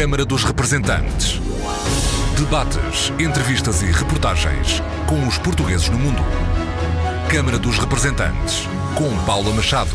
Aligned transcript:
Câmara 0.00 0.24
dos 0.24 0.44
Representantes. 0.44 1.38
Debates, 2.34 3.10
entrevistas 3.20 3.82
e 3.82 3.84
reportagens 3.84 4.80
com 5.06 5.28
os 5.28 5.36
portugueses 5.36 5.90
no 5.90 5.98
mundo. 5.98 6.22
Câmara 7.30 7.58
dos 7.58 7.76
Representantes, 7.76 8.62
com 8.96 9.26
Paula 9.26 9.52
Machado. 9.52 9.94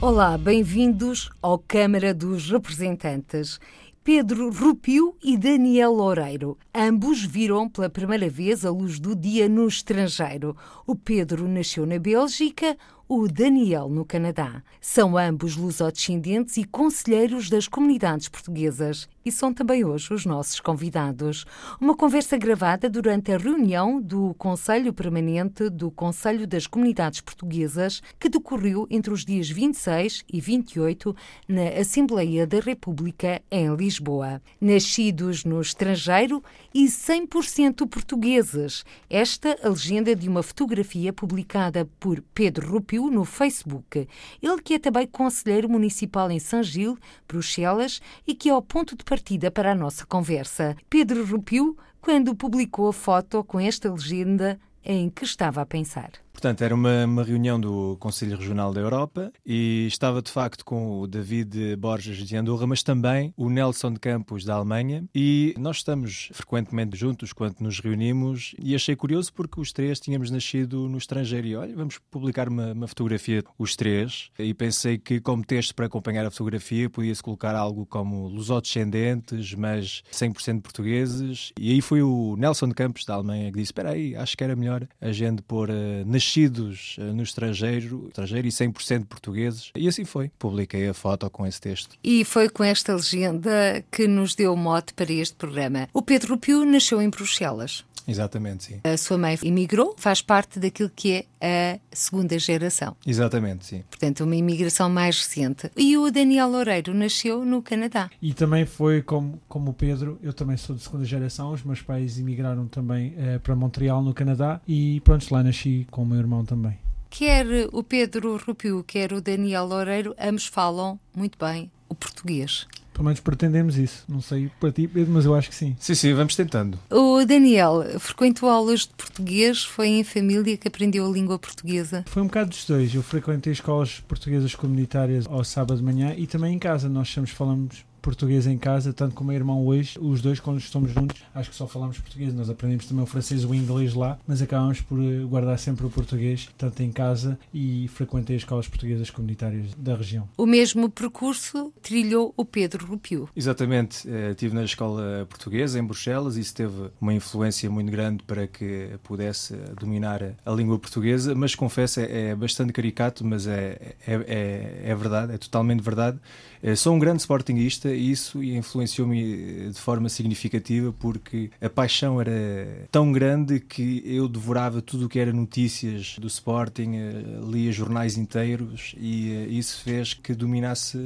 Olá, 0.00 0.38
bem-vindos 0.38 1.28
ao 1.42 1.58
Câmara 1.58 2.14
dos 2.14 2.50
Representantes. 2.50 3.60
Pedro 4.02 4.50
Rupio 4.50 5.14
e 5.22 5.36
Daniel 5.36 5.92
Loureiro. 5.92 6.56
Ambos 6.74 7.22
viram 7.22 7.68
pela 7.68 7.90
primeira 7.90 8.30
vez 8.30 8.64
a 8.64 8.70
luz 8.70 8.98
do 8.98 9.14
dia 9.14 9.50
no 9.50 9.68
estrangeiro. 9.68 10.56
O 10.86 10.96
Pedro 10.96 11.46
nasceu 11.46 11.84
na 11.84 11.98
Bélgica, 11.98 12.74
o 13.08 13.28
Daniel 13.28 13.88
no 13.88 14.04
Canadá. 14.04 14.62
São 14.80 15.16
ambos 15.16 15.56
lusodescendentes 15.56 16.56
e 16.56 16.64
conselheiros 16.64 17.48
das 17.48 17.68
comunidades 17.68 18.28
portuguesas 18.28 19.08
e 19.24 19.32
são 19.32 19.52
também 19.52 19.84
hoje 19.84 20.14
os 20.14 20.24
nossos 20.24 20.60
convidados. 20.60 21.44
Uma 21.80 21.96
conversa 21.96 22.36
gravada 22.36 22.88
durante 22.88 23.32
a 23.32 23.36
reunião 23.36 24.00
do 24.00 24.34
Conselho 24.34 24.92
Permanente 24.92 25.68
do 25.68 25.90
Conselho 25.90 26.46
das 26.46 26.66
Comunidades 26.66 27.20
Portuguesas, 27.20 28.00
que 28.20 28.28
decorreu 28.28 28.86
entre 28.88 29.12
os 29.12 29.24
dias 29.24 29.48
26 29.50 30.24
e 30.32 30.40
28 30.40 31.14
na 31.48 31.68
Assembleia 31.80 32.46
da 32.46 32.60
República 32.60 33.42
em 33.50 33.74
Lisboa. 33.74 34.40
Nascidos 34.60 35.44
no 35.44 35.60
estrangeiro 35.60 36.42
e 36.72 36.86
100% 36.86 37.86
portugueses. 37.88 38.84
Esta 39.10 39.56
a 39.62 39.68
legenda 39.68 40.14
de 40.14 40.28
uma 40.28 40.42
fotografia 40.42 41.12
publicada 41.12 41.88
por 41.98 42.22
Pedro 42.32 42.70
No 42.98 43.24
Facebook. 43.24 44.08
Ele 44.42 44.62
que 44.62 44.74
é 44.74 44.78
também 44.78 45.06
conselheiro 45.06 45.68
municipal 45.68 46.30
em 46.30 46.38
São 46.38 46.62
Gil, 46.62 46.98
Bruxelas, 47.28 48.00
e 48.26 48.34
que 48.34 48.48
é 48.48 48.54
o 48.54 48.62
ponto 48.62 48.96
de 48.96 49.04
partida 49.04 49.50
para 49.50 49.72
a 49.72 49.74
nossa 49.74 50.06
conversa. 50.06 50.76
Pedro 50.88 51.24
Rupiu, 51.24 51.76
quando 52.00 52.34
publicou 52.34 52.88
a 52.88 52.92
foto 52.92 53.44
com 53.44 53.60
esta 53.60 53.92
legenda 53.92 54.58
em 54.84 55.10
que 55.10 55.24
estava 55.24 55.60
a 55.60 55.66
pensar. 55.66 56.10
Portanto, 56.36 56.60
era 56.60 56.74
uma, 56.74 57.06
uma, 57.06 57.24
reunião 57.24 57.58
do 57.58 57.96
Conselho 57.98 58.36
Regional 58.36 58.70
da 58.70 58.78
Europa 58.78 59.32
e 59.44 59.86
estava 59.86 60.20
de 60.20 60.30
facto 60.30 60.66
com 60.66 61.00
o 61.00 61.06
David 61.06 61.74
Borges 61.76 62.18
de 62.18 62.36
Andorra, 62.36 62.66
mas 62.66 62.82
também 62.82 63.32
o 63.38 63.48
Nelson 63.48 63.94
de 63.94 63.98
Campos 63.98 64.44
da 64.44 64.54
Alemanha. 64.54 65.06
E 65.14 65.54
nós 65.56 65.78
estamos 65.78 66.28
frequentemente 66.34 66.94
juntos 66.94 67.32
quando 67.32 67.60
nos 67.60 67.80
reunimos 67.80 68.54
e 68.62 68.74
achei 68.74 68.94
curioso 68.94 69.32
porque 69.32 69.58
os 69.58 69.72
três 69.72 69.98
tínhamos 69.98 70.30
nascido 70.30 70.90
no 70.90 70.98
estrangeiro. 70.98 71.46
E 71.46 71.56
olha, 71.56 71.74
vamos 71.74 71.96
publicar 72.10 72.50
uma, 72.50 72.74
uma 72.74 72.86
fotografia, 72.86 73.42
os 73.58 73.74
três. 73.74 74.28
E 74.38 74.52
pensei 74.52 74.98
que, 74.98 75.18
como 75.18 75.42
texto 75.42 75.74
para 75.74 75.86
acompanhar 75.86 76.26
a 76.26 76.30
fotografia, 76.30 76.90
podia-se 76.90 77.22
colocar 77.22 77.56
algo 77.56 77.86
como 77.86 78.28
lusodescendentes, 78.28 79.54
mas 79.54 80.02
100% 80.12 80.60
portugueses. 80.60 81.50
E 81.58 81.72
aí 81.72 81.80
foi 81.80 82.02
o 82.02 82.36
Nelson 82.36 82.68
de 82.68 82.74
Campos 82.74 83.06
da 83.06 83.14
Alemanha 83.14 83.50
que 83.50 83.56
disse: 83.56 83.70
Espera 83.70 83.92
aí, 83.92 84.14
acho 84.14 84.36
que 84.36 84.44
era 84.44 84.54
melhor 84.54 84.86
a 85.00 85.12
gente 85.12 85.40
pôr 85.40 85.70
uh, 85.70 86.04
nascidos 86.26 86.96
eh, 86.98 87.02
no 87.04 87.22
estrangeiro, 87.22 88.06
estrangeiro 88.08 88.48
e 88.48 88.50
100% 88.50 89.06
portugueses. 89.06 89.70
E 89.76 89.86
assim 89.86 90.04
foi. 90.04 90.30
Publiquei 90.38 90.88
a 90.88 90.94
foto 90.94 91.30
com 91.30 91.46
esse 91.46 91.60
texto. 91.60 91.96
E 92.02 92.24
foi 92.24 92.48
com 92.48 92.64
esta 92.64 92.94
legenda 92.94 93.84
que 93.90 94.08
nos 94.08 94.34
deu 94.34 94.56
mote 94.56 94.92
para 94.92 95.12
este 95.12 95.36
programa. 95.36 95.88
O 95.92 96.02
Pedro 96.02 96.36
Pio 96.36 96.64
nasceu 96.64 97.00
em 97.00 97.08
Bruxelas. 97.08 97.84
Exatamente, 98.06 98.64
sim. 98.64 98.80
A 98.84 98.96
sua 98.96 99.18
mãe 99.18 99.38
imigrou, 99.42 99.94
faz 99.98 100.22
parte 100.22 100.58
daquilo 100.58 100.90
que 100.94 101.26
é 101.40 101.80
a 101.92 101.96
segunda 101.96 102.38
geração. 102.38 102.96
Exatamente, 103.06 103.66
sim. 103.66 103.82
Portanto, 103.88 104.24
uma 104.24 104.36
imigração 104.36 104.88
mais 104.88 105.18
recente. 105.18 105.70
E 105.76 105.96
o 105.96 106.10
Daniel 106.10 106.48
Loureiro 106.48 106.94
nasceu 106.94 107.44
no 107.44 107.62
Canadá. 107.62 108.10
E 108.22 108.32
também 108.32 108.64
foi 108.64 109.02
como, 109.02 109.40
como 109.48 109.70
o 109.70 109.74
Pedro, 109.74 110.18
eu 110.22 110.32
também 110.32 110.56
sou 110.56 110.76
de 110.76 110.82
segunda 110.82 111.04
geração, 111.04 111.52
os 111.52 111.62
meus 111.62 111.82
pais 111.82 112.18
imigraram 112.18 112.66
também 112.66 113.14
eh, 113.16 113.38
para 113.38 113.54
Montreal, 113.56 114.02
no 114.02 114.14
Canadá, 114.14 114.60
e 114.66 115.00
pronto, 115.00 115.26
lá 115.32 115.42
nasci 115.42 115.86
com 115.90 116.02
o 116.02 116.06
meu 116.06 116.18
irmão 116.18 116.44
também. 116.44 116.78
Quer 117.08 117.46
o 117.72 117.82
Pedro 117.82 118.36
Rupiu, 118.36 118.84
quer 118.84 119.12
o 119.12 119.20
Daniel 119.20 119.64
Loureiro, 119.66 120.14
ambos 120.18 120.46
falam 120.46 120.98
muito 121.14 121.38
bem 121.38 121.70
o 121.88 121.94
português. 121.94 122.66
Pelo 122.96 123.04
menos 123.04 123.20
pretendemos 123.20 123.76
isso. 123.76 124.04
Não 124.08 124.22
sei 124.22 124.50
para 124.58 124.72
ti, 124.72 124.88
Pedro, 124.88 125.12
mas 125.12 125.26
eu 125.26 125.34
acho 125.34 125.50
que 125.50 125.54
sim. 125.54 125.76
Sim, 125.78 125.94
sim, 125.94 126.14
vamos 126.14 126.34
tentando. 126.34 126.78
O 126.90 127.22
Daniel 127.26 127.84
frequentou 127.98 128.48
aulas 128.48 128.80
de 128.80 128.94
português? 128.96 129.62
Foi 129.62 129.88
em 129.88 130.02
família 130.02 130.56
que 130.56 130.66
aprendeu 130.66 131.06
a 131.06 131.10
língua 131.10 131.38
portuguesa? 131.38 132.06
Foi 132.06 132.22
um 132.22 132.26
bocado 132.26 132.48
dos 132.48 132.64
dois. 132.64 132.94
Eu 132.94 133.02
frequentei 133.02 133.52
escolas 133.52 134.00
portuguesas 134.00 134.54
comunitárias 134.54 135.26
ao 135.26 135.44
sábado 135.44 135.76
de 135.76 135.84
manhã 135.84 136.14
e 136.16 136.26
também 136.26 136.54
em 136.54 136.58
casa. 136.58 136.88
Nós 136.88 137.12
sempre 137.12 137.30
falamos 137.30 137.84
português 138.06 138.46
em 138.46 138.56
casa, 138.56 138.92
tanto 138.92 139.16
como 139.16 139.30
o 139.30 139.32
meu 139.32 139.36
irmão 139.36 139.66
hoje, 139.66 139.98
os 140.00 140.22
dois, 140.22 140.38
quando 140.38 140.58
estamos 140.58 140.92
juntos, 140.92 141.24
acho 141.34 141.50
que 141.50 141.56
só 141.56 141.66
falamos 141.66 141.98
português. 141.98 142.32
Nós 142.32 142.48
aprendemos 142.48 142.86
também 142.86 143.02
o 143.02 143.06
francês 143.06 143.42
e 143.42 143.46
o 143.46 143.52
inglês 143.52 143.94
lá, 143.94 144.16
mas 144.24 144.40
acabamos 144.40 144.80
por 144.80 145.00
eh, 145.00 145.24
guardar 145.24 145.58
sempre 145.58 145.84
o 145.84 145.90
português, 145.90 146.48
tanto 146.56 146.80
em 146.84 146.92
casa 146.92 147.36
e 147.52 147.88
frequentei 147.88 148.36
as 148.36 148.42
escolas 148.42 148.68
portuguesas 148.68 149.10
comunitárias 149.10 149.74
da 149.76 149.96
região. 149.96 150.28
O 150.36 150.46
mesmo 150.46 150.88
percurso 150.88 151.72
trilhou 151.82 152.32
o 152.36 152.44
Pedro 152.44 152.86
Rupiu. 152.86 153.28
Exatamente. 153.34 154.08
Eh, 154.08 154.30
estive 154.30 154.54
na 154.54 154.62
escola 154.62 155.26
portuguesa 155.28 155.76
em 155.76 155.82
Bruxelas 155.82 156.36
e 156.36 156.42
isso 156.42 156.54
teve 156.54 156.90
uma 157.00 157.12
influência 157.12 157.68
muito 157.68 157.90
grande 157.90 158.22
para 158.22 158.46
que 158.46 158.90
pudesse 159.02 159.56
dominar 159.80 160.36
a 160.44 160.50
língua 160.52 160.78
portuguesa, 160.78 161.34
mas 161.34 161.56
confesso, 161.56 161.98
é, 161.98 162.28
é 162.28 162.34
bastante 162.36 162.72
caricato, 162.72 163.24
mas 163.24 163.48
é, 163.48 163.96
é, 164.06 164.14
é, 164.14 164.82
é 164.84 164.94
verdade, 164.94 165.34
é 165.34 165.38
totalmente 165.38 165.82
verdade. 165.82 166.20
Eh, 166.62 166.74
sou 166.74 166.94
um 166.94 166.98
grande 166.98 167.20
sportinguista 167.20 167.92
e 167.92 168.10
isso 168.10 168.42
influenciou-me 168.42 169.70
de 169.70 169.80
forma 169.80 170.08
significativa 170.08 170.92
porque 170.92 171.50
a 171.60 171.68
paixão 171.68 172.20
era 172.20 172.86
tão 172.90 173.12
grande 173.12 173.60
que 173.60 174.02
eu 174.04 174.28
devorava 174.28 174.80
tudo 174.80 175.06
o 175.06 175.08
que 175.08 175.18
era 175.18 175.32
notícias 175.32 176.16
do 176.18 176.26
Sporting, 176.26 176.96
eh, 176.96 177.40
lia 177.44 177.72
jornais 177.72 178.16
inteiros 178.16 178.94
e 178.98 179.32
eh, 179.32 179.46
isso 179.48 179.82
fez 179.82 180.14
que 180.14 180.34
dominasse 180.34 180.96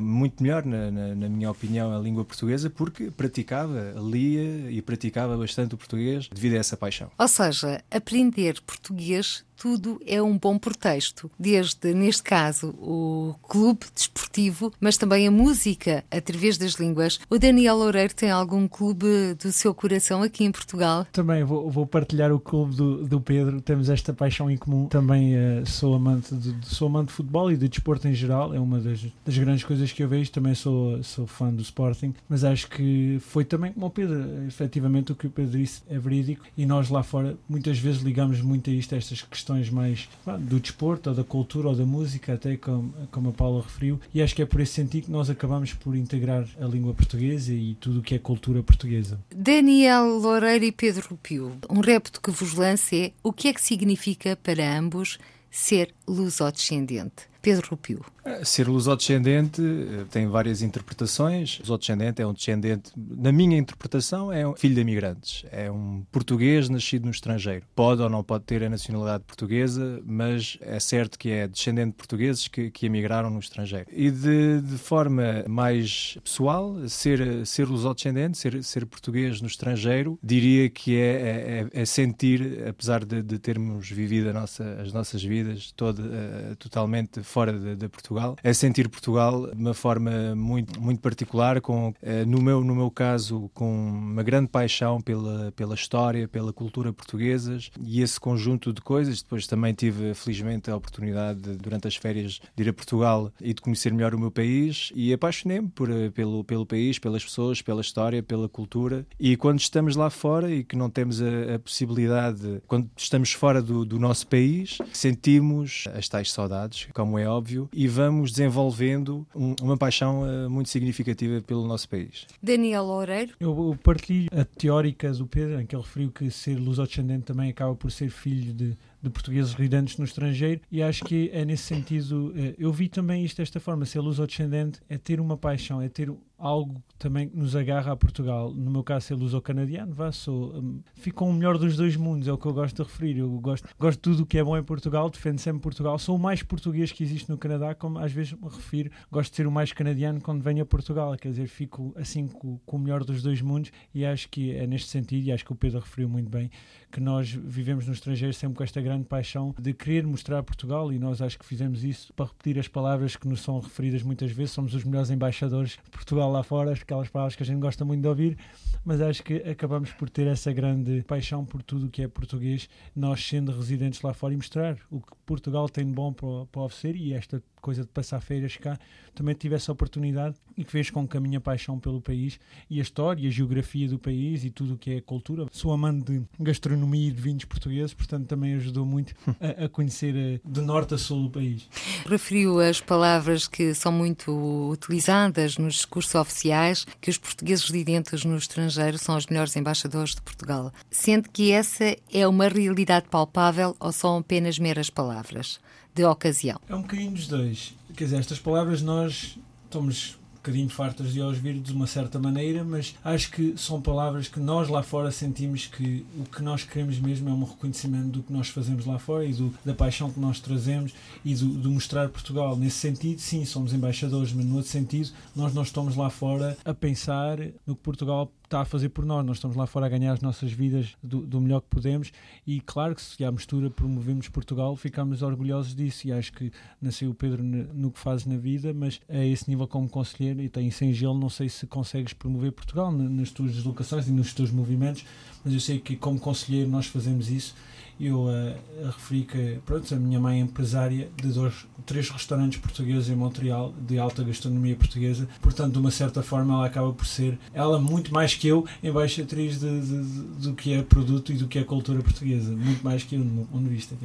muito 0.00 0.42
melhor, 0.42 0.64
na, 0.64 0.90
na, 0.90 1.14
na 1.14 1.28
minha 1.28 1.50
opinião, 1.50 1.94
a 1.94 1.98
língua 1.98 2.24
portuguesa 2.24 2.68
porque 2.70 3.10
praticava, 3.10 3.94
lia 3.96 4.70
e 4.70 4.80
praticava 4.82 5.36
bastante 5.36 5.74
o 5.74 5.78
português 5.78 6.28
devido 6.32 6.54
a 6.54 6.58
essa 6.58 6.76
paixão. 6.76 7.10
Ou 7.18 7.28
seja, 7.28 7.82
aprender 7.90 8.60
português 8.62 9.44
tudo 9.56 10.00
é 10.06 10.22
um 10.22 10.38
bom 10.38 10.58
pretexto, 10.58 11.30
desde, 11.38 11.94
neste 11.94 12.22
caso, 12.22 12.68
o 12.80 13.34
clube 13.42 13.86
desportivo, 13.94 14.72
mas 14.80 14.96
também 14.96 15.26
a 15.26 15.30
música 15.30 16.04
através 16.10 16.58
das 16.58 16.74
línguas. 16.74 17.20
O 17.30 17.38
Daniel 17.38 17.76
Loureiro 17.76 18.14
tem 18.14 18.30
algum 18.30 18.66
clube 18.68 19.34
do 19.40 19.52
seu 19.52 19.74
coração 19.74 20.22
aqui 20.22 20.44
em 20.44 20.52
Portugal? 20.52 21.06
Também 21.12 21.44
vou, 21.44 21.70
vou 21.70 21.86
partilhar 21.86 22.32
o 22.32 22.40
clube 22.40 22.74
do, 22.74 23.06
do, 23.06 23.20
Pedro, 23.20 23.60
temos 23.60 23.88
esta 23.88 24.12
paixão 24.12 24.50
em 24.50 24.56
comum. 24.56 24.86
Também 24.86 25.34
uh, 25.34 25.66
sou, 25.66 25.94
amante 25.94 26.34
de, 26.34 26.54
sou 26.66 26.88
amante 26.88 27.08
de 27.08 27.14
futebol 27.14 27.50
e 27.50 27.56
de 27.56 27.68
desporto 27.68 28.08
em 28.08 28.14
geral, 28.14 28.54
é 28.54 28.60
uma 28.60 28.80
das, 28.80 29.00
das 29.24 29.38
grandes 29.38 29.64
coisas 29.64 29.92
que 29.92 30.02
eu 30.02 30.08
vejo. 30.08 30.30
Também 30.30 30.54
sou, 30.54 31.02
sou 31.02 31.26
fã 31.26 31.52
do 31.52 31.62
Sporting, 31.62 32.14
mas 32.28 32.44
acho 32.44 32.68
que 32.68 33.18
foi 33.20 33.44
também 33.44 33.72
como 33.72 33.86
o 33.86 33.90
Pedro, 33.90 34.44
efetivamente 34.46 35.12
o 35.12 35.14
que 35.14 35.26
o 35.26 35.30
Pedro 35.30 35.58
disse 35.58 35.82
é 35.88 35.98
verídico 35.98 36.44
e 36.56 36.66
nós 36.66 36.88
lá 36.88 37.02
fora 37.02 37.36
muitas 37.48 37.78
vezes 37.78 38.02
ligamos 38.02 38.40
muito 38.40 38.70
a 38.70 38.72
isto, 38.72 38.94
a 38.94 38.98
estas 38.98 39.22
questões 39.22 39.53
questões 39.54 39.70
mais 39.70 40.08
do 40.40 40.58
desporto, 40.58 41.10
ou 41.10 41.16
da 41.16 41.24
cultura, 41.24 41.68
ou 41.68 41.76
da 41.76 41.84
música, 41.84 42.34
até 42.34 42.56
como, 42.56 42.92
como 43.10 43.30
a 43.30 43.32
Paula 43.32 43.62
referiu, 43.62 44.00
e 44.12 44.22
acho 44.22 44.34
que 44.34 44.42
é 44.42 44.46
por 44.46 44.60
esse 44.60 44.72
sentido 44.72 45.04
que 45.04 45.10
nós 45.10 45.30
acabamos 45.30 45.72
por 45.72 45.94
integrar 45.94 46.46
a 46.60 46.64
língua 46.66 46.94
portuguesa 46.94 47.52
e 47.52 47.74
tudo 47.80 48.00
o 48.00 48.02
que 48.02 48.14
é 48.14 48.18
cultura 48.18 48.62
portuguesa. 48.62 49.18
Daniel 49.34 50.18
Loureiro 50.18 50.64
e 50.64 50.72
Pedro 50.72 51.08
Rupio, 51.10 51.56
um 51.70 51.80
repto 51.80 52.20
que 52.20 52.30
vos 52.30 52.54
lance 52.54 52.96
é 52.96 53.12
o 53.22 53.32
que 53.32 53.48
é 53.48 53.54
que 53.54 53.62
significa 53.62 54.36
para 54.36 54.78
ambos 54.78 55.18
ser 55.50 55.94
lusodescendente? 56.06 57.33
Pedro 57.44 57.68
Rupio. 57.70 58.00
Ser 58.42 58.68
lusodescendente 58.68 59.60
eh, 59.60 60.04
tem 60.10 60.26
várias 60.26 60.62
interpretações. 60.62 61.58
Lusodescendente 61.60 62.22
é 62.22 62.26
um 62.26 62.32
descendente, 62.32 62.90
na 62.96 63.30
minha 63.30 63.58
interpretação, 63.58 64.32
é 64.32 64.48
um 64.48 64.56
filho 64.56 64.74
de 64.74 64.80
imigrantes. 64.80 65.44
É 65.52 65.70
um 65.70 66.06
português 66.10 66.70
nascido 66.70 67.04
no 67.04 67.10
estrangeiro. 67.10 67.66
Pode 67.74 68.00
ou 68.00 68.08
não 68.08 68.24
pode 68.24 68.44
ter 68.44 68.64
a 68.64 68.70
nacionalidade 68.70 69.24
portuguesa, 69.24 70.00
mas 70.06 70.56
é 70.62 70.80
certo 70.80 71.18
que 71.18 71.30
é 71.30 71.46
descendente 71.46 71.90
de 71.90 71.96
portugueses 71.96 72.48
que, 72.48 72.70
que 72.70 72.86
emigraram 72.86 73.28
no 73.28 73.38
estrangeiro. 73.38 73.86
E 73.92 74.10
de, 74.10 74.62
de 74.62 74.78
forma 74.78 75.44
mais 75.46 76.16
pessoal, 76.24 76.88
ser, 76.88 77.46
ser 77.46 77.68
lusodescendente, 77.68 78.38
ser, 78.38 78.64
ser 78.64 78.86
português 78.86 79.42
no 79.42 79.46
estrangeiro, 79.46 80.18
diria 80.22 80.70
que 80.70 80.96
é, 80.96 81.66
é, 81.74 81.82
é 81.82 81.84
sentir, 81.84 82.66
apesar 82.66 83.04
de, 83.04 83.22
de, 83.22 83.38
termos 83.38 83.90
vivido 83.90 84.32
nossa, 84.32 84.80
as 84.80 84.94
nossas 84.94 85.22
vidas 85.22 85.72
toda, 85.76 86.02
uh, 86.02 86.56
totalmente 86.56 87.22
fora 87.34 87.52
de, 87.52 87.74
de, 87.74 87.88
Portugal, 87.88 88.36
a 88.44 88.54
sentir 88.54 88.88
Portugal 88.88 89.48
de 89.52 89.60
uma 89.60 89.74
forma 89.74 90.36
muito, 90.36 90.80
muito 90.80 91.00
particular, 91.00 91.60
com, 91.60 91.88
uh, 91.88 91.94
no, 92.28 92.40
meu, 92.40 92.62
no 92.62 92.76
meu 92.76 92.92
caso, 92.92 93.50
com 93.52 93.88
uma 93.88 94.22
grande 94.22 94.46
paixão 94.46 95.00
pela, 95.00 95.50
pela 95.50 95.74
história, 95.74 96.28
pela 96.28 96.52
cultura 96.52 96.92
portuguesas 96.92 97.72
e 97.80 98.00
esse 98.02 98.20
conjunto 98.20 98.72
de 98.72 98.80
coisas. 98.80 99.20
Depois 99.20 99.48
também 99.48 99.74
tive, 99.74 100.14
felizmente, 100.14 100.70
a 100.70 100.76
oportunidade, 100.76 101.40
de, 101.40 101.56
durante 101.56 101.88
as 101.88 101.96
férias, 101.96 102.40
de 102.54 102.62
ir 102.62 102.68
a 102.68 102.72
Portugal 102.72 103.32
e 103.40 103.52
de 103.52 103.60
conhecer 103.60 103.92
melhor 103.92 104.14
o 104.14 104.18
meu 104.20 104.30
país 104.30 104.92
e 104.94 105.12
apaixonei-me 105.12 105.66
eh, 105.66 106.10
pelo, 106.10 106.44
pelo 106.44 106.64
país, 106.64 107.00
pelas 107.00 107.24
pessoas, 107.24 107.60
pela 107.60 107.80
história, 107.80 108.22
pela 108.22 108.48
cultura. 108.48 109.04
E 109.18 109.36
quando 109.36 109.58
estamos 109.58 109.96
lá 109.96 110.08
fora 110.08 110.52
e 110.52 110.62
que 110.62 110.76
não 110.76 110.88
temos 110.88 111.20
a, 111.20 111.56
a 111.56 111.58
possibilidade, 111.58 112.62
quando 112.68 112.88
estamos 112.96 113.32
fora 113.32 113.60
do, 113.60 113.84
do 113.84 113.98
nosso 113.98 114.24
país, 114.28 114.78
sentimos 114.92 115.86
as 115.96 116.08
tais 116.08 116.30
saudades, 116.30 116.86
como 116.94 117.18
é 117.18 117.23
óbvio, 117.26 117.68
e 117.72 117.86
vamos 117.86 118.30
desenvolvendo 118.32 119.26
um, 119.34 119.54
uma 119.62 119.76
paixão 119.76 120.22
uh, 120.22 120.50
muito 120.50 120.68
significativa 120.68 121.40
pelo 121.40 121.66
nosso 121.66 121.88
país. 121.88 122.26
Daniel 122.42 122.84
Loureiro. 122.84 123.32
Eu 123.40 123.76
partilho 123.82 124.28
a 124.32 124.44
teórica 124.44 125.12
do 125.12 125.26
Pedro, 125.26 125.60
em 125.60 125.66
que 125.66 125.74
ele 125.74 125.82
referiu 125.82 126.10
que 126.10 126.30
ser 126.30 126.58
luso-descendente 126.58 127.24
também 127.24 127.50
acaba 127.50 127.74
por 127.74 127.90
ser 127.90 128.10
filho 128.10 128.52
de 128.52 128.76
de 129.04 129.10
portugueses 129.10 129.52
residentes 129.52 129.98
no 129.98 130.04
estrangeiro 130.04 130.62
e 130.72 130.82
acho 130.82 131.04
que 131.04 131.30
é 131.32 131.44
nesse 131.44 131.64
sentido, 131.64 132.32
eh, 132.34 132.54
eu 132.58 132.72
vi 132.72 132.88
também 132.88 133.22
isto 133.22 133.36
desta 133.36 133.60
forma, 133.60 133.84
ser 133.84 134.00
luso-descendente 134.00 134.80
é 134.88 134.96
ter 134.96 135.20
uma 135.20 135.36
paixão, 135.36 135.80
é 135.82 135.90
ter 135.90 136.10
algo 136.38 136.82
também 136.98 137.28
que 137.28 137.36
nos 137.36 137.54
agarra 137.54 137.92
a 137.92 137.96
Portugal. 137.96 138.52
No 138.52 138.70
meu 138.70 138.82
caso, 138.82 139.06
ser 139.06 139.14
luso-canadiano, 139.14 139.92
vá, 139.94 140.10
sou, 140.10 140.56
um, 140.56 140.80
fico 140.94 141.24
o 141.24 141.32
melhor 141.32 141.58
dos 141.58 141.76
dois 141.76 141.96
mundos, 141.96 142.28
é 142.28 142.32
o 142.32 142.38
que 142.38 142.46
eu 142.46 142.52
gosto 142.52 142.76
de 142.76 142.82
referir. 142.82 143.18
Eu 143.18 143.30
gosto, 143.40 143.68
gosto 143.78 143.98
de 143.98 144.02
tudo 144.02 144.22
o 144.22 144.26
que 144.26 144.38
é 144.38 144.44
bom 144.44 144.56
em 144.56 144.62
Portugal, 144.62 145.08
defendo 145.10 145.38
sempre 145.38 145.62
Portugal. 145.62 145.98
Sou 145.98 146.16
o 146.16 146.18
mais 146.18 146.42
português 146.42 146.92
que 146.92 147.02
existe 147.02 147.28
no 147.28 147.38
Canadá, 147.38 147.74
como 147.74 147.98
às 147.98 148.12
vezes 148.12 148.32
me 148.32 148.48
refiro. 148.48 148.90
Gosto 149.10 149.30
de 149.30 149.36
ser 149.36 149.46
o 149.46 149.50
mais 149.50 149.72
canadiano 149.72 150.20
quando 150.20 150.42
venho 150.42 150.62
a 150.62 150.66
Portugal, 150.66 151.16
quer 151.16 151.28
dizer, 151.28 151.46
fico 151.46 151.92
assim 151.96 152.26
com, 152.26 152.58
com 152.58 152.76
o 152.76 152.80
melhor 152.80 153.04
dos 153.04 153.22
dois 153.22 153.40
mundos 153.40 153.70
e 153.94 154.04
acho 154.04 154.28
que 154.28 154.52
é 154.52 154.66
neste 154.66 154.88
sentido, 154.88 155.26
e 155.26 155.32
acho 155.32 155.44
que 155.44 155.52
o 155.52 155.56
Pedro 155.56 155.80
referiu 155.80 156.08
muito 156.08 156.30
bem, 156.30 156.50
que 156.90 157.00
nós 157.00 157.30
vivemos 157.30 157.86
no 157.86 157.92
estrangeiro 157.92 158.32
sempre 158.32 158.56
com 158.56 158.64
esta 158.64 158.80
grande 158.80 159.04
paixão 159.04 159.54
de 159.60 159.72
querer 159.72 160.06
mostrar 160.06 160.42
Portugal 160.42 160.92
e 160.92 160.98
nós 160.98 161.20
acho 161.20 161.38
que 161.38 161.44
fizemos 161.44 161.84
isso 161.84 162.12
para 162.14 162.26
repetir 162.26 162.58
as 162.58 162.68
palavras 162.68 163.16
que 163.16 163.26
nos 163.26 163.40
são 163.40 163.58
referidas 163.58 164.02
muitas 164.02 164.30
vezes. 164.30 164.52
Somos 164.52 164.74
os 164.74 164.84
melhores 164.84 165.10
embaixadores 165.10 165.78
de 165.84 165.90
Portugal 165.90 166.23
lá 166.30 166.42
fora, 166.42 166.72
aquelas 166.72 167.08
palavras 167.08 167.36
que 167.36 167.42
a 167.42 167.46
gente 167.46 167.60
gosta 167.60 167.84
muito 167.84 168.02
de 168.02 168.08
ouvir, 168.08 168.38
mas 168.84 169.00
acho 169.00 169.22
que 169.22 169.36
acabamos 169.36 169.90
por 169.92 170.10
ter 170.10 170.26
essa 170.26 170.52
grande 170.52 171.02
paixão 171.02 171.44
por 171.44 171.62
tudo 171.62 171.86
o 171.86 171.90
que 171.90 172.02
é 172.02 172.08
português, 172.08 172.68
nós 172.94 173.24
sendo 173.24 173.52
residentes 173.52 174.02
lá 174.02 174.12
fora 174.12 174.34
e 174.34 174.36
mostrar 174.36 174.76
o 174.90 175.00
que 175.00 175.12
Portugal 175.24 175.68
tem 175.68 175.86
de 175.86 175.92
bom 175.92 176.12
para, 176.12 176.46
para 176.46 176.62
oferecer 176.62 176.96
e 176.96 177.12
esta 177.12 177.42
coisa 177.64 177.80
de 177.80 177.88
passar 177.88 178.20
feiras 178.20 178.58
cá, 178.58 178.78
também 179.14 179.34
tive 179.34 179.54
essa 179.54 179.72
oportunidade 179.72 180.36
e 180.54 180.62
que 180.62 180.70
fez 180.70 180.90
com 180.90 181.08
que 181.08 181.16
a 181.16 181.20
minha 181.20 181.40
paixão 181.40 181.78
pelo 181.80 181.98
país 181.98 182.38
e 182.68 182.78
a 182.78 182.82
história, 182.82 183.26
a 183.26 183.32
geografia 183.32 183.88
do 183.88 183.98
país 183.98 184.44
e 184.44 184.50
tudo 184.50 184.74
o 184.74 184.76
que 184.76 184.90
é 184.90 185.00
cultura. 185.00 185.46
Sou 185.50 185.72
amante 185.72 186.12
de 186.12 186.22
gastronomia 186.38 187.08
e 187.08 187.10
de 187.10 187.22
vinhos 187.22 187.46
portugueses, 187.46 187.94
portanto 187.94 188.26
também 188.26 188.52
ajudou 188.56 188.84
muito 188.84 189.14
a, 189.40 189.64
a 189.64 189.68
conhecer 189.68 190.14
a, 190.14 190.46
de 190.46 190.60
norte 190.60 190.92
a 190.92 190.98
sul 190.98 191.24
o 191.24 191.30
país. 191.30 191.66
Referiu 192.06 192.60
as 192.60 192.82
palavras 192.82 193.48
que 193.48 193.72
são 193.72 193.90
muito 193.90 194.30
utilizadas 194.70 195.56
nos 195.56 195.76
discursos 195.76 196.14
oficiais, 196.14 196.86
que 197.00 197.08
os 197.08 197.16
portugueses 197.16 197.64
residentes 197.64 198.26
no 198.26 198.36
estrangeiro 198.36 198.98
são 198.98 199.16
os 199.16 199.26
melhores 199.26 199.56
embaixadores 199.56 200.14
de 200.14 200.20
Portugal. 200.20 200.70
Sendo 200.90 201.30
que 201.30 201.50
essa 201.50 201.96
é 202.12 202.28
uma 202.28 202.46
realidade 202.46 203.08
palpável 203.08 203.74
ou 203.80 203.90
são 203.90 204.18
apenas 204.18 204.58
meras 204.58 204.90
palavras? 204.90 205.63
De 205.94 206.04
ocasião. 206.04 206.60
É 206.68 206.74
um 206.74 206.82
bocadinho 206.82 207.12
dos 207.12 207.28
dois. 207.28 207.74
Quer 207.96 208.04
dizer, 208.04 208.18
estas 208.18 208.38
palavras 208.38 208.82
nós 208.82 209.38
estamos 209.64 210.18
um 210.32 210.36
bocadinho 210.44 210.68
fartas 210.68 211.12
de 211.14 211.22
ouvir 211.22 211.58
de 211.58 211.72
uma 211.72 211.86
certa 211.86 212.18
maneira, 212.18 212.62
mas 212.62 212.94
acho 213.02 213.30
que 213.30 213.54
são 213.56 213.80
palavras 213.80 214.28
que 214.28 214.38
nós 214.38 214.68
lá 214.68 214.82
fora 214.82 215.10
sentimos 215.10 215.66
que 215.66 216.04
o 216.18 216.24
que 216.24 216.42
nós 216.42 216.64
queremos 216.64 216.98
mesmo 216.98 217.30
é 217.30 217.32
um 217.32 217.44
reconhecimento 217.44 218.08
do 218.08 218.22
que 218.22 218.30
nós 218.30 218.48
fazemos 218.48 218.84
lá 218.84 218.98
fora 218.98 219.24
e 219.24 219.32
do, 219.32 219.54
da 219.64 219.72
paixão 219.72 220.10
que 220.10 220.20
nós 220.20 220.40
trazemos 220.40 220.92
e 221.24 221.34
do, 221.34 221.46
do 221.46 221.70
mostrar 221.70 222.10
Portugal. 222.10 222.56
Nesse 222.56 222.76
sentido, 222.76 223.20
sim, 223.20 223.44
somos 223.46 223.72
embaixadores, 223.72 224.34
mas 224.34 224.44
no 224.44 224.56
outro 224.56 224.70
sentido, 224.70 225.10
nós 225.34 225.54
não 225.54 225.62
estamos 225.62 225.96
lá 225.96 226.10
fora 226.10 226.58
a 226.62 226.74
pensar 226.74 227.38
no 227.66 227.74
que 227.74 227.82
Portugal 227.82 228.30
está 228.54 228.60
a 228.60 228.64
fazer 228.64 228.90
por 228.90 229.04
nós. 229.04 229.26
Nós 229.26 229.38
estamos 229.38 229.56
lá 229.56 229.66
fora 229.66 229.86
a 229.86 229.88
ganhar 229.88 230.12
as 230.12 230.20
nossas 230.20 230.52
vidas 230.52 230.94
do, 231.02 231.26
do 231.26 231.40
melhor 231.40 231.60
que 231.60 231.66
podemos 231.68 232.12
e, 232.46 232.60
claro, 232.60 232.94
que 232.94 233.02
se 233.02 233.24
à 233.24 233.32
mistura 233.32 233.68
promovemos 233.68 234.28
Portugal, 234.28 234.76
ficamos 234.76 235.22
orgulhosos 235.22 235.74
disso. 235.74 236.06
E 236.06 236.12
acho 236.12 236.32
que 236.32 236.52
nasceu 236.80 237.10
o 237.10 237.14
Pedro 237.14 237.42
no, 237.42 237.90
que 237.90 237.98
faz 237.98 238.24
na 238.24 238.36
vida, 238.36 238.72
mas 238.72 239.00
a 239.08 239.24
esse 239.24 239.50
nível, 239.50 239.66
como 239.66 239.88
conselheiro, 239.88 240.40
e 240.40 240.48
tem 240.48 240.70
sem 240.70 240.92
gelo, 240.92 241.18
não 241.18 241.28
sei 241.28 241.48
se 241.48 241.66
consegues 241.66 242.12
promover 242.12 242.52
Portugal 242.52 242.92
nas 242.92 243.30
tuas 243.30 243.52
deslocações 243.52 244.06
e 244.06 244.12
nos 244.12 244.32
teus 244.32 244.52
movimentos, 244.52 245.04
mas 245.44 245.52
eu 245.52 245.60
sei 245.60 245.80
que, 245.80 245.96
como 245.96 246.20
conselheiro, 246.20 246.70
nós 246.70 246.86
fazemos 246.86 247.28
isso 247.28 247.56
eu 248.00 248.24
uh, 248.24 248.54
referi 248.86 249.22
que 249.22 249.58
pronto, 249.64 249.92
a 249.94 249.96
minha 249.96 250.18
mãe 250.18 250.38
é 250.38 250.42
empresária 250.42 251.08
de 251.16 251.28
dois, 251.28 251.66
três 251.86 252.08
restaurantes 252.10 252.58
portugueses 252.58 253.08
em 253.08 253.14
Montreal, 253.14 253.74
de 253.86 253.98
alta 253.98 254.22
gastronomia 254.24 254.76
portuguesa, 254.76 255.28
portanto, 255.40 255.72
de 255.72 255.78
uma 255.78 255.90
certa 255.90 256.22
forma, 256.22 256.54
ela 256.54 256.66
acaba 256.66 256.92
por 256.92 257.06
ser, 257.06 257.38
ela 257.52 257.78
muito 257.78 258.12
mais 258.12 258.34
que 258.34 258.48
eu, 258.48 258.66
embaixatriz 258.82 259.60
de, 259.60 259.80
de, 259.80 260.02
de, 260.02 260.20
do 260.42 260.54
que 260.54 260.72
é 260.72 260.82
produto 260.82 261.32
e 261.32 261.36
do 261.36 261.46
que 261.46 261.58
é 261.58 261.64
cultura 261.64 262.02
portuguesa, 262.02 262.50
muito 262.50 262.82
mais 262.82 263.02
que 263.02 263.14
eu, 263.14 263.20
no 263.20 263.32
meu 263.32 263.44
ponto 263.44 263.64
de 263.64 263.70
vista. 263.70 263.96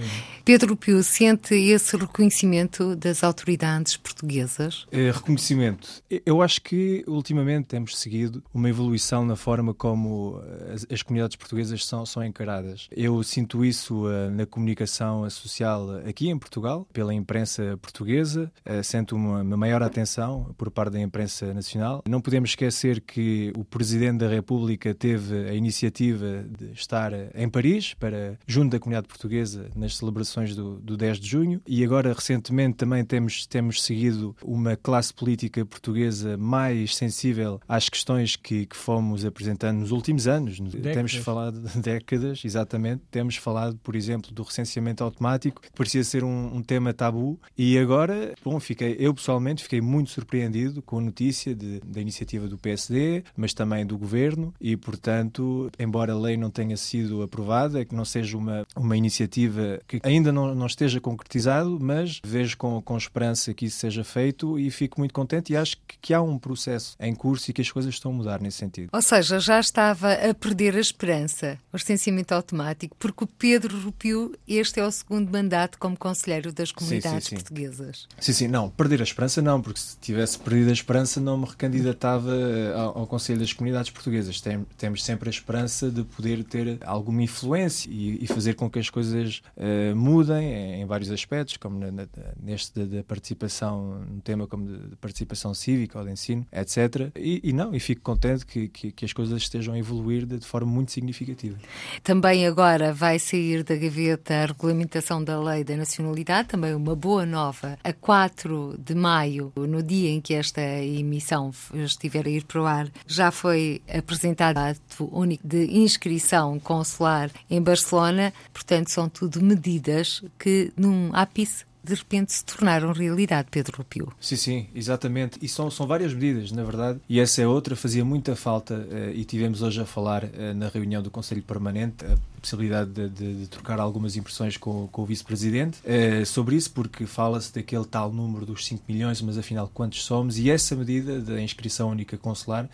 Pedro 0.46 0.76
Pio, 0.76 1.02
sente 1.04 1.56
esse 1.56 1.96
reconhecimento 1.96 2.96
das 2.96 3.24
autoridades 3.24 3.98
portuguesas? 3.98 4.88
É, 4.92 5.12
reconhecimento. 5.12 6.04
Eu 6.26 6.42
acho 6.42 6.62
que, 6.62 7.04
ultimamente, 7.08 7.68
temos 7.68 7.98
seguido 7.98 8.44
uma 8.54 8.70
evolução 8.70 9.26
na 9.26 9.36
forma 9.36 9.74
como 9.74 10.42
as, 10.74 10.86
as 10.92 11.02
comunidades 11.02 11.36
portuguesas 11.36 11.86
são, 11.86 12.06
são 12.06 12.24
encaradas. 12.24 12.88
Eu 12.92 13.22
sinto 13.24 13.64
isso 13.64 13.79
isso 13.80 14.06
uh, 14.06 14.30
na 14.30 14.46
comunicação 14.46 15.28
social 15.30 15.90
aqui 16.08 16.30
em 16.30 16.38
Portugal, 16.38 16.88
pela 16.92 17.14
imprensa 17.14 17.78
portuguesa, 17.82 18.52
uh, 18.66 18.84
sente 18.84 19.14
uma, 19.14 19.44
maior 19.44 19.82
atenção 19.82 20.54
por 20.58 20.70
parte 20.70 20.94
da 20.94 21.02
imprensa 21.02 21.54
nacional. 21.54 22.04
Não 22.08 22.22
podemos 22.22 22.52
esquecer 22.52 23.02
que 23.02 23.52
o 23.58 23.64
Presidente 23.64 24.20
da 24.20 24.28
República 24.28 24.94
teve 24.94 25.50
a 25.50 25.54
iniciativa 25.54 26.44
de 26.44 26.72
estar 26.74 27.12
em 27.34 27.50
Paris, 27.50 27.94
para, 27.94 28.38
junto 28.46 28.72
da 28.72 28.80
comunidade 28.80 29.08
portuguesa, 29.08 29.70
nas 29.76 29.98
celebrações 29.98 30.56
do, 30.56 30.80
do 30.80 30.98
10 30.98 31.20
de 31.20 31.28
junho, 31.28 31.62
e 31.68 31.84
agora, 31.84 32.14
recentemente, 32.14 32.78
também 32.78 33.04
temos, 33.04 33.46
temos 33.48 33.82
seguido 33.84 34.36
uma 34.44 34.76
classe 34.76 35.14
política 35.14 35.66
portuguesa 35.66 36.38
mais 36.38 36.96
sensível 36.96 37.60
às 37.68 37.90
questões 37.90 38.36
que, 38.36 38.66
que 38.66 38.76
fomos 38.76 39.26
apresentando 39.26 39.80
nos 39.80 39.92
últimos 39.92 40.28
anos. 40.28 40.60
Décadas. 40.60 40.94
Temos 40.94 41.16
falado 41.16 41.60
de 41.60 41.80
décadas, 41.80 42.42
exatamente, 42.44 43.04
temos 43.10 43.36
falado 43.36 43.69
falado, 43.70 43.80
por 43.84 43.96
exemplo, 43.96 44.32
do 44.32 44.44
recenseamento 44.44 45.04
automático, 45.04 45.62
que 45.62 45.72
parecia 45.72 46.04
ser 46.04 46.24
um, 46.24 46.56
um, 46.56 46.62
tema 46.62 46.94
tabu, 46.94 47.40
e 47.58 47.78
agora, 47.78 48.34
bom, 48.44 48.60
fiquei, 48.60 48.96
eu 49.00 49.14
pessoalmente 49.14 49.64
fiquei 49.64 49.82
muito 49.82 50.12
surpreendido 50.12 50.82
com 50.82 50.98
a 50.98 51.02
notícia 51.02 51.54
de, 51.54 51.80
da 51.82 52.02
iniciativa 52.02 52.48
do 52.48 52.58
PSD, 52.58 53.24
mas 53.36 53.54
também 53.54 53.86
do 53.86 53.98
governo, 53.98 54.54
e 54.60 54.76
portanto, 54.76 55.70
embora 55.80 56.14
a 56.14 56.20
lei 56.20 56.38
não 56.38 56.50
tenha 56.50 56.78
sido 56.78 57.22
aprovada, 57.22 57.86
que 57.86 57.96
não 57.96 58.06
seja 58.06 58.38
uma, 58.38 58.66
uma 58.76 58.98
iniciativa 58.98 59.80
que 59.88 60.00
ainda 60.04 60.32
não, 60.32 60.54
não 60.56 60.66
esteja 60.66 61.00
concretizado, 61.00 61.78
mas 61.80 62.20
vejo 62.24 62.58
com, 62.58 62.82
com 62.82 62.98
esperança 62.98 63.54
que 63.54 63.66
isso 63.66 63.78
seja 63.78 64.04
feito 64.04 64.58
e 64.58 64.70
fico 64.72 65.00
muito 65.00 65.14
contente 65.14 65.54
e 65.54 65.58
acho 65.58 65.78
que, 65.88 65.98
que 66.02 66.14
há 66.14 66.22
um 66.22 66.38
processo 66.38 66.96
em 67.00 67.14
curso 67.14 67.50
e 67.50 67.54
que 67.54 67.62
as 67.62 67.72
coisas 67.72 67.94
estão 67.94 68.12
a 68.12 68.14
mudar 68.14 68.42
nesse 68.42 68.58
sentido. 68.58 68.90
Ou 68.92 69.02
seja, 69.02 69.40
já 69.40 69.60
estava 69.60 70.14
a 70.14 70.34
perder 70.34 70.76
a 70.76 70.80
esperança, 70.80 71.58
o 71.72 71.78
recenseamento 71.78 72.34
automático, 72.34 72.96
porque 72.98 73.24
o 73.24 73.28
Pedro 73.28 73.59
Pedro 73.60 73.78
Rupiu, 73.78 74.34
este 74.48 74.80
é 74.80 74.86
o 74.86 74.90
segundo 74.90 75.30
mandato 75.30 75.78
como 75.78 75.98
Conselheiro 75.98 76.54
das 76.54 76.72
Comunidades 76.72 77.26
sim, 77.26 77.32
sim, 77.32 77.36
sim. 77.36 77.36
Portuguesas. 77.36 78.08
Sim, 78.18 78.32
sim, 78.32 78.48
não, 78.48 78.70
perder 78.70 79.02
a 79.02 79.04
esperança 79.04 79.42
não, 79.42 79.62
porque 79.62 79.82
se 79.82 79.98
tivesse 79.98 80.40
perdido 80.40 80.70
a 80.70 80.72
esperança 80.72 81.20
não 81.20 81.38
me 81.38 81.46
recandidatava 81.46 82.32
eh, 82.32 82.74
ao, 82.74 83.00
ao 83.00 83.08
Conselho 83.08 83.40
das 83.40 83.52
Comunidades 83.52 83.92
Portuguesas. 83.92 84.40
Tem, 84.40 84.66
temos 84.78 85.04
sempre 85.04 85.28
a 85.28 85.30
esperança 85.30 85.92
de 85.92 86.06
poder 86.06 86.42
ter 86.46 86.78
alguma 86.86 87.22
influência 87.22 87.90
e, 87.92 88.24
e 88.24 88.28
fazer 88.28 88.54
com 88.54 88.70
que 88.70 88.80
as 88.80 88.90
coisas 88.90 89.42
uh, 89.58 89.94
mudem 89.94 90.54
em, 90.54 90.82
em, 90.82 90.86
vários 90.86 91.12
aspectos, 91.12 91.58
como 91.58 91.80
na, 91.80 91.92
na, 91.92 92.08
neste 92.42 92.86
da 92.86 93.04
participação, 93.04 94.06
no 94.10 94.22
tema 94.22 94.48
como 94.48 94.68
de, 94.68 94.88
de, 94.88 94.96
participação 94.96 95.54
cívica 95.54 96.00
ou 96.00 96.06
de 96.06 96.12
ensino, 96.14 96.48
etc. 96.50 97.12
E, 97.14 97.42
e 97.44 97.52
não, 97.52 97.76
e 97.76 97.80
fico 97.82 98.02
contente 98.04 98.46
que, 98.46 98.70
que, 98.70 98.90
que, 98.94 99.04
as 99.04 99.12
coisas 99.12 99.42
estejam 99.42 99.74
a 99.74 99.78
evoluir 99.78 100.26
de, 100.26 100.38
de 100.38 100.46
forma 100.46 100.72
muito 100.72 100.94
significativa. 100.94 101.58
Também 102.02 102.48
agora 102.48 102.94
vai 102.94 103.20
sair 103.20 103.49
sair 103.50 103.64
da 103.64 103.76
gaveta 103.76 104.34
a 104.34 104.46
regulamentação 104.46 105.24
da 105.24 105.40
lei 105.40 105.64
da 105.64 105.76
nacionalidade, 105.76 106.50
também 106.50 106.76
uma 106.76 106.96
boa 106.96 107.26
nova. 107.26 107.78
A 107.84 107.92
4 107.92 108.76
de 108.78 108.94
maio, 108.94 109.52
no 109.56 109.82
dia 109.82 110.10
em 110.10 110.22
que 110.22 110.36
esta 110.36 110.62
emissão 110.62 111.52
estiver 111.74 112.28
a 112.28 112.30
ir 112.30 112.44
para 112.44 112.62
o 112.62 112.66
ar, 112.66 112.88
já 113.08 113.32
foi 113.32 113.82
apresentado 113.92 114.58
ato 114.58 115.10
único 115.12 115.48
de 115.48 115.66
inscrição 115.78 116.60
consular 116.60 117.32
em 117.50 117.62
Barcelona. 117.62 118.32
Portanto, 118.54 118.92
são 118.92 119.10
tudo 119.10 119.42
medidas 119.42 120.24
que 120.38 120.72
num 120.78 121.10
ápice 121.14 121.69
de 121.84 121.96
repente 121.96 122.34
se 122.34 122.44
tornaram 122.44 122.92
realidade, 122.92 123.48
Pedro 123.50 123.78
Rupio. 123.78 124.12
Sim, 124.20 124.36
sim, 124.36 124.68
exatamente. 124.76 125.40
E 125.42 125.48
são, 125.48 125.72
são 125.72 125.88
várias 125.88 126.14
medidas, 126.14 126.52
na 126.52 126.64
verdade, 126.64 127.00
e 127.08 127.20
essa 127.20 127.42
é 127.42 127.48
outra, 127.48 127.76
fazia 127.76 128.04
muita 128.04 128.36
falta, 128.36 128.76
uh, 128.76 129.12
e 129.14 129.24
tivemos 129.24 129.62
hoje 129.62 129.80
a 129.82 129.86
falar 129.86 130.26
uh, 130.26 130.54
na 130.56 130.68
reunião 130.68 131.02
do 131.02 131.10
Conselho 131.10 131.42
Permanente, 131.42 132.06
a 132.06 132.18
possibilidade 132.42 132.92
de, 132.92 133.10
de, 133.10 133.36
de 133.42 133.48
trocar 133.48 133.80
algumas 133.80 134.16
impressões 134.18 134.58
com, 134.58 134.88
com 134.88 135.04
o 135.04 135.06
Vice-Presidente 135.06 135.80
uh, 135.80 136.26
sobre 136.26 136.58
isso, 136.58 136.72
porque 136.72 137.06
fala-se 137.06 137.54
daquele 137.54 137.86
tal 137.86 138.12
número 138.12 138.46
dos 138.46 138.66
5 138.66 138.84
milhões, 138.88 139.22
mas 139.22 139.38
afinal 139.38 139.70
quantos 139.74 140.04
somos, 140.04 140.38
e 140.38 140.50
essa 140.50 140.76
medida 140.76 141.22
da 141.22 141.42
inscrição 141.42 141.90
única 141.90 142.18
consular 142.18 142.70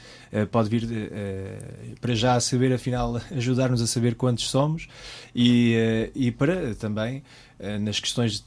pode 0.52 0.70
vir 0.70 0.86
de, 0.86 1.10
para 2.02 2.16
já 2.16 2.36
a 2.36 2.40
saber, 2.40 2.74
afinal, 2.74 3.22
ajudar-nos 3.32 3.82
a 3.82 3.88
saber 3.88 4.16
quantos 4.16 4.50
somos, 4.50 4.88
e, 5.34 6.12
e 6.16 6.32
para 6.32 6.74
também 6.76 7.24
nas 7.80 8.00
questões 8.00 8.44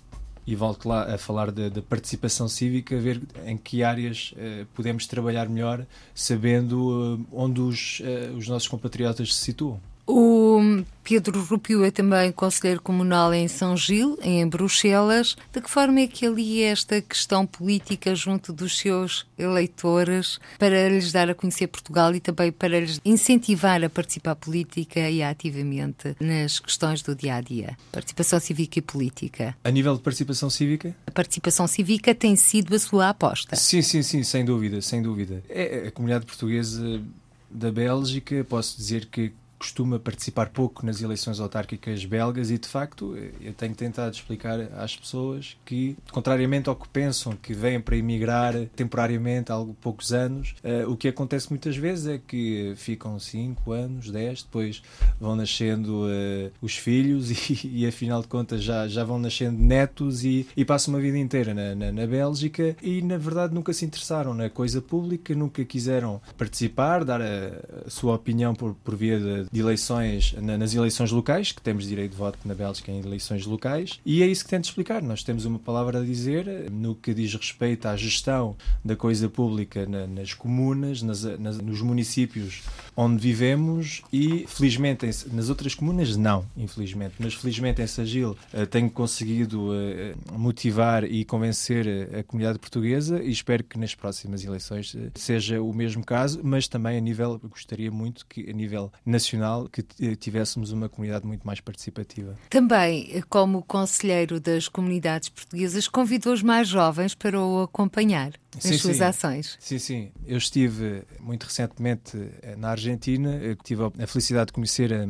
e 0.49 0.57
volto 0.57 0.89
lá 0.89 1.15
a 1.15 1.19
falar 1.19 1.53
da 1.53 1.83
participação 1.83 2.49
cívica, 2.49 2.99
ver 2.99 3.21
em 3.45 3.55
que 3.55 3.83
áreas 3.83 4.33
uh, 4.33 4.65
podemos 4.75 5.07
trabalhar 5.07 5.47
melhor, 5.47 5.85
sabendo 6.15 7.19
uh, 7.21 7.27
onde 7.31 7.61
os, 7.61 8.01
uh, 8.01 8.35
os 8.35 8.49
nossos 8.49 8.67
compatriotas 8.67 9.35
se 9.35 9.43
situam. 9.43 9.79
O 10.11 10.83
Pedro 11.05 11.45
Rupio 11.45 11.85
é 11.85 11.91
também 11.91 12.33
conselheiro 12.33 12.81
comunal 12.81 13.35
em 13.35 13.47
São 13.47 13.77
Gil, 13.77 14.19
em 14.23 14.49
Bruxelas. 14.49 15.37
De 15.53 15.61
que 15.61 15.69
forma 15.69 16.01
é 16.01 16.07
que 16.07 16.25
ali 16.25 16.63
esta 16.63 17.03
questão 17.03 17.45
política 17.45 18.15
junto 18.15 18.51
dos 18.51 18.79
seus 18.79 19.27
eleitores 19.39 20.41
para 20.59 20.89
lhes 20.89 21.13
dar 21.13 21.29
a 21.29 21.35
conhecer 21.35 21.67
Portugal 21.67 22.15
e 22.15 22.21
também 22.21 22.51
para 22.51 22.81
lhes 22.81 22.99
incentivar 23.05 23.85
a 23.85 23.91
participar 23.91 24.35
política 24.35 25.11
e 25.11 25.23
ativamente 25.23 26.17
nas 26.19 26.59
questões 26.59 27.03
do 27.03 27.15
dia 27.15 27.35
a 27.35 27.43
dia? 27.43 27.77
Participação 27.93 28.41
cívica 28.41 28.79
e 28.79 28.83
política. 28.83 29.55
A 29.63 29.71
nível 29.71 29.95
de 29.95 30.01
participação 30.01 30.49
cívica? 30.49 30.97
A 31.07 31.11
participação 31.11 31.67
cívica 31.67 32.15
tem 32.15 32.35
sido 32.35 32.75
a 32.75 32.79
sua 32.79 33.11
aposta. 33.11 33.55
Sim, 33.57 33.83
sim, 33.83 34.03
sim, 34.03 34.23
sem 34.23 34.43
dúvida, 34.43 34.81
sem 34.81 35.03
dúvida. 35.03 35.45
É, 35.51 35.89
a 35.89 35.91
comunidade 35.91 36.25
portuguesa 36.25 37.03
da 37.51 37.71
Bélgica, 37.71 38.43
posso 38.49 38.75
dizer 38.75 39.05
que 39.05 39.35
costuma 39.59 39.99
participar 39.99 40.51
pouco 40.51 40.87
nas 40.87 41.03
eleições 41.03 41.41
autárquicas 41.41 42.05
belgas 42.05 42.51
e, 42.51 42.59
de 42.59 42.69
facto, 42.69 43.17
eu 43.41 43.53
tenho 43.53 43.75
tentado 43.75 44.15
explicar 44.15 44.61
às 44.79 44.97
pessoas 44.97 45.57
que, 45.65 45.97
contrariamente 46.13 46.69
ao 46.69 46.77
que 46.77 46.89
pensam, 46.89 47.33
que 47.35 47.53
vêm 47.53 47.81
para 47.81 47.97
emigrar 47.97 48.55
temporariamente 48.77 49.51
há 49.51 49.57
poucos 49.81 50.13
anos, 50.13 50.55
uh, 50.63 50.91
o 50.91 50.97
que 50.97 51.09
acontece 51.09 51.51
muitas 51.51 51.77
vezes 51.77 52.07
é 52.07 52.19
que 52.19 52.73
ficam 52.77 53.19
5 53.19 53.73
anos, 53.73 54.11
10, 54.11 54.45
depois 54.45 54.83
vão 55.21 55.35
nascendo 55.35 56.07
uh, 56.07 56.51
os 56.63 56.77
filhos 56.77 57.31
e, 57.51 57.83
e, 57.83 57.87
afinal 57.87 58.23
de 58.23 58.29
contas, 58.29 58.63
já, 58.63 58.87
já 58.87 59.03
vão 59.03 59.19
nascendo 59.19 59.59
netos 59.59 60.25
e, 60.25 60.47
e 60.57 60.65
passam 60.65 60.95
uma 60.95 61.01
vida 61.01 61.19
inteira 61.19 61.53
na, 61.53 61.75
na, 61.75 61.93
na 61.93 62.07
Bélgica 62.07 62.77
e, 62.83 63.03
na 63.03 63.19
verdade, 63.19 63.55
nunca 63.55 63.73
se 63.73 63.85
interessaram 63.85 64.35
na 64.35 64.49
coisa 64.49 64.81
pública, 64.81 65.35
nunca 65.35 65.65
quiseram 65.65 66.21
participar, 66.37 67.05
dar 67.05 67.21
a, 67.21 67.87
a 67.87 67.91
sua 67.91 68.15
opinião 68.15 68.55
por, 68.55 68.75
por 68.75 68.95
via 68.95 69.19
de, 69.19 69.48
de 69.51 69.61
eleições, 69.61 70.35
nas 70.41 70.75
eleições 70.75 71.11
locais, 71.11 71.53
que 71.53 71.63
temos 71.63 71.87
direito 71.87 72.13
de 72.13 72.17
voto 72.17 72.39
na 72.45 72.55
Bélgica 72.55 72.91
em 72.91 73.01
eleições 73.01 73.47
locais, 73.47 74.01
e 74.05 74.23
é 74.23 74.27
isso 74.27 74.45
que 74.45 74.51
tento 74.51 74.65
explicar. 74.65 75.03
Nós 75.03 75.23
temos 75.23 75.45
uma 75.45 75.59
palavra 75.59 76.01
a 76.01 76.05
dizer 76.05 76.71
no 76.71 76.95
que 76.95 77.15
diz 77.15 77.35
respeito 77.35 77.87
à 77.87 77.97
gestão 77.97 78.57
da 78.85 78.97
coisa 78.97 79.29
pública 79.29 79.87
nas 79.87 80.35
comunas, 80.35 81.03
nas, 81.03 81.23
nas, 81.23 81.59
nos 81.59 81.81
municípios 81.81 82.63
onde 82.97 83.19
vivemos 83.19 84.03
e, 84.13 84.45
felizmente, 84.49 85.07
nas 85.33 85.49
outras 85.49 85.75
comunas, 85.75 86.17
não, 86.17 86.45
infelizmente. 86.57 87.15
Mas, 87.21 87.35
felizmente, 87.35 87.81
em 87.81 87.87
Sagil 87.87 88.37
eh, 88.53 88.67
tenho 88.67 88.91
conseguido 88.91 89.73
eh, 89.73 90.15
motivar 90.33 91.05
e 91.05 91.25
convencer 91.25 91.87
a 92.19 92.23
comunidade 92.25 92.59
portuguesa 92.59 93.23
e 93.23 93.31
espero 93.31 93.63
que 93.63 93.79
nas 93.79 93.95
próximas 93.95 94.45
eleições 94.45 94.97
eh, 94.97 95.11
seja 95.15 95.63
o 95.63 95.73
mesmo 95.73 96.05
caso, 96.05 96.41
mas 96.43 96.67
também 96.67 96.99
a 96.99 97.01
nível, 97.01 97.41
gostaria 97.49 97.91
muito 97.91 98.27
que 98.27 98.51
a 98.51 98.53
nível 98.53 98.93
nacional 99.07 99.38
nacional 99.39 99.69
que 99.69 99.83
tivéssemos 100.17 100.73
uma 100.73 100.89
comunidade 100.89 101.27
muito 101.27 101.47
mais 101.47 101.61
participativa. 101.61 102.37
Também, 102.51 103.23
como 103.29 103.63
conselheiro 103.63 104.41
das 104.41 104.69
comunidades 104.69 105.29
portuguesas, 105.29 105.89
convidou 105.89 106.33
os 106.33 106.43
mais 106.43 106.69
jovens 106.69 107.15
para 107.15 107.41
o 107.41 107.63
acompanhar 107.63 108.33
nas 108.55 108.65
sim, 108.65 108.79
suas 108.79 108.97
sim. 108.97 109.03
ações. 109.03 109.57
Sim, 109.61 109.79
sim. 109.79 110.11
Eu 110.27 110.39
estive 110.39 111.05
muito 111.21 111.45
recentemente 111.45 112.17
eh, 112.43 112.57
na 112.57 112.71
Argentina, 112.71 113.37
eu 113.37 113.55
tive 113.57 113.83
a 113.85 114.07
felicidade 114.07 114.47
de 114.47 114.53
conhecer 114.53 114.93
a, 114.93 115.03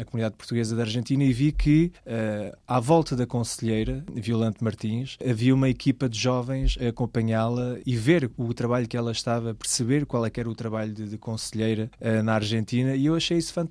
a 0.00 0.04
comunidade 0.04 0.34
portuguesa 0.36 0.76
da 0.76 0.82
Argentina 0.82 1.22
e 1.22 1.32
vi 1.32 1.52
que 1.52 1.92
uh, 2.04 2.56
à 2.66 2.80
volta 2.80 3.16
da 3.16 3.26
conselheira, 3.26 4.04
Violante 4.12 4.62
Martins, 4.62 5.16
havia 5.24 5.54
uma 5.54 5.68
equipa 5.68 6.08
de 6.08 6.18
jovens 6.18 6.76
a 6.80 6.88
acompanhá-la 6.88 7.78
e 7.86 7.96
ver 7.96 8.30
o 8.36 8.52
trabalho 8.52 8.88
que 8.88 8.96
ela 8.96 9.12
estava, 9.12 9.54
perceber 9.54 10.04
qual 10.04 10.26
é 10.26 10.30
que 10.30 10.40
era 10.40 10.50
o 10.50 10.54
trabalho 10.54 10.92
de, 10.92 11.08
de 11.08 11.16
conselheira 11.16 11.90
uh, 12.00 12.22
na 12.22 12.34
Argentina 12.34 12.94
e 12.94 13.06
eu 13.06 13.14
achei 13.14 13.38
isso 13.38 13.52
fantástico 13.52 13.69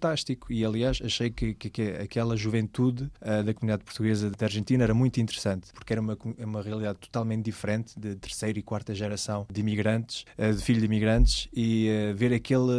e 0.50 0.66
aliás 0.66 1.00
achei 1.04 1.30
que, 1.30 1.54
que, 1.54 1.70
que 1.70 1.82
aquela 1.92 2.36
juventude 2.36 3.04
uh, 3.22 3.44
da 3.44 3.54
comunidade 3.54 3.84
portuguesa 3.84 4.30
da 4.30 4.46
Argentina 4.46 4.84
era 4.84 4.94
muito 4.94 5.20
interessante 5.20 5.70
porque 5.74 5.94
era 5.94 6.02
uma, 6.02 6.18
uma 6.40 6.62
realidade 6.62 7.00
totalmente 7.00 7.46
diferente 7.46 8.00
de 8.00 8.16
terceira 8.16 8.60
e 8.60 8.62
quarta 8.62 8.94
geração 8.94 9.48
de 9.52 9.62
imigrantes, 9.62 10.26
eh, 10.38 10.52
de 10.52 10.62
filhos 10.62 10.82
de 10.82 10.86
imigrantes, 10.86 11.48
e 11.54 11.88
eh, 11.88 12.14
ver 12.14 12.34
aquele 12.34 12.72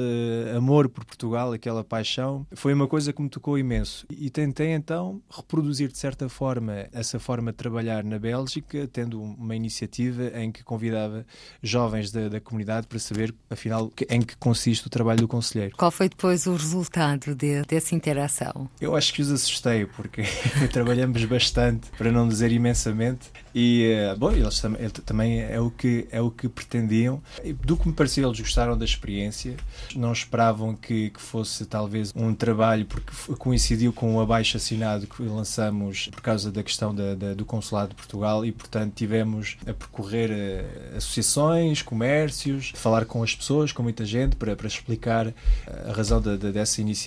amor 0.56 0.88
por 0.88 1.04
Portugal, 1.04 1.52
aquela 1.52 1.82
paixão, 1.82 2.46
foi 2.52 2.72
uma 2.72 2.86
coisa 2.86 3.12
que 3.12 3.20
me 3.22 3.28
tocou 3.28 3.58
imenso. 3.58 4.06
E 4.10 4.30
tentei 4.30 4.68
então 4.68 5.20
reproduzir 5.30 5.88
de 5.88 5.98
certa 5.98 6.28
forma 6.28 6.88
essa 6.92 7.18
forma 7.18 7.50
de 7.50 7.56
trabalhar 7.56 8.04
na 8.04 8.18
Bélgica, 8.18 8.88
tendo 8.88 9.20
uma 9.20 9.56
iniciativa 9.56 10.28
em 10.38 10.52
que 10.52 10.62
convidava 10.62 11.26
jovens 11.62 12.10
da, 12.12 12.28
da 12.28 12.40
comunidade 12.40 12.86
para 12.86 12.98
saber, 12.98 13.34
afinal, 13.48 13.90
em 14.08 14.20
que 14.20 14.36
consiste 14.36 14.86
o 14.86 14.90
trabalho 14.90 15.20
do 15.20 15.28
conselheiro. 15.28 15.76
Qual 15.76 15.90
foi 15.90 16.08
depois 16.08 16.46
o 16.46 16.52
resultado 16.52 17.09
de, 17.18 17.62
dessa 17.62 17.94
interação? 17.94 18.68
Eu 18.80 18.96
acho 18.96 19.12
que 19.12 19.22
os 19.22 19.30
assustei, 19.30 19.86
porque 19.86 20.22
trabalhamos 20.72 21.24
bastante, 21.24 21.88
para 21.96 22.10
não 22.10 22.28
dizer 22.28 22.52
imensamente, 22.52 23.30
e, 23.54 23.96
bom, 24.18 24.32
eles 24.32 24.62
também 25.04 25.40
é 25.40 25.60
o 25.60 25.70
que 25.70 26.06
é 26.10 26.20
o 26.20 26.30
que 26.30 26.48
pretendiam. 26.48 27.20
Do 27.64 27.76
que 27.76 27.88
me 27.88 27.94
pareceu, 27.94 28.28
eles 28.28 28.40
gostaram 28.40 28.78
da 28.78 28.84
experiência, 28.84 29.56
não 29.94 30.12
esperavam 30.12 30.74
que, 30.74 31.10
que 31.10 31.20
fosse 31.20 31.64
talvez 31.66 32.12
um 32.14 32.34
trabalho, 32.34 32.86
porque 32.86 33.12
coincidiu 33.36 33.92
com 33.92 34.16
o 34.16 34.20
abaixo 34.20 34.56
assinado 34.56 35.06
que 35.06 35.22
lançamos 35.22 36.08
por 36.08 36.20
causa 36.20 36.50
da 36.50 36.62
questão 36.62 36.94
da, 36.94 37.14
da, 37.14 37.34
do 37.34 37.44
Consulado 37.44 37.90
de 37.90 37.96
Portugal 37.96 38.44
e, 38.44 38.52
portanto, 38.52 38.94
tivemos 38.94 39.56
a 39.62 39.72
percorrer 39.72 40.30
uh, 40.30 40.96
associações, 40.96 41.82
comércios, 41.82 42.72
falar 42.74 43.04
com 43.04 43.22
as 43.22 43.34
pessoas, 43.34 43.72
com 43.72 43.82
muita 43.82 44.04
gente, 44.04 44.36
para, 44.36 44.54
para 44.54 44.66
explicar 44.66 45.26
eh, 45.28 45.34
a 45.88 45.92
razão 45.92 46.20
dessa 46.20 46.80
iniciativa 46.80 46.99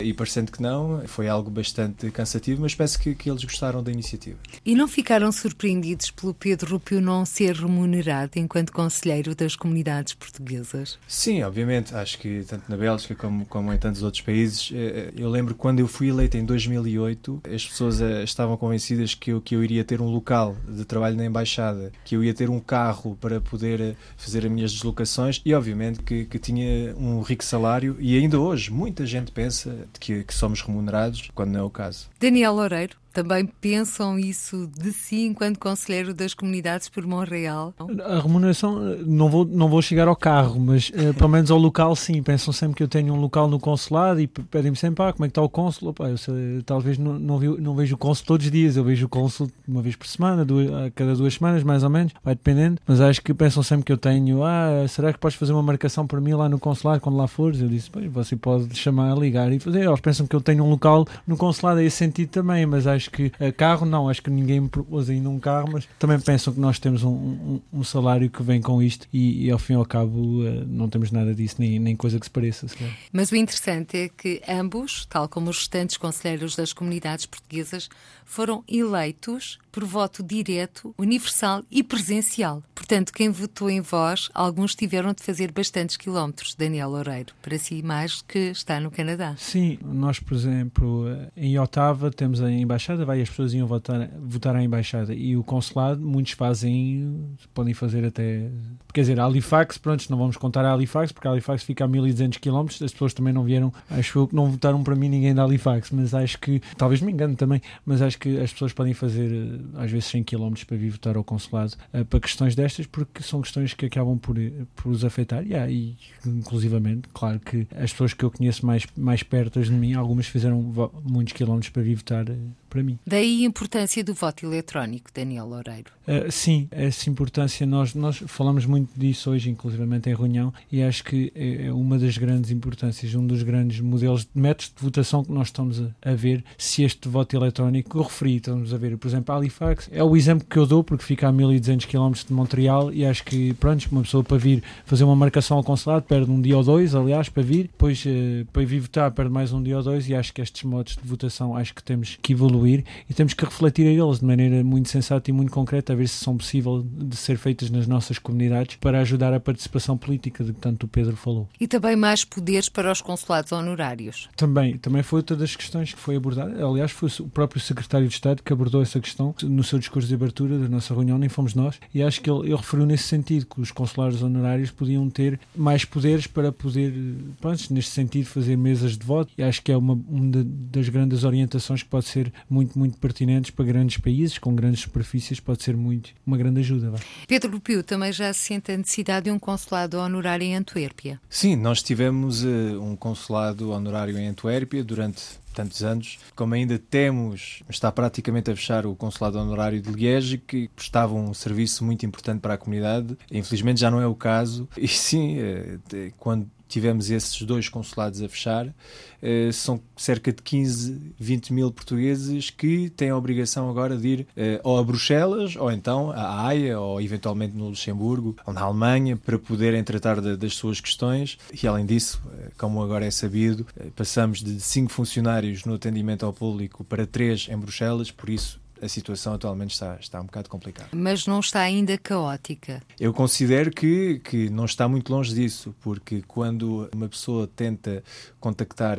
e, 0.00 0.12
parecendo 0.12 0.52
que 0.52 0.62
não, 0.62 1.02
foi 1.06 1.28
algo 1.28 1.50
bastante 1.50 2.10
cansativo, 2.10 2.62
mas 2.62 2.74
penso 2.74 2.98
que, 2.98 3.14
que 3.14 3.30
eles 3.30 3.44
gostaram 3.44 3.82
da 3.82 3.90
iniciativa. 3.90 4.38
E 4.64 4.74
não 4.74 4.86
ficaram 4.86 5.30
surpreendidos 5.32 6.10
pelo 6.10 6.34
Pedro 6.34 6.72
Rupio 6.72 7.00
não 7.00 7.24
ser 7.24 7.54
remunerado 7.54 8.32
enquanto 8.36 8.72
conselheiro 8.72 9.34
das 9.34 9.56
comunidades 9.56 10.14
portuguesas? 10.14 10.98
Sim, 11.06 11.42
obviamente. 11.42 11.94
Acho 11.94 12.18
que 12.18 12.44
tanto 12.46 12.64
na 12.68 12.76
Bélgica 12.76 13.14
como, 13.14 13.44
como 13.46 13.72
em 13.72 13.78
tantos 13.78 14.02
outros 14.02 14.22
países. 14.22 14.70
Eh, 14.72 15.12
eu 15.16 15.28
lembro 15.28 15.54
quando 15.54 15.80
eu 15.80 15.88
fui 15.88 16.08
eleito 16.08 16.36
em 16.36 16.44
2008, 16.44 17.42
as 17.54 17.66
pessoas 17.66 18.00
eh, 18.00 18.22
estavam 18.24 18.56
convencidas 18.56 19.14
que 19.14 19.32
eu, 19.32 19.40
que 19.40 19.54
eu 19.54 19.62
iria 19.62 19.84
ter 19.84 20.00
um 20.00 20.06
local 20.06 20.56
de 20.68 20.84
trabalho 20.84 21.16
na 21.16 21.24
embaixada, 21.24 21.92
que 22.04 22.16
eu 22.16 22.24
ia 22.24 22.34
ter 22.34 22.50
um 22.50 22.60
carro 22.60 23.16
para 23.20 23.40
poder 23.40 23.80
eh, 23.80 23.96
fazer 24.16 24.44
as 24.44 24.50
minhas 24.50 24.72
deslocações 24.72 25.40
e, 25.44 25.54
obviamente, 25.54 26.00
que, 26.00 26.24
que 26.24 26.38
tinha 26.38 26.94
um 26.96 27.20
rico 27.20 27.44
salário. 27.44 27.96
E 27.98 28.16
ainda 28.18 28.38
hoje, 28.38 28.70
muita 28.70 29.06
gente 29.06 29.23
pensa 29.32 29.86
que, 29.98 30.24
que 30.24 30.34
somos 30.34 30.60
remunerados, 30.62 31.30
quando 31.34 31.52
não 31.52 31.60
é 31.60 31.62
o 31.62 31.70
caso. 31.70 32.08
Daniel 32.18 32.54
Loureiro, 32.54 32.96
também 33.14 33.46
pensam 33.46 34.18
isso 34.18 34.68
de 34.76 34.92
si 34.92 35.24
enquanto 35.24 35.58
conselheiro 35.58 36.12
das 36.12 36.34
comunidades 36.34 36.88
por 36.88 37.06
Montreal? 37.06 37.72
A 38.04 38.20
remuneração, 38.20 38.74
não 39.06 39.28
vou, 39.30 39.44
não 39.44 39.68
vou 39.68 39.80
chegar 39.80 40.08
ao 40.08 40.16
carro, 40.16 40.58
mas 40.58 40.90
uh, 40.90 41.14
pelo 41.14 41.28
menos 41.28 41.50
ao 41.50 41.58
local 41.58 41.94
sim. 41.94 42.20
Pensam 42.22 42.52
sempre 42.52 42.76
que 42.76 42.82
eu 42.82 42.88
tenho 42.88 43.14
um 43.14 43.20
local 43.20 43.48
no 43.48 43.60
consulado 43.60 44.20
e 44.20 44.26
pedem-me 44.26 44.76
sempre, 44.76 45.04
ah, 45.04 45.12
como 45.12 45.24
é 45.24 45.28
que 45.28 45.30
está 45.30 45.42
o 45.42 45.48
cônsul? 45.48 45.90
Opa, 45.90 46.08
eu 46.08 46.18
sei, 46.18 46.34
talvez 46.66 46.98
não, 46.98 47.16
não, 47.18 47.38
vi, 47.38 47.48
não 47.60 47.76
vejo 47.76 47.94
o 47.94 47.98
cônsul 47.98 48.26
todos 48.26 48.46
os 48.46 48.52
dias, 48.52 48.76
eu 48.76 48.82
vejo 48.82 49.06
o 49.06 49.08
cônsul 49.08 49.48
uma 49.66 49.80
vez 49.80 49.94
por 49.94 50.08
semana, 50.08 50.44
duas, 50.44 50.72
a 50.72 50.90
cada 50.90 51.14
duas 51.14 51.34
semanas, 51.34 51.62
mais 51.62 51.84
ou 51.84 51.90
menos, 51.90 52.12
vai 52.24 52.34
dependendo. 52.34 52.80
Mas 52.84 53.00
acho 53.00 53.22
que 53.22 53.32
pensam 53.32 53.62
sempre 53.62 53.84
que 53.84 53.92
eu 53.92 53.98
tenho, 53.98 54.42
ah, 54.42 54.84
será 54.88 55.12
que 55.12 55.18
podes 55.20 55.38
fazer 55.38 55.52
uma 55.52 55.62
marcação 55.62 56.04
para 56.04 56.20
mim 56.20 56.32
lá 56.32 56.48
no 56.48 56.58
consulado 56.58 57.00
quando 57.00 57.16
lá 57.16 57.28
fores? 57.28 57.60
Eu 57.60 57.68
disse, 57.68 57.90
você 58.10 58.34
pode 58.34 58.74
chamar, 58.74 59.16
ligar 59.16 59.52
e 59.52 59.60
fazer. 59.60 59.86
Eles 59.86 60.00
pensam 60.00 60.26
que 60.26 60.34
eu 60.34 60.40
tenho 60.40 60.64
um 60.64 60.70
local 60.70 61.06
no 61.26 61.36
consulado, 61.36 61.80
é 61.80 61.84
esse 61.84 61.96
sentido 61.96 62.30
também, 62.30 62.66
mas 62.66 62.86
acho 62.86 63.03
que 63.10 63.26
uh, 63.26 63.52
carro, 63.56 63.86
não, 63.86 64.08
acho 64.08 64.22
que 64.22 64.30
ninguém 64.30 64.60
me 64.60 64.68
propôs 64.68 65.10
ainda 65.10 65.28
um 65.28 65.38
carro, 65.38 65.68
mas 65.72 65.88
também 65.98 66.18
pensam 66.18 66.52
que 66.52 66.60
nós 66.60 66.78
temos 66.78 67.02
um, 67.02 67.10
um, 67.10 67.60
um 67.72 67.84
salário 67.84 68.30
que 68.30 68.42
vem 68.42 68.60
com 68.60 68.82
isto 68.82 69.06
e, 69.12 69.46
e 69.46 69.50
ao 69.50 69.58
fim 69.58 69.74
e 69.74 69.76
ao 69.76 69.86
cabo 69.86 70.42
uh, 70.42 70.66
não 70.66 70.88
temos 70.88 71.10
nada 71.10 71.34
disso, 71.34 71.56
nem, 71.58 71.78
nem 71.78 71.96
coisa 71.96 72.18
que 72.18 72.26
se 72.26 72.30
pareça. 72.30 72.68
Se 72.68 72.76
mas 73.12 73.30
o 73.30 73.36
interessante 73.36 73.96
é 73.96 74.08
que 74.08 74.42
ambos, 74.48 75.06
tal 75.06 75.28
como 75.28 75.50
os 75.50 75.58
restantes 75.58 75.96
conselheiros 75.96 76.56
das 76.56 76.72
comunidades 76.72 77.26
portuguesas, 77.26 77.88
foram 78.24 78.64
eleitos 78.68 79.58
por 79.74 79.84
voto 79.84 80.22
direto, 80.22 80.94
universal 80.96 81.64
e 81.68 81.82
presencial. 81.82 82.62
Portanto, 82.74 83.12
quem 83.12 83.28
votou 83.28 83.68
em 83.68 83.80
vós, 83.80 84.30
alguns 84.32 84.74
tiveram 84.76 85.12
de 85.12 85.20
fazer 85.20 85.50
bastantes 85.50 85.96
quilómetros, 85.96 86.54
Daniel 86.54 86.90
Loureiro, 86.90 87.34
para 87.42 87.58
si 87.58 87.82
mais 87.82 88.22
que 88.22 88.38
está 88.50 88.78
no 88.78 88.88
Canadá. 88.88 89.34
Sim, 89.36 89.78
nós, 89.84 90.20
por 90.20 90.34
exemplo, 90.34 91.06
em 91.36 91.58
Ottawa 91.58 92.12
temos 92.12 92.40
a 92.40 92.48
embaixada, 92.52 93.04
vai 93.04 93.20
as 93.20 93.28
pessoas 93.28 93.52
iam 93.52 93.66
votar, 93.66 94.08
votar 94.20 94.54
à 94.54 94.62
embaixada 94.62 95.12
e 95.12 95.36
o 95.36 95.42
consulado, 95.42 96.00
muitos 96.00 96.34
fazem, 96.34 97.34
podem 97.52 97.74
fazer 97.74 98.04
até, 98.04 98.48
quer 98.92 99.00
dizer, 99.00 99.18
Halifax, 99.18 99.76
pronto, 99.76 100.08
não 100.08 100.18
vamos 100.18 100.36
contar 100.36 100.64
a 100.64 100.70
Halifax, 100.70 101.10
porque 101.10 101.26
a 101.26 101.32
Halifax 101.32 101.64
fica 101.64 101.84
a 101.84 101.88
1200 101.88 102.38
km, 102.38 102.66
as 102.66 102.92
pessoas 102.92 103.12
também 103.12 103.32
não 103.32 103.42
vieram, 103.42 103.72
acho 103.90 104.20
eu 104.20 104.28
que 104.28 104.36
não 104.36 104.52
votaram 104.52 104.84
para 104.84 104.94
mim 104.94 105.08
ninguém 105.08 105.34
da 105.34 105.42
Halifax, 105.42 105.90
mas 105.90 106.14
acho 106.14 106.38
que, 106.38 106.62
talvez 106.76 107.00
me 107.00 107.10
engane 107.10 107.34
também, 107.34 107.60
mas 107.84 108.00
acho 108.00 108.13
que 108.18 108.38
as 108.40 108.52
pessoas 108.52 108.72
podem 108.72 108.94
fazer 108.94 109.60
às 109.74 109.90
vezes 109.90 110.06
100 110.06 110.24
km 110.24 110.54
para 110.66 110.76
vir 110.76 110.90
votar 110.90 111.16
ao 111.16 111.24
consulado 111.24 111.74
uh, 111.92 112.04
para 112.04 112.20
questões 112.20 112.54
destas, 112.54 112.86
porque 112.86 113.22
são 113.22 113.40
questões 113.40 113.74
que 113.74 113.86
acabam 113.86 114.18
por, 114.18 114.36
por 114.74 114.90
os 114.90 115.04
afetar. 115.04 115.42
Yeah, 115.44 115.70
e, 115.70 115.96
inclusivamente, 116.26 117.08
claro 117.12 117.40
que 117.40 117.66
as 117.76 117.92
pessoas 117.92 118.14
que 118.14 118.24
eu 118.24 118.30
conheço 118.30 118.64
mais, 118.66 118.86
mais 118.96 119.22
perto 119.22 119.62
de 119.62 119.72
mim, 119.72 119.94
algumas 119.94 120.26
fizeram 120.26 120.62
muitos 121.02 121.32
quilómetros 121.32 121.70
para 121.70 121.82
vir 121.82 121.96
votar 121.96 122.26
para 122.74 122.82
mim. 122.82 122.98
Daí 123.06 123.44
a 123.44 123.46
importância 123.46 124.02
do 124.02 124.12
voto 124.12 124.44
eletrónico, 124.44 125.08
Daniel 125.14 125.46
Loureiro. 125.46 125.92
Uh, 126.08 126.30
sim, 126.30 126.66
essa 126.72 127.08
importância, 127.08 127.64
nós, 127.64 127.94
nós 127.94 128.20
falamos 128.26 128.66
muito 128.66 128.90
disso 128.96 129.30
hoje, 129.30 129.48
inclusivamente 129.48 130.10
em 130.10 130.14
reunião, 130.14 130.52
e 130.72 130.82
acho 130.82 131.04
que 131.04 131.32
é, 131.36 131.66
é 131.66 131.72
uma 131.72 131.96
das 131.96 132.18
grandes 132.18 132.50
importâncias, 132.50 133.14
um 133.14 133.24
dos 133.24 133.44
grandes 133.44 133.78
modelos 133.78 134.22
de 134.22 134.30
métodos 134.34 134.72
de 134.76 134.82
votação 134.82 135.24
que 135.24 135.30
nós 135.30 135.48
estamos 135.48 135.80
a, 135.80 136.10
a 136.10 136.14
ver, 136.14 136.44
se 136.58 136.82
este 136.82 137.08
voto 137.08 137.36
eletrónico, 137.36 137.96
eu 137.96 138.02
referi, 138.02 138.36
estamos 138.36 138.74
a 138.74 138.76
ver, 138.76 138.98
por 138.98 139.06
exemplo, 139.06 139.32
Halifax, 139.32 139.88
é 139.92 140.02
o 140.02 140.16
exemplo 140.16 140.44
que 140.50 140.58
eu 140.58 140.66
dou, 140.66 140.82
porque 140.82 141.04
fica 141.04 141.28
a 141.28 141.32
1200 141.32 141.86
km 141.86 142.12
de 142.26 142.32
Montreal, 142.32 142.92
e 142.92 143.06
acho 143.06 143.22
que, 143.24 143.54
pronto, 143.54 143.86
uma 143.92 144.02
pessoa 144.02 144.24
para 144.24 144.36
vir 144.36 144.64
fazer 144.84 145.04
uma 145.04 145.14
marcação 145.14 145.56
ao 145.58 145.62
consulado 145.62 146.02
perde 146.02 146.28
um 146.28 146.40
dia 146.40 146.56
ou 146.56 146.64
dois, 146.64 146.92
aliás, 146.92 147.28
para 147.28 147.42
vir, 147.44 147.68
depois 147.68 148.04
uh, 148.04 148.44
para 148.52 148.64
vir 148.64 148.80
votar 148.80 149.12
perde 149.12 149.30
mais 149.30 149.52
um 149.52 149.62
dia 149.62 149.76
ou 149.76 149.82
dois, 149.82 150.08
e 150.08 150.14
acho 150.14 150.34
que 150.34 150.42
estes 150.42 150.64
modos 150.64 150.96
de 151.00 151.08
votação, 151.08 151.56
acho 151.56 151.72
que 151.72 151.82
temos 151.84 152.18
que 152.20 152.32
evoluir 152.32 152.63
evoluir 152.64 152.84
e 153.08 153.14
temos 153.14 153.34
que 153.34 153.44
refletir 153.44 153.86
a 153.86 153.90
eles 153.90 154.20
de 154.20 154.24
maneira 154.24 154.64
muito 154.64 154.88
sensata 154.88 155.30
e 155.30 155.32
muito 155.32 155.52
concreta, 155.52 155.92
a 155.92 155.96
ver 155.96 156.08
se 156.08 156.16
são 156.16 156.36
possíveis 156.36 156.82
de 156.84 157.16
ser 157.16 157.36
feitas 157.36 157.70
nas 157.70 157.86
nossas 157.86 158.18
comunidades 158.18 158.76
para 158.76 159.00
ajudar 159.00 159.32
a 159.34 159.40
participação 159.40 159.96
política 159.96 160.42
de 160.42 160.52
que 160.52 160.60
tanto 160.60 160.84
o 160.84 160.88
Pedro 160.88 161.16
falou. 161.16 161.48
E 161.60 161.68
também 161.68 161.94
mais 161.94 162.24
poderes 162.24 162.68
para 162.68 162.90
os 162.90 163.00
consulados 163.00 163.52
honorários. 163.52 164.28
Também, 164.36 164.78
também 164.78 165.02
foi 165.02 165.18
outra 165.18 165.36
das 165.36 165.54
questões 165.54 165.92
que 165.92 166.00
foi 166.00 166.16
abordada. 166.16 166.64
Aliás, 166.64 166.90
foi 166.90 167.10
o 167.20 167.28
próprio 167.28 167.60
secretário 167.60 168.08
de 168.08 168.14
Estado 168.14 168.42
que 168.42 168.52
abordou 168.52 168.82
essa 168.82 168.98
questão 168.98 169.34
no 169.42 169.62
seu 169.62 169.78
discurso 169.78 170.08
de 170.08 170.14
abertura 170.14 170.58
da 170.58 170.68
nossa 170.68 170.94
reunião, 170.94 171.18
nem 171.18 171.28
fomos 171.28 171.54
nós, 171.54 171.78
e 171.92 172.02
acho 172.02 172.20
que 172.20 172.30
ele, 172.30 172.46
ele 172.46 172.56
referiu 172.56 172.86
nesse 172.86 173.04
sentido 173.04 173.46
que 173.46 173.60
os 173.60 173.70
consulados 173.70 174.22
honorários 174.22 174.70
podiam 174.70 175.08
ter 175.10 175.38
mais 175.54 175.84
poderes 175.84 176.26
para 176.26 176.50
poder, 176.50 176.92
pronto, 177.40 177.72
neste 177.72 177.90
sentido, 177.90 178.26
fazer 178.26 178.56
mesas 178.56 178.96
de 178.96 179.04
voto, 179.04 179.32
e 179.36 179.42
acho 179.42 179.62
que 179.62 179.72
é 179.72 179.76
uma, 179.76 179.94
uma 180.08 180.44
das 180.44 180.88
grandes 180.88 181.24
orientações 181.24 181.82
que 181.82 181.88
pode 181.88 182.06
ser 182.06 182.32
muito, 182.54 182.78
muito 182.78 182.96
pertinentes 182.98 183.50
para 183.50 183.64
grandes 183.64 183.98
países, 183.98 184.38
com 184.38 184.54
grandes 184.54 184.80
superfícies, 184.80 185.40
pode 185.40 185.62
ser 185.62 185.76
muito 185.76 186.10
uma 186.24 186.36
grande 186.36 186.60
ajuda. 186.60 186.90
Vai. 186.90 187.00
Pedro 187.26 187.60
Pio 187.60 187.82
também 187.82 188.12
já 188.12 188.32
sente 188.32 188.70
a 188.70 188.76
necessidade 188.76 189.24
de 189.24 189.30
um 189.30 189.38
consulado 189.38 189.98
honorário 189.98 190.44
em 190.44 190.54
Antuérpia. 190.54 191.20
Sim, 191.28 191.56
nós 191.56 191.82
tivemos 191.82 192.44
uh, 192.44 192.80
um 192.80 192.94
consulado 192.94 193.70
honorário 193.70 194.16
em 194.16 194.28
Antuérpia 194.28 194.84
durante 194.84 195.42
tantos 195.52 195.82
anos, 195.84 196.18
como 196.34 196.54
ainda 196.54 196.78
temos, 196.78 197.62
está 197.68 197.90
praticamente 197.90 198.50
a 198.50 198.56
fechar 198.56 198.86
o 198.86 198.94
consulado 198.94 199.38
honorário 199.38 199.80
de 199.80 199.90
Liege, 199.90 200.38
que 200.38 200.68
prestava 200.74 201.14
um 201.14 201.32
serviço 201.32 201.84
muito 201.84 202.04
importante 202.04 202.40
para 202.40 202.54
a 202.54 202.58
comunidade. 202.58 203.16
Infelizmente 203.30 203.80
já 203.80 203.90
não 203.90 204.00
é 204.00 204.06
o 204.06 204.14
caso. 204.16 204.68
E 204.76 204.88
sim, 204.88 205.38
eh, 205.38 206.10
quando 206.18 206.50
tivemos 206.74 207.08
esses 207.08 207.40
dois 207.42 207.68
consulados 207.68 208.20
a 208.20 208.28
fechar, 208.28 208.66
uh, 208.66 209.52
são 209.52 209.80
cerca 209.96 210.32
de 210.32 210.42
15, 210.42 211.14
20 211.16 211.52
mil 211.52 211.70
portugueses 211.70 212.50
que 212.50 212.90
têm 212.90 213.10
a 213.10 213.16
obrigação 213.16 213.70
agora 213.70 213.96
de 213.96 214.08
ir 214.08 214.20
uh, 214.20 214.60
ou 214.64 214.76
a 214.76 214.82
Bruxelas, 214.82 215.54
ou 215.54 215.70
então 215.70 216.10
à 216.10 216.48
Haia, 216.48 216.80
ou 216.80 217.00
eventualmente 217.00 217.56
no 217.56 217.68
Luxemburgo, 217.68 218.34
ou 218.44 218.52
na 218.52 218.62
Alemanha, 218.62 219.16
para 219.16 219.38
poderem 219.38 219.84
tratar 219.84 220.20
de, 220.20 220.36
das 220.36 220.54
suas 220.54 220.80
questões. 220.80 221.38
E 221.62 221.64
além 221.64 221.86
disso, 221.86 222.20
uh, 222.26 222.50
como 222.58 222.82
agora 222.82 223.06
é 223.06 223.10
sabido, 223.12 223.64
passamos 223.94 224.42
de 224.42 224.58
5 224.60 224.90
funcionários 224.90 225.64
no 225.64 225.74
atendimento 225.74 226.26
ao 226.26 226.32
público 226.32 226.82
para 226.82 227.06
3 227.06 227.50
em 227.50 227.56
Bruxelas, 227.56 228.10
por 228.10 228.28
isso 228.28 228.63
a 228.80 228.88
situação 228.88 229.34
atualmente 229.34 229.72
está, 229.72 229.96
está 230.00 230.20
um 230.20 230.26
bocado 230.26 230.48
complicada. 230.48 230.90
Mas 230.92 231.26
não 231.26 231.40
está 231.40 231.60
ainda 231.60 231.96
caótica? 231.98 232.82
Eu 232.98 233.12
considero 233.12 233.70
que, 233.70 234.20
que 234.24 234.50
não 234.50 234.64
está 234.64 234.88
muito 234.88 235.12
longe 235.12 235.34
disso, 235.34 235.74
porque 235.80 236.22
quando 236.26 236.88
uma 236.94 237.08
pessoa 237.08 237.46
tenta 237.46 238.02
contactar 238.40 238.98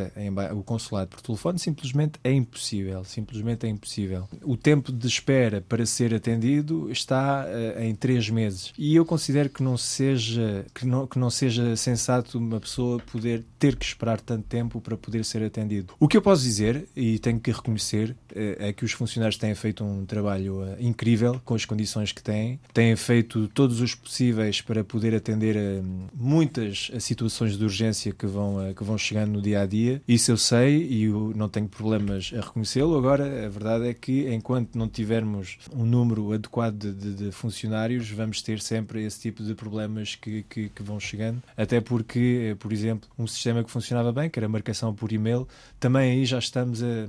o 0.53 0.63
consulado 0.63 1.09
por 1.09 1.21
telefone, 1.21 1.59
simplesmente 1.59 2.19
é 2.23 2.31
impossível. 2.31 3.03
Simplesmente 3.03 3.65
é 3.65 3.69
impossível. 3.69 4.27
O 4.41 4.57
tempo 4.57 4.91
de 4.91 5.07
espera 5.07 5.61
para 5.61 5.85
ser 5.85 6.13
atendido 6.13 6.91
está 6.91 7.45
uh, 7.45 7.81
em 7.81 7.93
três 7.95 8.29
meses. 8.29 8.73
E 8.77 8.95
eu 8.95 9.05
considero 9.05 9.49
que 9.49 9.61
não 9.61 9.77
seja 9.77 10.65
que 10.73 10.85
não, 10.85 11.05
que 11.07 11.19
não 11.19 11.29
seja 11.29 11.75
sensato 11.75 12.37
uma 12.37 12.59
pessoa 12.59 12.99
poder 12.99 13.43
ter 13.59 13.75
que 13.75 13.85
esperar 13.85 14.19
tanto 14.19 14.43
tempo 14.47 14.81
para 14.81 14.97
poder 14.97 15.23
ser 15.25 15.43
atendido. 15.43 15.93
O 15.99 16.07
que 16.07 16.17
eu 16.17 16.21
posso 16.21 16.41
dizer, 16.43 16.87
e 16.95 17.19
tenho 17.19 17.39
que 17.39 17.51
reconhecer, 17.51 18.11
uh, 18.11 18.15
é 18.35 18.73
que 18.73 18.85
os 18.85 18.91
funcionários 18.91 19.37
têm 19.37 19.53
feito 19.53 19.64
um 19.83 20.05
trabalho 20.05 20.61
uh, 20.61 20.75
incrível 20.79 21.41
com 21.43 21.55
as 21.55 21.65
condições 21.65 22.11
que 22.11 22.21
têm, 22.21 22.59
têm 22.73 22.95
feito 22.95 23.47
todos 23.49 23.81
os 23.81 23.95
possíveis 23.95 24.61
para 24.61 24.83
poder 24.83 25.15
atender 25.15 25.57
a 25.57 25.83
muitas 26.13 26.91
situações 26.99 27.57
de 27.57 27.63
urgência 27.63 28.11
que 28.11 28.25
vão, 28.25 28.73
que 28.73 28.83
vão 28.83 28.97
chegando 28.97 29.33
no 29.33 29.41
dia 29.41 29.61
a 29.61 29.65
dia. 29.65 30.01
Isso 30.07 30.31
eu 30.31 30.37
sei 30.37 30.85
e 30.87 31.03
eu 31.05 31.33
não 31.35 31.49
tenho 31.49 31.67
problemas 31.67 32.31
a 32.33 32.41
reconhecê-lo. 32.41 32.97
Agora, 32.97 33.45
a 33.45 33.49
verdade 33.49 33.87
é 33.87 33.93
que 33.93 34.33
enquanto 34.33 34.75
não 34.75 34.87
tivermos 34.87 35.57
um 35.73 35.85
número 35.85 36.31
adequado 36.33 36.77
de, 36.77 36.93
de, 36.93 37.13
de 37.13 37.31
funcionários, 37.31 38.09
vamos 38.09 38.41
ter 38.41 38.59
sempre 38.59 39.03
esse 39.03 39.19
tipo 39.19 39.43
de 39.43 39.53
problemas 39.53 40.15
que, 40.15 40.43
que, 40.43 40.69
que 40.69 40.83
vão 40.83 40.99
chegando. 40.99 41.41
Até 41.55 41.81
porque, 41.81 42.51
eh, 42.51 42.55
por 42.55 42.71
exemplo, 42.71 43.09
um 43.17 43.27
sistema 43.27 43.63
que 43.63 43.71
funcionava 43.71 44.11
bem, 44.11 44.29
que 44.29 44.39
era 44.39 44.45
a 44.45 44.49
marcação 44.49 44.93
por 44.93 45.11
e-mail, 45.11 45.47
também 45.79 46.11
aí 46.11 46.25
já 46.25 46.39
estamos 46.39 46.81
a 46.83 47.07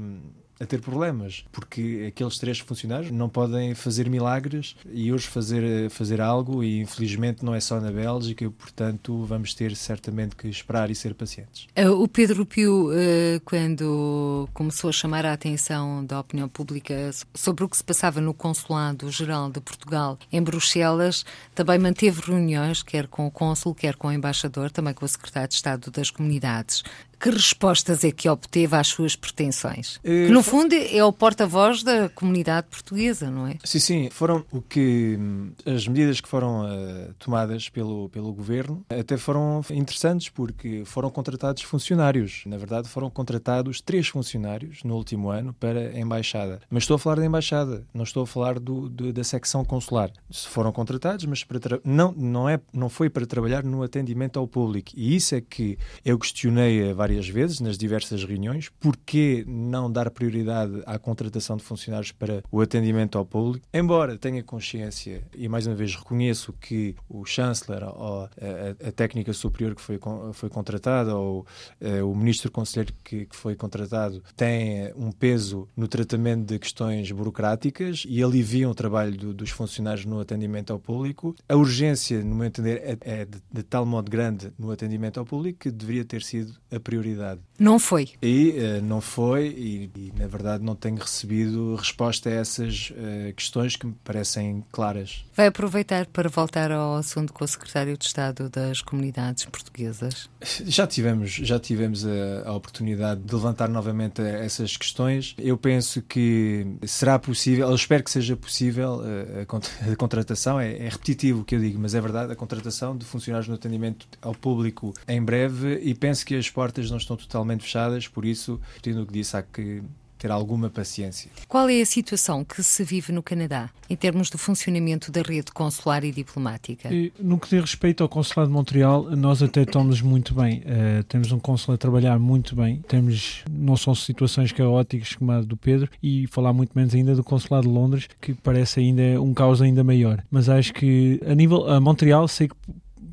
a 0.58 0.64
ter 0.66 0.80
problemas, 0.80 1.44
porque 1.52 2.06
aqueles 2.08 2.38
três 2.38 2.58
funcionários 2.58 3.10
não 3.10 3.28
podem 3.28 3.74
fazer 3.74 4.08
milagres 4.08 4.74
e 4.90 5.12
hoje 5.12 5.26
fazer, 5.26 5.90
fazer 5.90 6.20
algo, 6.20 6.64
e 6.64 6.80
infelizmente 6.80 7.44
não 7.44 7.54
é 7.54 7.60
só 7.60 7.80
na 7.80 7.90
Bélgica, 7.90 8.50
portanto 8.50 9.24
vamos 9.24 9.54
ter 9.54 9.76
certamente 9.76 10.34
que 10.34 10.48
esperar 10.48 10.90
e 10.90 10.94
ser 10.94 11.14
pacientes. 11.14 11.66
Eh, 11.74 11.88
o 11.88 12.08
Pedro 12.08 12.46
Pio, 12.46 12.90
eh, 12.92 13.40
quando 13.44 14.48
começou 14.54 14.88
a 14.88 14.92
chamar 14.92 15.26
a 15.26 15.32
atenção 15.32 16.04
da 16.04 16.20
opinião 16.20 16.48
pública 16.48 17.10
sobre 17.34 17.64
o 17.64 17.68
que 17.68 17.76
se 17.76 17.84
passava 17.84 18.20
no 18.20 18.32
Consulado-Geral 18.32 19.50
de 19.50 19.60
Portugal 19.60 20.18
em 20.32 20.42
Bruxelas, 20.42 21.24
também 21.54 21.78
manteve 21.78 22.22
reuniões, 22.22 22.82
quer 22.82 23.06
com 23.06 23.26
o 23.26 23.30
cônsul, 23.30 23.74
quer 23.74 23.96
com 23.96 24.08
o 24.08 24.12
embaixador, 24.12 24.70
também 24.70 24.94
com 24.94 25.04
o 25.04 25.08
secretário 25.08 25.48
de 25.48 25.54
Estado 25.54 25.90
das 25.90 26.10
Comunidades. 26.10 26.82
Que 27.26 27.30
respostas 27.30 28.04
é 28.04 28.12
que 28.12 28.28
obteve 28.28 28.76
às 28.76 28.86
suas 28.86 29.16
pretensões? 29.16 29.98
Que, 29.98 30.28
no 30.28 30.44
fundo, 30.44 30.76
é 30.76 31.04
o 31.04 31.12
porta-voz 31.12 31.82
da 31.82 32.08
comunidade 32.08 32.68
portuguesa, 32.70 33.28
não 33.28 33.48
é? 33.48 33.58
Sim, 33.64 33.80
sim. 33.80 34.10
Foram 34.10 34.44
o 34.52 34.62
que. 34.62 35.18
As 35.66 35.88
medidas 35.88 36.20
que 36.20 36.28
foram 36.28 36.66
uh, 36.66 37.12
tomadas 37.18 37.68
pelo, 37.68 38.08
pelo 38.10 38.32
governo 38.32 38.86
até 38.88 39.16
foram 39.16 39.60
interessantes, 39.72 40.28
porque 40.28 40.84
foram 40.84 41.10
contratados 41.10 41.64
funcionários. 41.64 42.44
Na 42.46 42.56
verdade, 42.56 42.88
foram 42.88 43.10
contratados 43.10 43.80
três 43.80 44.06
funcionários 44.06 44.84
no 44.84 44.94
último 44.94 45.28
ano 45.28 45.52
para 45.52 45.80
a 45.80 45.98
embaixada. 45.98 46.60
Mas 46.70 46.84
estou 46.84 46.94
a 46.94 46.98
falar 46.98 47.16
da 47.16 47.26
embaixada, 47.26 47.84
não 47.92 48.04
estou 48.04 48.22
a 48.22 48.26
falar 48.28 48.60
do, 48.60 48.88
do 48.88 49.12
da 49.12 49.24
secção 49.24 49.64
consular. 49.64 50.12
Foram 50.30 50.70
contratados, 50.70 51.24
mas 51.24 51.42
para 51.42 51.80
não, 51.82 52.12
não, 52.16 52.48
é, 52.48 52.60
não 52.72 52.88
foi 52.88 53.10
para 53.10 53.26
trabalhar 53.26 53.64
no 53.64 53.82
atendimento 53.82 54.38
ao 54.38 54.46
público. 54.46 54.92
E 54.94 55.16
isso 55.16 55.34
é 55.34 55.40
que 55.40 55.76
eu 56.04 56.16
questionei 56.20 56.90
a 56.90 56.94
várias 56.94 57.15
várias 57.16 57.28
vezes 57.28 57.60
nas 57.60 57.78
diversas 57.78 58.24
reuniões. 58.24 58.70
Porquê 58.80 59.44
não 59.46 59.90
dar 59.90 60.10
prioridade 60.10 60.82
à 60.84 60.98
contratação 60.98 61.56
de 61.56 61.62
funcionários 61.62 62.12
para 62.12 62.42
o 62.50 62.60
atendimento 62.60 63.16
ao 63.16 63.24
público? 63.24 63.66
Embora 63.72 64.18
tenha 64.18 64.42
consciência 64.42 65.22
e 65.34 65.48
mais 65.48 65.66
uma 65.66 65.74
vez 65.74 65.94
reconheço 65.94 66.52
que 66.52 66.94
o 67.08 67.24
chanceler 67.24 67.82
ou 67.84 68.24
a, 68.24 68.88
a 68.88 68.92
técnica 68.92 69.32
superior 69.32 69.74
que 69.74 69.80
foi, 69.80 69.98
foi 70.32 70.48
contratada 70.48 71.16
ou 71.16 71.46
uh, 71.80 72.10
o 72.10 72.14
ministro 72.14 72.50
conselheiro 72.50 72.92
que, 73.02 73.26
que, 73.26 73.36
foi 73.36 73.54
contratado 73.54 74.22
tem 74.36 74.92
um 74.96 75.10
peso 75.10 75.68
no 75.76 75.88
tratamento 75.88 76.46
de 76.46 76.58
questões 76.58 77.10
burocráticas 77.10 78.04
e 78.08 78.22
aliviam 78.22 78.70
o 78.70 78.74
trabalho 78.74 79.16
do, 79.16 79.34
dos 79.34 79.50
funcionários 79.50 80.04
no 80.04 80.20
atendimento 80.20 80.72
ao 80.72 80.78
público. 80.78 81.34
A 81.48 81.56
urgência, 81.56 82.22
no 82.22 82.34
meu 82.34 82.46
entender, 82.46 82.82
é, 82.82 82.98
é 83.00 83.24
de, 83.24 83.38
de, 83.50 83.62
tal 83.62 83.86
modo 83.86 84.10
grande 84.10 84.52
no 84.58 84.70
atendimento 84.70 85.18
ao 85.18 85.24
público 85.24 85.60
que 85.60 85.70
deveria 85.70 86.04
ter 86.04 86.22
sido 86.22 86.54
a 86.70 86.78
prioridade. 86.96 87.40
Não 87.58 87.78
foi. 87.78 88.10
E 88.22 88.50
uh, 88.50 88.82
não 88.82 89.00
foi, 89.00 89.46
e, 89.48 89.90
e, 89.96 90.12
na 90.16 90.26
verdade 90.26 90.62
não 90.62 90.74
tenho 90.74 90.96
recebido 90.96 91.74
resposta 91.76 92.28
a 92.28 92.32
essas 92.32 92.90
uh, 92.90 93.32
questões 93.34 93.76
que 93.76 93.86
me 93.86 93.94
parecem 94.04 94.64
claras. 94.70 95.24
Vai 95.34 95.46
aproveitar 95.46 96.06
para 96.06 96.28
voltar 96.28 96.70
ao 96.70 96.96
assunto 96.96 97.32
com 97.32 97.44
o 97.44 97.48
secretário 97.48 97.96
de 97.96 98.04
Estado 98.04 98.48
das 98.50 98.82
Comunidades 98.82 99.44
Portuguesas? 99.46 100.28
Já 100.66 100.86
tivemos, 100.86 101.30
já 101.30 101.58
tivemos 101.58 102.06
a, 102.06 102.48
a 102.48 102.52
oportunidade 102.52 103.22
de 103.22 103.34
levantar 103.34 103.68
novamente 103.68 104.20
essas 104.20 104.76
questões. 104.76 105.34
Eu 105.38 105.56
penso 105.56 106.02
que 106.02 106.66
será 106.86 107.18
possível, 107.18 107.68
eu 107.68 107.74
espero 107.74 108.04
que 108.04 108.10
seja 108.10 108.36
possível 108.36 109.02
eh, 109.04 109.46
a, 109.48 109.92
a 109.92 109.96
contratação, 109.96 110.60
é, 110.60 110.76
é, 110.76 110.88
repetitivo 110.88 111.40
o 111.40 111.44
que 111.44 111.54
eu 111.54 111.60
digo, 111.60 111.78
mas 111.78 111.94
é 111.94 112.00
verdade, 112.00 112.32
a 112.32 112.36
contratação 112.36 112.96
de 112.96 113.04
funcionários 113.04 113.48
no 113.48 113.54
atendimento 113.54 114.06
ao 114.20 114.34
público 114.34 114.92
em 115.08 115.22
breve 115.22 115.80
e 115.82 115.94
penso 115.94 116.24
que 116.24 116.34
as 116.34 116.50
portas 116.50 116.85
não 116.90 116.98
estão 116.98 117.16
totalmente 117.16 117.62
fechadas, 117.62 118.08
por 118.08 118.24
isso, 118.24 118.60
tendo 118.82 119.02
o 119.02 119.06
que 119.06 119.12
disse, 119.12 119.36
há 119.36 119.42
que 119.42 119.82
ter 120.18 120.30
alguma 120.30 120.70
paciência. 120.70 121.30
Qual 121.48 121.68
é 121.68 121.80
a 121.80 121.86
situação 121.86 122.44
que 122.44 122.62
se 122.62 122.82
vive 122.82 123.12
no 123.12 123.22
Canadá 123.22 123.70
em 123.88 123.96
termos 123.96 124.30
do 124.30 124.38
funcionamento 124.38 125.12
da 125.12 125.22
rede 125.22 125.52
consular 125.52 126.04
e 126.04 126.10
diplomática? 126.10 126.92
E, 126.92 127.12
no 127.18 127.38
que 127.38 127.48
diz 127.48 127.60
respeito 127.60 128.02
ao 128.02 128.08
Consulado 128.08 128.48
de 128.48 128.54
Montreal, 128.54 129.04
nós 129.16 129.42
até 129.42 129.62
estamos 129.62 130.00
muito 130.00 130.34
bem. 130.34 130.60
Uh, 130.60 131.04
temos 131.04 131.32
um 131.32 131.38
consul 131.38 131.74
a 131.74 131.78
trabalhar 131.78 132.18
muito 132.18 132.56
bem. 132.56 132.82
Temos, 132.88 133.44
não 133.50 133.76
são 133.76 133.94
situações 133.94 134.52
caóticas 134.52 135.14
como 135.14 135.32
a 135.32 135.40
do 135.40 135.56
Pedro 135.56 135.88
e 136.02 136.26
falar 136.28 136.52
muito 136.52 136.72
menos 136.74 136.94
ainda 136.94 137.14
do 137.14 137.22
Consulado 137.22 137.68
de 137.68 137.72
Londres, 137.72 138.08
que 138.20 138.34
parece 138.34 138.80
ainda 138.80 139.20
um 139.20 139.34
caos 139.34 139.60
ainda 139.60 139.84
maior. 139.84 140.22
Mas 140.30 140.48
acho 140.48 140.72
que 140.72 141.20
a 141.26 141.34
nível 141.34 141.68
a 141.68 141.80
Montreal 141.80 142.26
sei 142.26 142.48
que 142.48 142.56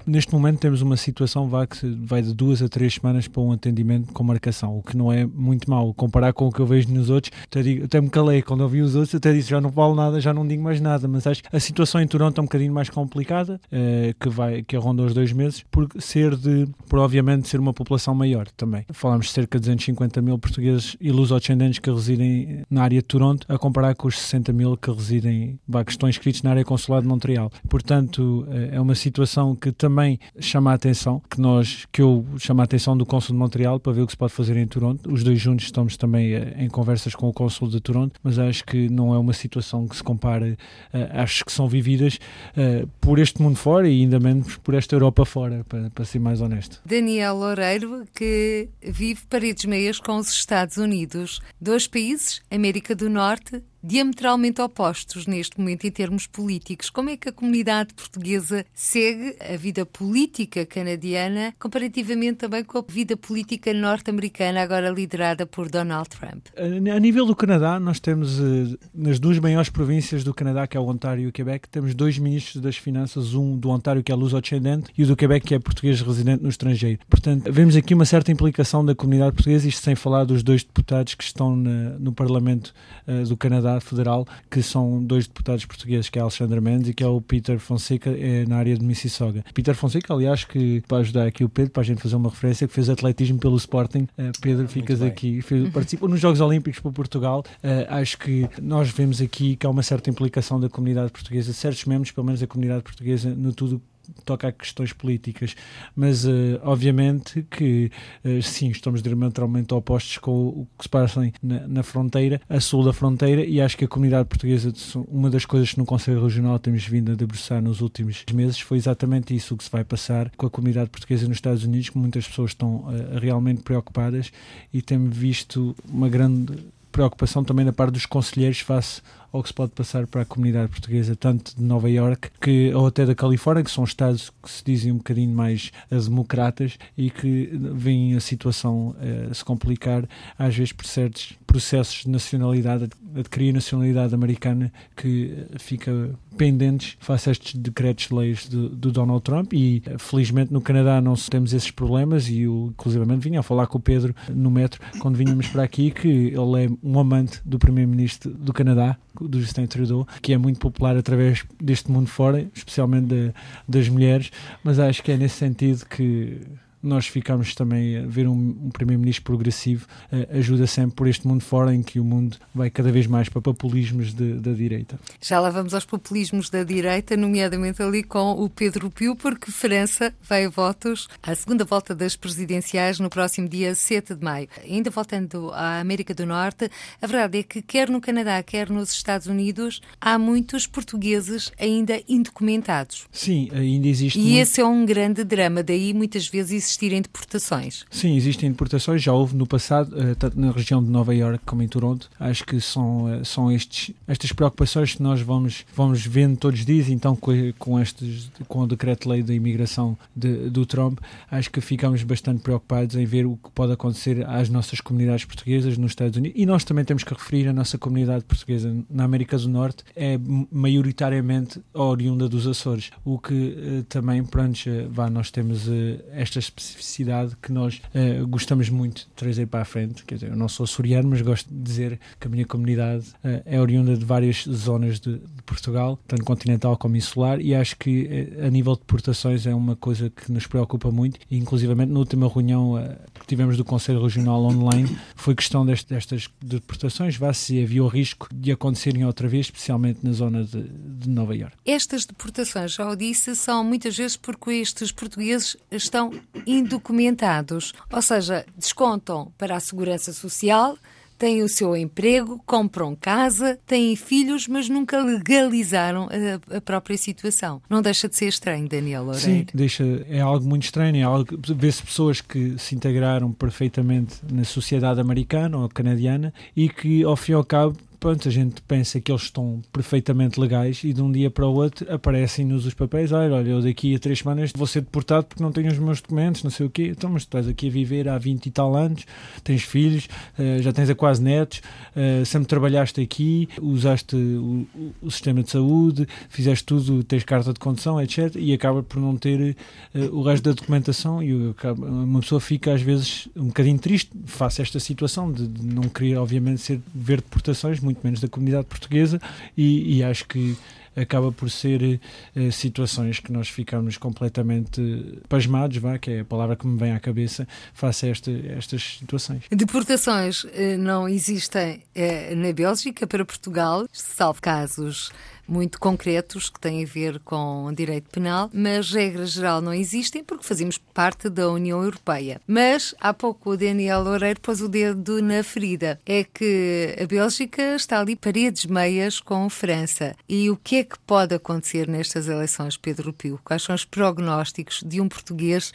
neste 0.05 0.33
momento 0.33 0.59
temos 0.59 0.81
uma 0.81 0.97
situação 0.97 1.47
vá, 1.47 1.65
que 1.65 1.87
vai 2.01 2.21
de 2.21 2.33
duas 2.33 2.61
a 2.61 2.69
três 2.69 2.95
semanas 2.95 3.27
para 3.27 3.41
um 3.41 3.51
atendimento 3.51 4.11
com 4.11 4.23
marcação, 4.23 4.77
o 4.77 4.81
que 4.81 4.95
não 4.95 5.11
é 5.11 5.25
muito 5.25 5.69
mau. 5.69 5.93
Comparar 5.93 6.33
com 6.33 6.47
o 6.47 6.51
que 6.51 6.59
eu 6.59 6.65
vejo 6.65 6.91
nos 6.91 7.09
outros, 7.09 7.31
até, 7.45 7.61
digo, 7.61 7.85
até 7.85 8.01
me 8.01 8.09
calei 8.09 8.41
quando 8.41 8.61
eu 8.61 8.69
vi 8.69 8.81
os 8.81 8.95
outros, 8.95 9.15
até 9.15 9.33
disse 9.33 9.49
já 9.49 9.61
não 9.61 9.69
vale 9.69 9.95
nada, 9.95 10.19
já 10.19 10.33
não 10.33 10.47
digo 10.47 10.63
mais 10.63 10.79
nada. 10.81 11.07
Mas 11.07 11.25
acho 11.27 11.43
que 11.43 11.55
a 11.55 11.59
situação 11.59 12.01
em 12.01 12.07
Toronto 12.07 12.37
é 12.37 12.41
um 12.41 12.45
bocadinho 12.45 12.73
mais 12.73 12.89
complicada, 12.89 13.59
eh, 13.71 14.13
que 14.19 14.29
vai 14.29 14.63
que 14.63 14.75
ronda 14.75 15.03
os 15.03 15.13
dois 15.13 15.31
meses, 15.31 15.63
por 15.71 15.87
ser 15.99 16.35
de, 16.35 16.67
por 16.89 16.99
obviamente 16.99 17.47
ser 17.47 17.59
uma 17.59 17.73
população 17.73 18.13
maior 18.13 18.47
também. 18.57 18.85
Falamos 18.91 19.27
de 19.27 19.31
cerca 19.33 19.57
de 19.57 19.63
250 19.63 20.21
mil 20.21 20.37
portugueses 20.37 20.97
e 20.99 21.11
luso-descendentes 21.11 21.79
que 21.79 21.89
residem 21.89 22.63
na 22.69 22.83
área 22.83 22.99
de 22.99 23.05
Toronto, 23.05 23.45
a 23.49 23.57
comparar 23.57 23.95
com 23.95 24.07
os 24.07 24.19
60 24.19 24.53
mil 24.53 24.77
que 24.77 24.91
residem, 24.91 25.59
vá, 25.67 25.83
que 25.83 25.91
estão 25.91 26.09
inscritos 26.09 26.41
na 26.43 26.51
área 26.51 26.63
consular 26.63 27.01
de 27.01 27.07
Montreal. 27.07 27.51
Portanto, 27.69 28.45
eh, 28.49 28.69
é 28.73 28.81
uma 28.81 28.95
situação 28.95 29.55
que 29.55 29.71
também 29.71 29.92
também 29.93 30.19
chama 30.39 30.71
a 30.71 30.73
atenção, 30.73 31.21
que 31.29 31.39
nós, 31.39 31.85
que 31.91 32.01
eu 32.01 32.25
chamo 32.39 32.61
a 32.61 32.63
atenção 32.63 32.97
do 32.97 33.05
Cônsul 33.05 33.35
de 33.35 33.39
Montreal 33.39 33.79
para 33.79 33.93
ver 33.93 34.01
o 34.01 34.07
que 34.07 34.13
se 34.13 34.17
pode 34.17 34.33
fazer 34.33 34.57
em 34.57 34.65
Toronto. 34.65 35.11
Os 35.11 35.23
dois 35.23 35.39
juntos 35.39 35.65
estamos 35.65 35.95
também 35.95 36.33
eh, 36.33 36.55
em 36.57 36.67
conversas 36.67 37.13
com 37.13 37.29
o 37.29 37.33
Cônsul 37.33 37.67
de 37.69 37.79
Toronto, 37.79 38.19
mas 38.23 38.39
acho 38.39 38.65
que 38.65 38.89
não 38.89 39.13
é 39.13 39.19
uma 39.19 39.33
situação 39.33 39.87
que 39.87 39.95
se 39.95 40.03
compare, 40.03 40.57
eh, 40.91 41.09
acho 41.13 41.45
que 41.45 41.51
são 41.51 41.67
vividas 41.67 42.15
uh, 42.57 42.87
por 42.99 43.19
este 43.19 43.39
mundo 43.39 43.55
fora 43.55 43.87
e 43.87 44.01
ainda 44.01 44.19
menos 44.19 44.57
por 44.57 44.73
esta 44.73 44.95
Europa 44.95 45.25
fora, 45.25 45.63
para, 45.69 45.91
para 45.91 46.05
ser 46.05 46.19
mais 46.19 46.41
honesto. 46.41 46.81
Daniel 46.83 47.35
Loureiro, 47.35 48.05
que 48.15 48.69
vive 48.81 49.21
paredes 49.29 49.65
meias 49.65 49.99
com 49.99 50.17
os 50.17 50.29
Estados 50.29 50.77
Unidos, 50.77 51.39
dois 51.61 51.87
países, 51.87 52.41
América 52.49 52.95
do 52.95 53.09
Norte 53.09 53.61
diametralmente 53.83 54.61
opostos 54.61 55.27
neste 55.27 55.59
momento 55.59 55.85
em 55.85 55.91
termos 55.91 56.25
políticos. 56.25 56.89
Como 56.89 57.09
é 57.09 57.17
que 57.17 57.29
a 57.29 57.31
comunidade 57.31 57.93
portuguesa 57.93 58.65
segue 58.73 59.35
a 59.39 59.57
vida 59.57 59.85
política 59.85 60.65
canadiana 60.65 61.53
comparativamente 61.59 62.37
também 62.37 62.63
com 62.63 62.77
a 62.77 62.83
vida 62.87 63.17
política 63.17 63.73
norte-americana, 63.73 64.61
agora 64.61 64.89
liderada 64.89 65.45
por 65.45 65.69
Donald 65.69 66.09
Trump? 66.09 66.47
A 66.57 66.99
nível 66.99 67.25
do 67.25 67.35
Canadá, 67.35 67.79
nós 67.79 67.99
temos 67.99 68.39
eh, 68.39 68.77
nas 68.93 69.19
duas 69.19 69.37
maiores 69.39 69.69
províncias 69.69 70.23
do 70.23 70.33
Canadá, 70.33 70.65
que 70.65 70.77
é 70.77 70.79
o 70.79 70.87
Ontário 70.87 71.23
e 71.23 71.27
o 71.27 71.31
Quebec, 71.31 71.67
temos 71.67 71.93
dois 71.93 72.17
ministros 72.17 72.61
das 72.61 72.77
Finanças, 72.77 73.33
um 73.33 73.57
do 73.57 73.69
Ontário 73.69 74.01
que 74.01 74.11
é 74.11 74.15
luso-descendente 74.15 74.91
e 74.97 75.03
o 75.03 75.07
do 75.07 75.15
Quebec 75.15 75.45
que 75.45 75.55
é 75.55 75.59
português 75.59 75.99
residente 76.01 76.41
no 76.41 76.49
estrangeiro. 76.49 76.99
Portanto, 77.09 77.51
vemos 77.51 77.75
aqui 77.75 77.93
uma 77.93 78.05
certa 78.05 78.31
implicação 78.31 78.85
da 78.85 78.95
comunidade 78.95 79.33
portuguesa, 79.33 79.67
isto 79.67 79.83
sem 79.83 79.95
falar 79.95 80.23
dos 80.23 80.41
dois 80.41 80.63
deputados 80.63 81.15
que 81.15 81.23
estão 81.23 81.55
no 81.55 82.13
Parlamento 82.13 82.73
uh, 83.07 83.27
do 83.27 83.35
Canadá 83.35 83.72
Federal, 83.81 84.25
que 84.49 84.61
são 84.61 85.03
dois 85.03 85.27
deputados 85.27 85.65
portugueses, 85.65 86.09
que 86.09 86.19
é 86.19 86.21
Alexandre 86.21 86.59
Mendes 86.61 86.89
e 86.89 86.93
que 86.93 87.03
é 87.03 87.07
o 87.07 87.21
Peter 87.21 87.59
Fonseca, 87.59 88.09
é, 88.09 88.45
na 88.45 88.57
área 88.57 88.77
de 88.77 88.85
Mississauga. 88.85 89.43
Peter 89.53 89.75
Fonseca, 89.75 90.13
aliás, 90.13 90.43
que 90.43 90.81
para 90.87 90.97
ajudar 90.97 91.27
aqui 91.27 91.43
o 91.43 91.49
Pedro, 91.49 91.71
para 91.71 91.81
a 91.81 91.85
gente 91.85 92.01
fazer 92.01 92.15
uma 92.15 92.29
referência, 92.29 92.67
que 92.67 92.73
fez 92.73 92.89
atletismo 92.89 93.39
pelo 93.39 93.55
Sporting. 93.57 94.07
Uh, 94.17 94.31
Pedro, 94.41 94.67
ficas 94.67 95.01
aqui, 95.01 95.41
fez, 95.41 95.69
participou 95.69 96.09
nos 96.09 96.19
Jogos 96.19 96.41
Olímpicos 96.41 96.79
para 96.79 96.91
Portugal. 96.91 97.43
Uh, 97.63 97.85
acho 97.89 98.17
que 98.17 98.47
nós 98.61 98.89
vemos 98.89 99.21
aqui 99.21 99.55
que 99.55 99.65
há 99.65 99.69
uma 99.69 99.83
certa 99.83 100.09
implicação 100.09 100.59
da 100.59 100.69
comunidade 100.69 101.11
portuguesa, 101.11 101.53
certos 101.53 101.85
membros, 101.85 102.11
pelo 102.11 102.25
menos 102.25 102.41
da 102.41 102.47
comunidade 102.47 102.83
portuguesa, 102.83 103.29
no 103.29 103.53
tudo 103.53 103.81
toca 104.25 104.47
a 104.47 104.51
questões 104.51 104.93
políticas, 104.93 105.55
mas 105.95 106.25
uh, 106.25 106.59
obviamente 106.63 107.43
que 107.49 107.91
uh, 108.23 108.41
sim, 108.41 108.69
estamos 108.69 109.01
diametralmente 109.01 109.73
opostos 109.73 110.17
com 110.17 110.31
o 110.31 110.67
que 110.77 110.83
se 110.83 110.89
passa 110.89 111.31
na, 111.41 111.67
na, 111.67 111.83
fronteira, 111.83 112.41
a 112.49 112.59
sul 112.59 112.83
da 112.83 112.93
fronteira, 112.93 113.43
e 113.43 113.61
acho 113.61 113.77
que 113.77 113.85
a 113.85 113.87
comunidade 113.87 114.27
portuguesa, 114.27 114.73
uma 115.07 115.29
das 115.29 115.45
coisas 115.45 115.71
que 115.71 115.77
no 115.77 115.85
Conselho 115.85 116.23
Regional 116.23 116.59
temos 116.59 116.85
vindo 116.85 117.11
a 117.11 117.15
debruçar 117.15 117.61
nos 117.61 117.81
últimos 117.81 118.23
meses 118.33 118.59
foi 118.59 118.77
exatamente 118.77 119.35
isso 119.35 119.55
que 119.55 119.63
se 119.63 119.69
vai 119.69 119.83
passar 119.83 120.31
com 120.35 120.45
a 120.45 120.49
comunidade 120.49 120.89
portuguesa 120.89 121.27
nos 121.27 121.37
Estados 121.37 121.63
Unidos, 121.63 121.89
que 121.89 121.97
muitas 121.97 122.27
pessoas 122.27 122.51
estão 122.51 122.75
uh, 122.75 123.19
realmente 123.19 123.61
preocupadas 123.61 124.31
e 124.73 124.81
temos 124.81 125.15
visto 125.15 125.75
uma 125.87 126.09
grande 126.09 126.57
preocupação 126.91 127.43
também 127.43 127.65
da 127.65 127.73
parte 127.73 127.93
dos 127.93 128.05
conselheiros 128.05 128.59
face 128.59 129.01
ao 129.33 129.41
que 129.41 129.49
se 129.49 129.53
pode 129.53 129.71
passar 129.71 130.05
para 130.05 130.21
a 130.21 130.25
comunidade 130.25 130.69
portuguesa, 130.69 131.15
tanto 131.15 131.55
de 131.55 131.63
Nova 131.63 131.89
York 131.89 132.29
que, 132.39 132.71
ou 132.73 132.85
até 132.85 133.03
da 133.03 133.15
Califórnia, 133.15 133.63
que 133.63 133.71
são 133.71 133.83
estados 133.83 134.29
que 134.29 134.49
se 134.49 134.63
dizem 134.63 134.91
um 134.91 134.97
bocadinho 134.97 135.35
mais 135.35 135.71
democratas 135.89 136.77
e 136.95 137.09
que 137.09 137.49
veem 137.73 138.15
a 138.15 138.19
situação 138.19 138.95
uh, 138.99 139.33
se 139.33 139.43
complicar, 139.43 140.07
às 140.37 140.55
vezes 140.55 140.71
por 140.71 140.85
certos 140.85 141.33
processos 141.47 142.03
de 142.03 142.09
nacionalidade, 142.09 142.89
adquirir 143.15 143.53
nacionalidade 143.53 144.13
americana 144.13 144.71
que 144.95 145.35
fica 145.57 146.11
pendentes 146.37 146.97
face 146.99 147.29
a 147.29 147.31
estes 147.31 147.55
decretos-leis 147.55 148.47
do, 148.47 148.69
do, 148.69 148.91
Donald 148.91 149.21
Trump 149.21 149.53
e 149.53 149.83
felizmente 149.99 150.51
no 150.51 150.61
Canadá 150.61 150.99
não 150.99 151.13
temos 151.15 151.53
esses 151.53 151.69
problemas 151.69 152.27
e 152.27 152.41
eu 152.41 152.69
inclusivamente 152.71 153.21
vinha 153.21 153.39
a 153.39 153.43
falar 153.43 153.67
com 153.67 153.77
o 153.77 153.81
Pedro 153.81 154.15
no 154.29 154.49
metro 154.49 154.81
quando 154.99 155.15
vínhamos 155.15 155.47
para 155.47 155.63
aqui 155.63 155.91
que 155.91 156.07
ele 156.07 156.65
é 156.65 156.69
um 156.83 156.99
amante 156.99 157.39
do 157.45 157.59
primeiro-ministro 157.59 158.31
do 158.31 158.51
Canadá 158.51 158.97
do 159.27 159.39
Justin 159.39 159.65
Trudeau, 159.65 160.07
que 160.21 160.33
é 160.33 160.37
muito 160.37 160.59
popular 160.59 160.95
através 160.97 161.43
deste 161.61 161.91
mundo 161.91 162.07
fora, 162.07 162.47
especialmente 162.53 163.07
de, 163.07 163.33
das 163.67 163.89
mulheres, 163.89 164.31
mas 164.63 164.79
acho 164.79 165.03
que 165.03 165.11
é 165.11 165.17
nesse 165.17 165.35
sentido 165.35 165.85
que 165.85 166.41
nós 166.83 167.07
ficamos 167.07 167.55
também 167.55 167.97
a 167.97 168.05
ver 168.05 168.27
um, 168.27 168.33
um 168.33 168.69
primeiro-ministro 168.69 169.23
progressivo 169.23 169.87
uh, 170.11 170.37
ajuda 170.37 170.67
sempre 170.67 170.95
por 170.95 171.07
este 171.07 171.25
mundo 171.25 171.41
fora 171.41 171.73
em 171.73 171.81
que 171.81 171.99
o 171.99 172.03
mundo 172.03 172.37
vai 172.53 172.69
cada 172.69 172.91
vez 172.91 173.07
mais 173.07 173.29
para 173.29 173.41
populismos 173.41 174.13
de, 174.13 174.33
da 174.33 174.51
direita. 174.51 174.99
Já 175.21 175.39
lá 175.39 175.49
vamos 175.49 175.73
aos 175.73 175.85
populismos 175.85 176.49
da 176.49 176.63
direita, 176.63 177.15
nomeadamente 177.15 177.81
ali 177.81 178.03
com 178.03 178.31
o 178.31 178.49
Pedro 178.49 178.89
Pio, 178.89 179.15
porque 179.15 179.51
França 179.51 180.13
vai 180.21 180.45
a 180.45 180.49
votos 180.49 181.07
à 181.21 181.33
segunda 181.33 181.63
volta 181.63 181.95
das 181.95 182.15
presidenciais 182.15 182.99
no 182.99 183.09
próximo 183.09 183.47
dia 183.47 183.73
7 183.73 184.15
de 184.15 184.23
maio. 184.23 184.49
Ainda 184.63 184.89
voltando 184.89 185.51
à 185.53 185.79
América 185.79 186.13
do 186.13 186.25
Norte, 186.25 186.69
a 187.01 187.07
verdade 187.07 187.39
é 187.39 187.43
que 187.43 187.61
quer 187.61 187.89
no 187.89 188.01
Canadá, 188.01 188.43
quer 188.43 188.69
nos 188.69 188.91
Estados 188.91 189.27
Unidos, 189.27 189.81
há 190.01 190.17
muitos 190.19 190.67
portugueses 190.67 191.51
ainda 191.57 192.01
indocumentados. 192.09 193.05
Sim, 193.11 193.49
ainda 193.53 193.87
existe. 193.87 194.19
E 194.19 194.23
muito... 194.23 194.37
esse 194.39 194.59
é 194.59 194.65
um 194.65 194.85
grande 194.85 195.23
drama, 195.23 195.63
daí 195.63 195.93
muitas 195.93 196.27
vezes 196.27 196.72
existirem 196.73 197.01
deportações. 197.01 197.85
Sim, 197.89 198.15
existem 198.15 198.51
deportações, 198.51 199.01
já 199.01 199.13
houve 199.13 199.35
no 199.35 199.45
passado, 199.45 199.95
eh, 199.99 200.15
tanto 200.15 200.39
na 200.39 200.51
região 200.51 200.83
de 200.83 200.89
Nova 200.89 201.13
Iorque 201.13 201.45
como 201.45 201.61
em 201.61 201.67
Toronto. 201.67 202.09
Acho 202.19 202.43
que 202.45 202.59
são, 202.59 203.07
eh, 203.13 203.23
são 203.23 203.51
estes, 203.51 203.93
estas 204.07 204.31
preocupações 204.31 204.95
que 204.95 205.03
nós 205.03 205.21
vamos, 205.21 205.65
vamos 205.75 206.05
vendo 206.05 206.37
todos 206.37 206.59
os 206.59 206.65
dias, 206.65 206.89
então 206.89 207.15
com, 207.15 207.31
com, 207.59 207.79
estes, 207.79 208.31
com 208.47 208.59
o 208.59 208.67
decreto-lei 208.67 209.21
da 209.21 209.33
imigração 209.33 209.97
de, 210.15 210.49
do 210.49 210.65
Trump, 210.65 210.99
acho 211.29 211.49
que 211.51 211.61
ficamos 211.61 212.01
bastante 212.03 212.41
preocupados 212.41 212.95
em 212.95 213.05
ver 213.05 213.25
o 213.25 213.37
que 213.37 213.51
pode 213.51 213.71
acontecer 213.71 214.25
às 214.27 214.49
nossas 214.49 214.81
comunidades 214.81 215.25
portuguesas 215.25 215.77
nos 215.77 215.91
Estados 215.91 216.17
Unidos. 216.17 216.39
E 216.39 216.45
nós 216.45 216.63
também 216.63 216.83
temos 216.83 217.03
que 217.03 217.13
referir 217.13 217.47
a 217.47 217.53
nossa 217.53 217.77
comunidade 217.77 218.23
portuguesa 218.25 218.75
na 218.89 219.03
América 219.03 219.37
do 219.37 219.47
Norte, 219.47 219.83
é 219.95 220.19
maioritariamente 220.51 221.61
oriunda 221.73 222.27
dos 222.27 222.47
Açores, 222.47 222.91
o 223.05 223.19
que 223.19 223.57
eh, 223.57 223.83
também, 223.87 224.23
pronto, 224.23 224.53
vá, 224.89 225.09
nós 225.09 225.29
temos 225.29 225.67
esta 226.11 226.39
especificidade 226.71 227.35
que 227.41 227.51
nós 227.51 227.81
uh, 227.93 228.27
gostamos 228.27 228.69
muito 228.69 229.01
de 229.01 229.07
trazer 229.15 229.47
para 229.47 229.61
a 229.61 229.65
frente. 229.65 230.03
Quer 230.03 230.15
dizer, 230.15 230.29
eu 230.29 230.35
não 230.35 230.47
sou 230.47 230.63
açoriano, 230.63 231.09
mas 231.09 231.21
gosto 231.21 231.47
de 231.49 231.61
dizer 231.61 231.99
que 232.19 232.27
a 232.27 232.29
minha 232.29 232.45
comunidade 232.45 233.05
uh, 233.23 233.41
é 233.45 233.59
oriunda 233.59 233.95
de 233.95 234.05
várias 234.05 234.43
zonas 234.49 234.99
de, 234.99 235.17
de, 235.17 235.43
Portugal, 235.45 235.99
tanto 236.07 236.23
continental 236.23 236.77
como 236.77 236.95
insular, 236.95 237.39
e 237.39 237.53
acho 237.53 237.77
que 237.77 238.29
uh, 238.41 238.47
a 238.47 238.49
nível 238.49 238.73
de 238.73 238.81
deportações 238.81 239.45
é 239.45 239.53
uma 239.53 239.75
coisa 239.75 240.09
que 240.09 240.31
nos 240.31 240.47
preocupa 240.47 240.91
muito. 240.91 241.19
E, 241.29 241.37
inclusivamente, 241.37 241.91
na 241.91 241.99
última 241.99 242.27
reunião 242.27 242.73
que 243.19 243.27
tivemos 243.27 243.57
do 243.57 243.65
Conselho 243.65 244.01
Regional 244.01 244.43
Online, 244.43 244.97
foi 245.15 245.35
questão 245.35 245.65
deste, 245.65 245.93
destas 245.93 246.29
deportações, 246.41 247.15
vá 247.15 247.33
se 247.33 247.61
havia 247.61 247.83
o 247.83 247.87
risco 247.87 248.27
de 248.33 248.51
acontecerem 248.51 249.05
outra 249.05 249.27
vez, 249.27 249.47
especialmente 249.47 249.99
na 250.03 250.11
zona 250.11 250.43
de, 250.43 250.63
de 250.63 251.09
Nova 251.09 251.35
Iorque. 251.35 251.57
Estas 251.65 252.05
deportações, 252.05 252.73
já 252.73 252.89
o 252.89 252.95
disse, 252.95 253.35
são 253.35 253.63
muitas 253.63 253.95
vezes 253.95 254.17
porque 254.17 254.51
estes 254.51 254.91
portugueses 254.91 255.57
estão 255.71 256.11
indocumentados, 256.53 257.73
ou 257.91 258.01
seja, 258.01 258.45
descontam 258.57 259.31
para 259.37 259.55
a 259.55 259.59
segurança 259.59 260.13
social, 260.13 260.77
têm 261.17 261.41
o 261.41 261.47
seu 261.47 261.75
emprego, 261.75 262.41
compram 262.45 262.95
casa, 262.95 263.57
têm 263.65 263.95
filhos, 263.95 264.47
mas 264.47 264.67
nunca 264.67 265.01
legalizaram 265.01 266.09
a, 266.09 266.57
a 266.57 266.61
própria 266.61 266.97
situação. 266.97 267.61
Não 267.69 267.81
deixa 267.81 268.09
de 268.09 268.15
ser 268.17 268.27
estranho, 268.27 268.67
Daniel 268.67 269.03
Loureiro? 269.03 269.25
Sim, 269.25 269.45
deixa, 269.53 270.05
é 270.09 270.19
algo 270.19 270.45
muito 270.45 270.63
estranho. 270.63 270.97
É 270.97 271.53
vê-se 271.53 271.81
pessoas 271.81 272.19
que 272.19 272.57
se 272.57 272.75
integraram 272.75 273.31
perfeitamente 273.31 274.15
na 274.29 274.43
sociedade 274.43 274.99
americana 274.99 275.57
ou 275.57 275.69
canadiana 275.69 276.33
e 276.55 276.67
que, 276.67 277.03
ao 277.03 277.15
fim 277.15 277.31
e 277.31 277.35
ao 277.35 277.45
cabo, 277.45 277.77
pronto, 278.03 278.27
a 278.27 278.31
gente 278.31 278.61
pensa 278.63 278.99
que 278.99 279.09
eles 279.09 279.21
estão 279.21 279.61
perfeitamente 279.71 280.37
legais 280.37 280.83
e 280.83 280.91
de 280.91 281.01
um 281.01 281.09
dia 281.09 281.31
para 281.31 281.47
o 281.47 281.53
outro 281.53 281.89
aparecem-nos 281.89 282.65
os 282.65 282.73
papéis. 282.73 283.13
Olha, 283.13 283.33
olha, 283.33 283.49
eu 283.49 283.61
daqui 283.61 283.95
a 283.95 283.99
três 283.99 284.19
semanas 284.19 284.51
vou 284.53 284.67
ser 284.67 284.81
deportado 284.81 285.27
porque 285.27 285.41
não 285.41 285.53
tenho 285.53 285.71
os 285.71 285.79
meus 285.79 286.01
documentos, 286.01 286.43
não 286.43 286.51
sei 286.51 286.65
o 286.65 286.69
quê. 286.69 286.89
Então, 286.91 287.09
mas 287.09 287.23
tu 287.23 287.27
estás 287.27 287.47
aqui 287.47 287.69
a 287.69 287.71
viver 287.71 288.09
há 288.09 288.17
20 288.17 288.45
e 288.45 288.51
tal 288.51 288.75
anos, 288.75 289.05
tens 289.41 289.63
filhos, 289.63 290.09
uh, 290.37 290.61
já 290.61 290.73
tens 290.73 290.89
a 290.89 290.95
quase 290.95 291.23
netos, 291.23 291.61
uh, 291.95 292.25
sempre 292.25 292.45
trabalhaste 292.49 292.99
aqui, 292.99 293.47
usaste 293.61 294.17
o, 294.17 294.67
o, 295.01 295.09
sistema 295.09 295.41
de 295.41 295.51
saúde, 295.51 296.05
fizeste 296.27 296.65
tudo, 296.65 297.05
tens 297.05 297.23
carta 297.23 297.53
de 297.53 297.59
condução, 297.61 298.01
etc. 298.01 298.35
E 298.35 298.51
acaba 298.51 298.83
por 298.83 298.99
não 298.99 299.15
ter 299.15 299.55
uh, 299.95 299.99
o 300.13 300.23
resto 300.23 300.43
da 300.43 300.51
documentação 300.51 301.23
e 301.23 301.33
uma 301.33 302.19
pessoa 302.19 302.41
fica 302.41 302.73
às 302.73 302.81
vezes 302.81 303.29
um 303.33 303.45
bocadinho 303.45 303.79
triste 303.79 304.11
face 304.25 304.61
a 304.61 304.63
esta 304.63 304.79
situação 304.81 305.31
de 305.31 305.47
não 305.63 305.83
querer, 305.83 306.17
obviamente, 306.17 306.59
ser, 306.59 306.81
ver 306.93 307.21
deportações 307.21 307.79
muito 307.79 307.92
muito 307.93 308.03
menos 308.03 308.19
da 308.19 308.27
comunidade 308.27 308.65
portuguesa, 308.65 309.21
e, 309.55 309.97
e 309.97 310.03
acho 310.03 310.27
que 310.27 310.57
acaba 310.95 311.31
por 311.31 311.49
ser 311.49 311.99
uh, 312.35 312.51
situações 312.51 313.19
que 313.19 313.31
nós 313.31 313.49
ficamos 313.49 313.97
completamente 313.97 314.81
pasmados, 315.27 315.77
vá, 315.77 315.97
que 315.97 316.11
é 316.11 316.19
a 316.19 316.25
palavra 316.25 316.55
que 316.55 316.67
me 316.67 316.77
vem 316.77 316.91
à 316.91 316.99
cabeça, 316.99 317.47
face 317.73 318.05
a 318.05 318.09
esta, 318.09 318.31
estas 318.55 318.97
situações. 318.99 319.43
Deportações 319.49 320.43
uh, 320.43 320.49
não 320.77 321.07
existem 321.07 321.83
uh, 321.95 322.35
na 322.35 322.53
Bélgica 322.53 323.07
para 323.07 323.25
Portugal, 323.25 323.87
salvo 323.91 324.41
casos 324.41 325.11
muito 325.47 325.79
concretos 325.79 326.49
que 326.49 326.59
têm 326.59 326.83
a 326.83 326.87
ver 326.87 327.19
com 327.19 327.71
direito 327.73 328.09
penal, 328.09 328.49
mas 328.53 328.91
regra 328.91 329.25
geral 329.25 329.61
não 329.61 329.73
existem 329.73 330.23
porque 330.23 330.45
fazemos 330.45 330.77
parte 330.77 331.29
da 331.29 331.49
União 331.49 331.83
Europeia. 331.83 332.41
Mas 332.47 332.95
há 332.99 333.13
pouco 333.13 333.51
o 333.51 333.57
Daniel 333.57 334.03
Loureiro 334.03 334.39
pôs 334.39 334.61
o 334.61 334.69
dedo 334.69 335.21
na 335.21 335.43
ferida. 335.43 335.99
É 336.05 336.23
que 336.23 336.95
a 337.01 337.05
Bélgica 337.05 337.75
está 337.75 337.99
ali 337.99 338.15
paredes 338.15 338.65
meias 338.65 339.19
com 339.19 339.45
a 339.45 339.49
França. 339.49 340.15
E 340.27 340.49
o 340.49 340.57
que 340.57 340.77
é 340.77 340.83
que 340.83 340.97
pode 340.99 341.35
acontecer 341.35 341.87
nestas 341.87 342.27
eleições, 342.27 342.77
Pedro 342.77 343.13
Pio? 343.13 343.39
Quais 343.43 343.63
são 343.63 343.75
os 343.75 343.85
prognósticos 343.85 344.81
de 344.85 345.01
um 345.01 345.09
português 345.09 345.71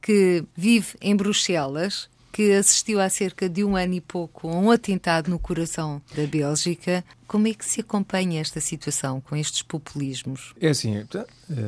que 0.00 0.44
vive 0.56 0.96
em 1.00 1.16
Bruxelas 1.16 2.08
que 2.38 2.52
assistiu 2.52 3.00
há 3.00 3.08
cerca 3.08 3.48
de 3.48 3.64
um 3.64 3.74
ano 3.74 3.94
e 3.94 4.00
pouco 4.00 4.48
a 4.48 4.54
um 4.54 4.70
atentado 4.70 5.28
no 5.28 5.40
coração 5.40 6.00
da 6.14 6.24
Bélgica. 6.24 7.04
Como 7.28 7.46
é 7.46 7.52
que 7.52 7.64
se 7.64 7.82
acompanha 7.82 8.40
esta 8.40 8.58
situação 8.58 9.20
com 9.20 9.36
estes 9.36 9.60
populismos? 9.60 10.54
É 10.58 10.70
assim, 10.70 10.96
eh, 10.96 11.04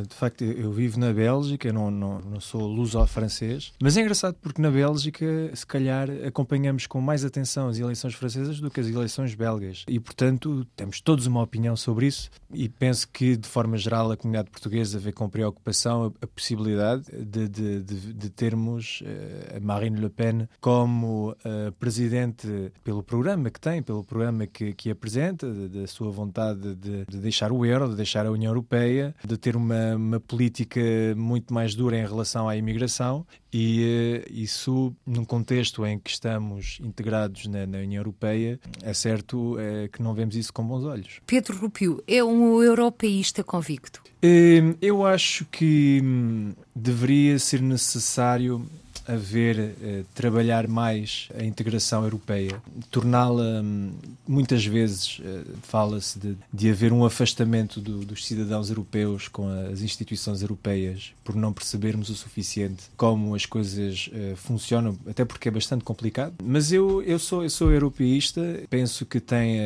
de 0.09 0.14
facto, 0.14 0.42
eu 0.42 0.73
vivo 0.73 0.99
na 0.99 1.12
Bélgica, 1.12 1.70
não, 1.70 1.90
não, 1.90 2.18
não 2.18 2.40
sou 2.40 2.66
luso-francês, 2.66 3.75
mas 3.79 3.94
é 3.94 4.01
engraçado 4.01 4.37
porque 4.40 4.61
na 4.61 4.70
Bélgica, 4.70 5.27
se 5.55 5.66
calhar, 5.66 6.09
acompanhamos 6.27 6.87
com 6.87 6.99
mais 6.99 7.27
atenção 7.27 7.68
as 7.68 7.79
eleições 7.79 8.14
francesas 8.14 8.59
do 8.59 8.70
que 8.70 8.81
as 8.81 8.87
eleições 8.87 9.35
belgas. 9.35 9.85
E, 9.87 10.01
portanto, 10.01 10.66
temos 10.75 11.03
todos 11.03 11.27
uma 11.27 11.42
opinião 11.42 11.77
sobre 11.77 12.07
isso 12.07 12.31
e 12.53 12.66
penso 12.66 13.07
que, 13.09 13.37
de 13.37 13.46
forma 13.46 13.77
geral, 13.77 14.11
a 14.11 14.16
comunidade 14.16 14.51
portuguesa 14.51 14.99
vê 14.99 15.12
com 15.12 15.29
preocupação 15.29 16.14
a, 16.23 16.27
possibilidade 16.27 17.05
de, 17.11 17.49
de, 17.49 17.83
de, 17.83 18.12
de 18.14 18.31
termos 18.31 19.03
uh, 19.03 19.57
a 19.57 19.61
Marine 19.61 20.01
Le 20.01 20.09
Pen 20.09 20.49
como 20.59 21.33
uh, 21.33 21.73
presidente 21.79 22.73
pelo 22.83 23.03
programa 23.03 23.51
que 23.51 23.61
tem, 23.61 23.83
pelo 23.83 24.03
programa 24.03 24.46
que, 24.46 24.73
que 24.73 24.90
apresenta, 24.90 25.50
da 25.69 25.87
sua 25.87 26.11
vontade 26.11 26.75
de, 26.75 27.05
de, 27.07 27.19
deixar 27.19 27.53
o 27.53 27.65
euro, 27.65 27.89
de 27.89 27.97
deixar 27.97 28.27
a 28.27 28.31
União 28.31 28.51
Europeia, 28.51 29.15
de 29.25 29.37
ter 29.37 29.57
uma, 29.57 29.97
uma 29.97 30.21
política 30.21 30.81
muito 31.17 31.53
mais 31.53 31.75
dura 31.75 31.97
em 31.97 32.07
relação 32.07 32.49
à 32.49 32.57
imigração 32.57 33.27
e 33.53 34.25
uh, 34.29 34.33
isso, 34.33 34.95
num 35.05 35.25
contexto 35.25 35.85
em 35.85 35.99
que 35.99 36.11
estamos 36.11 36.79
integrados 36.81 37.47
na, 37.47 37.67
na 37.67 37.79
União 37.79 38.01
Europeia, 38.01 38.61
é 38.83 38.95
certo 38.95 39.59
é, 39.59 39.89
que 39.89 40.03
não 40.03 40.15
vemos 40.15 40.37
isso 40.37 40.53
com 40.53 40.65
bons 40.65 40.85
olhos. 40.85 41.21
Pedro 41.27 41.57
Rupio 41.59 42.03
é 42.07 42.23
um 42.23 42.63
europeísta 42.63 43.43
convicto? 43.43 44.03
Uh, 44.23 44.77
eu 44.81 45.05
acho 45.05 45.45
que 45.47 46.01
hum, 46.03 46.53
deveria 46.75 47.39
ser 47.39 47.61
necessário 47.61 48.65
a 49.11 49.16
ver 49.16 49.59
uh, 49.59 50.05
trabalhar 50.14 50.68
mais 50.68 51.29
a 51.37 51.44
integração 51.44 52.05
europeia, 52.05 52.62
torná-la, 52.90 53.61
um, 53.61 53.90
muitas 54.27 54.64
vezes 54.64 55.18
uh, 55.18 55.44
fala-se 55.62 56.18
de, 56.18 56.37
de 56.53 56.70
haver 56.70 56.92
um 56.92 57.05
afastamento 57.05 57.81
do, 57.81 58.05
dos 58.05 58.25
cidadãos 58.25 58.70
europeus 58.70 59.27
com 59.27 59.49
as 59.49 59.83
instituições 59.83 60.42
europeias 60.42 61.12
por 61.25 61.35
não 61.35 61.53
percebermos 61.53 62.09
o 62.09 62.14
suficiente 62.14 62.85
como 62.96 63.35
as 63.35 63.46
coisas 63.46 64.09
uh, 64.12 64.37
funcionam, 64.37 64.96
até 65.09 65.25
porque 65.25 65.49
é 65.49 65.51
bastante 65.51 65.83
complicado. 65.83 66.35
Mas 66.44 66.70
eu, 66.70 67.03
eu, 67.03 67.18
sou, 67.18 67.42
eu 67.42 67.51
sou 67.51 67.73
europeísta, 67.73 68.40
penso 68.70 69.05
que 69.05 69.18
tem, 69.18 69.59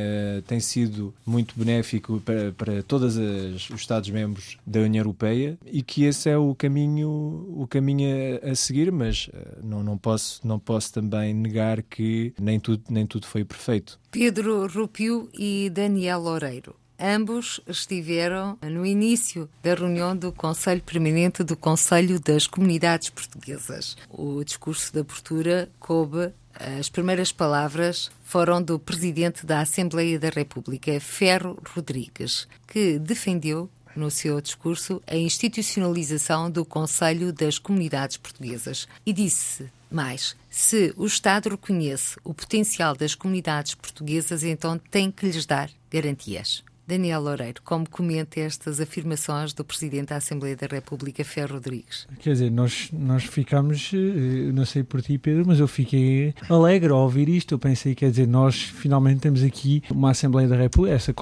tem 0.47 0.61
sido 0.61 1.13
muito 1.27 1.55
benéfico 1.57 2.21
para, 2.21 2.53
para 2.53 2.83
todos 2.83 3.17
os 3.17 3.69
Estados-membros 3.71 4.57
da 4.67 4.81
União 4.81 5.03
Europeia 5.03 5.59
e 5.67 5.83
que 5.83 6.05
esse 6.05 6.31
é 6.31 6.39
o 6.39 6.55
caminho, 6.55 7.09
o 7.09 7.67
caminho 7.69 8.09
a, 8.43 8.53
a 8.53 8.55
seguir, 8.55 8.91
mas 8.91 9.29
não, 9.63 9.83
não, 9.83 9.99
posso, 9.99 10.47
não 10.47 10.59
posso 10.59 10.93
também 10.93 11.35
negar 11.35 11.83
que 11.83 12.35
nem 12.41 12.59
tudo, 12.61 12.83
nem 12.89 13.07
tudo 13.07 13.27
foi 13.27 13.45
perfeito. 13.45 13.99
Pedro 14.11 14.67
Rupio 14.67 15.29
e 15.33 15.71
Daniel 15.71 16.21
Loureiro. 16.21 16.75
Ambos 16.99 17.61
estiveram 17.67 18.57
no 18.63 18.87
início 18.87 19.49
da 19.63 19.75
reunião 19.75 20.17
do 20.17 20.31
Conselho 20.31 20.81
Permanente 20.81 21.43
do 21.43 21.57
Conselho 21.57 22.21
das 22.21 22.47
Comunidades 22.47 23.11
Portuguesas. 23.11 23.97
O 24.09 24.45
discurso 24.45 24.93
de 24.93 25.01
abertura 25.01 25.69
coube 25.81 26.33
as 26.55 26.89
primeiras 26.89 27.33
palavras 27.33 28.11
foram 28.23 28.63
do 28.63 28.79
Presidente 28.79 29.45
da 29.45 29.61
Assembleia 29.61 30.19
da 30.21 30.29
República, 30.29 31.01
Ferro 31.01 31.59
Rodrigues, 31.75 32.47
que 32.69 32.99
defendeu 32.99 33.69
no 33.97 34.11
seu 34.11 34.41
discurso 34.41 35.03
a 35.07 35.17
institucionalização 35.17 36.51
do 36.51 36.65
Conselho 36.65 37.33
das 37.33 37.59
Comunidades 37.59 38.17
Portuguesas 38.17 38.89
e 39.05 39.13
disse 39.13 39.71
mais: 39.91 40.37
se 40.51 40.93
o 40.97 41.07
Estado 41.07 41.51
reconhece 41.51 42.17
o 42.25 42.35
potencial 42.35 42.95
das 42.95 43.15
comunidades 43.15 43.75
portuguesas, 43.75 44.43
então 44.43 44.79
tem 44.79 45.11
que 45.11 45.27
lhes 45.27 45.47
dar 45.47 45.71
garantias. 45.91 46.63
Daniel 46.87 47.23
Loureiro, 47.23 47.63
como 47.65 47.89
comenta 47.89 48.41
estas 48.41 48.79
afirmações 48.79 49.55
do 49.55 49.65
Presidente 49.65 50.09
da 50.09 50.17
Assembleia 50.17 50.55
da 50.55 50.67
República, 50.67 51.25
Ferro 51.25 51.55
Rodrigues? 51.55 52.07
Quer 52.21 52.33
dizer, 52.33 52.51
nós, 52.51 52.91
nós 52.93 53.25
ficámos, 53.25 53.91
eh, 53.95 54.53
não 54.53 54.67
sei 54.67 54.83
por 54.83 55.01
ti, 55.01 55.17
Pedro, 55.17 55.45
mas 55.47 55.59
eu 55.61 55.67
fiquei 55.67 56.35
alegre 56.47 56.93
ao 56.93 56.99
ouvir 57.01 57.27
isto. 57.31 57.55
Eu 57.55 57.59
pensei, 57.59 57.95
quer 57.95 58.11
dizer, 58.11 58.29
nós 58.29 58.61
finalmente 58.61 59.21
temos 59.21 59.43
aqui 59.43 59.83
uma 59.91 60.11
Assembleia 60.11 60.47
da 60.47 60.57
República, 60.57 60.95
essa 60.95 61.15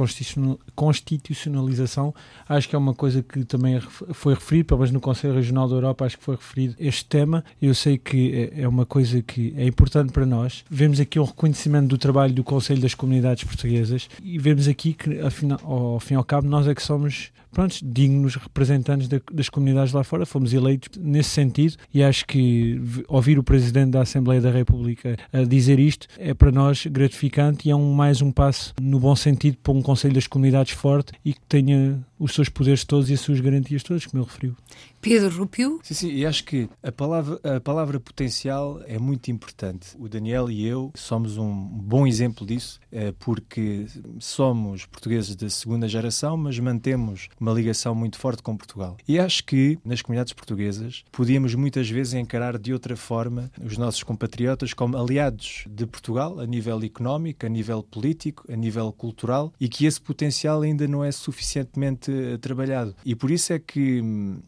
constitucionalização, 0.74 2.12
acho 2.48 2.68
que 2.68 2.74
é 2.74 2.78
uma 2.78 2.94
coisa 2.94 3.22
que 3.22 3.44
também 3.44 3.80
foi 3.80 4.34
referido, 4.34 4.66
pelo 4.66 4.80
menos 4.80 4.92
no 4.92 5.00
Conselho 5.00 5.34
Regional 5.34 5.68
da 5.68 5.76
Europa, 5.76 6.04
acho 6.04 6.18
que 6.18 6.24
foi 6.24 6.34
referido 6.34 6.74
este 6.78 7.04
tema. 7.04 7.44
Eu 7.60 7.74
sei 7.74 7.98
que 7.98 8.50
é, 8.52 8.62
é 8.62 8.68
uma 8.68 8.84
coisa 8.84 9.22
que 9.22 9.54
é 9.56 9.64
importante 9.64 10.12
para 10.12 10.26
nós. 10.26 10.64
Vemos 10.68 10.98
aqui 10.98 11.20
um 11.20 11.24
reconhecimento 11.24 11.86
do 11.86 11.98
trabalho 11.98 12.34
do 12.34 12.42
Conselho 12.42 12.80
das 12.80 12.94
Comunidades 12.94 13.44
Portuguesas 13.44 14.08
e 14.20 14.38
vemos 14.38 14.66
aqui 14.66 14.92
que, 14.92 15.20
afinal, 15.20 15.51
ao 15.62 16.00
fim 16.00 16.14
e 16.14 16.16
ao 16.16 16.24
cabo, 16.24 16.48
nós 16.48 16.66
é 16.66 16.74
que 16.74 16.82
somos 16.82 17.32
pronto, 17.52 17.76
dignos 17.82 18.36
representantes 18.36 19.08
de, 19.08 19.22
das 19.32 19.48
comunidades 19.48 19.92
lá 19.92 20.02
fora, 20.02 20.26
fomos 20.26 20.52
eleitos 20.52 20.98
nesse 20.98 21.30
sentido 21.30 21.76
e 21.92 22.02
acho 22.02 22.26
que 22.26 22.80
ouvir 23.08 23.38
o 23.38 23.42
Presidente 23.42 23.90
da 23.92 24.02
Assembleia 24.02 24.40
da 24.40 24.50
República 24.50 25.16
a 25.32 25.42
dizer 25.42 25.78
isto 25.78 26.06
é 26.18 26.34
para 26.34 26.50
nós 26.50 26.86
gratificante 26.86 27.68
e 27.68 27.70
é 27.70 27.76
um, 27.76 27.92
mais 27.92 28.20
um 28.22 28.32
passo 28.32 28.74
no 28.80 28.98
bom 28.98 29.14
sentido 29.14 29.58
para 29.62 29.72
um 29.72 29.82
Conselho 29.82 30.14
das 30.14 30.26
Comunidades 30.26 30.72
forte 30.72 31.12
e 31.24 31.32
que 31.34 31.40
tenha 31.48 32.02
os 32.18 32.34
seus 32.34 32.48
poderes 32.48 32.84
todos 32.84 33.10
e 33.10 33.14
as 33.14 33.20
suas 33.20 33.40
garantias 33.40 33.82
todas, 33.82 34.06
como 34.06 34.22
ele 34.22 34.30
referiu. 34.30 34.56
Pedro 35.00 35.36
Rupio? 35.36 35.80
Sim, 35.82 35.94
sim, 35.94 36.12
e 36.12 36.24
acho 36.24 36.44
que 36.44 36.68
a 36.80 36.92
palavra, 36.92 37.40
a 37.42 37.60
palavra 37.60 37.98
potencial 37.98 38.80
é 38.86 38.96
muito 38.96 39.32
importante. 39.32 39.88
O 39.98 40.08
Daniel 40.08 40.48
e 40.48 40.64
eu 40.64 40.92
somos 40.94 41.36
um 41.36 41.52
bom 41.52 42.06
exemplo 42.06 42.46
disso, 42.46 42.78
eh, 42.92 43.12
porque 43.18 43.86
somos 44.20 44.86
portugueses 44.86 45.34
da 45.34 45.50
segunda 45.50 45.88
geração, 45.88 46.36
mas 46.36 46.56
mantemos 46.60 47.28
uma 47.42 47.52
ligação 47.52 47.92
muito 47.92 48.18
forte 48.18 48.40
com 48.40 48.56
Portugal. 48.56 48.96
E 49.06 49.18
acho 49.18 49.44
que 49.44 49.76
nas 49.84 50.00
comunidades 50.00 50.32
portuguesas 50.32 51.04
podíamos 51.10 51.56
muitas 51.56 51.90
vezes 51.90 52.14
encarar 52.14 52.56
de 52.56 52.72
outra 52.72 52.96
forma 52.96 53.50
os 53.60 53.76
nossos 53.76 54.04
compatriotas 54.04 54.72
como 54.72 54.96
aliados 54.96 55.64
de 55.68 55.84
Portugal 55.84 56.38
a 56.38 56.46
nível 56.46 56.80
económico, 56.82 57.44
a 57.44 57.48
nível 57.48 57.82
político, 57.82 58.44
a 58.50 58.54
nível 58.54 58.92
cultural 58.92 59.52
e 59.60 59.68
que 59.68 59.86
esse 59.86 60.00
potencial 60.00 60.62
ainda 60.62 60.86
não 60.86 61.02
é 61.02 61.10
suficientemente 61.10 62.12
eh, 62.12 62.38
trabalhado. 62.38 62.94
E 63.04 63.16
por 63.16 63.30
isso 63.30 63.52
é 63.52 63.58
que, 63.58 64.00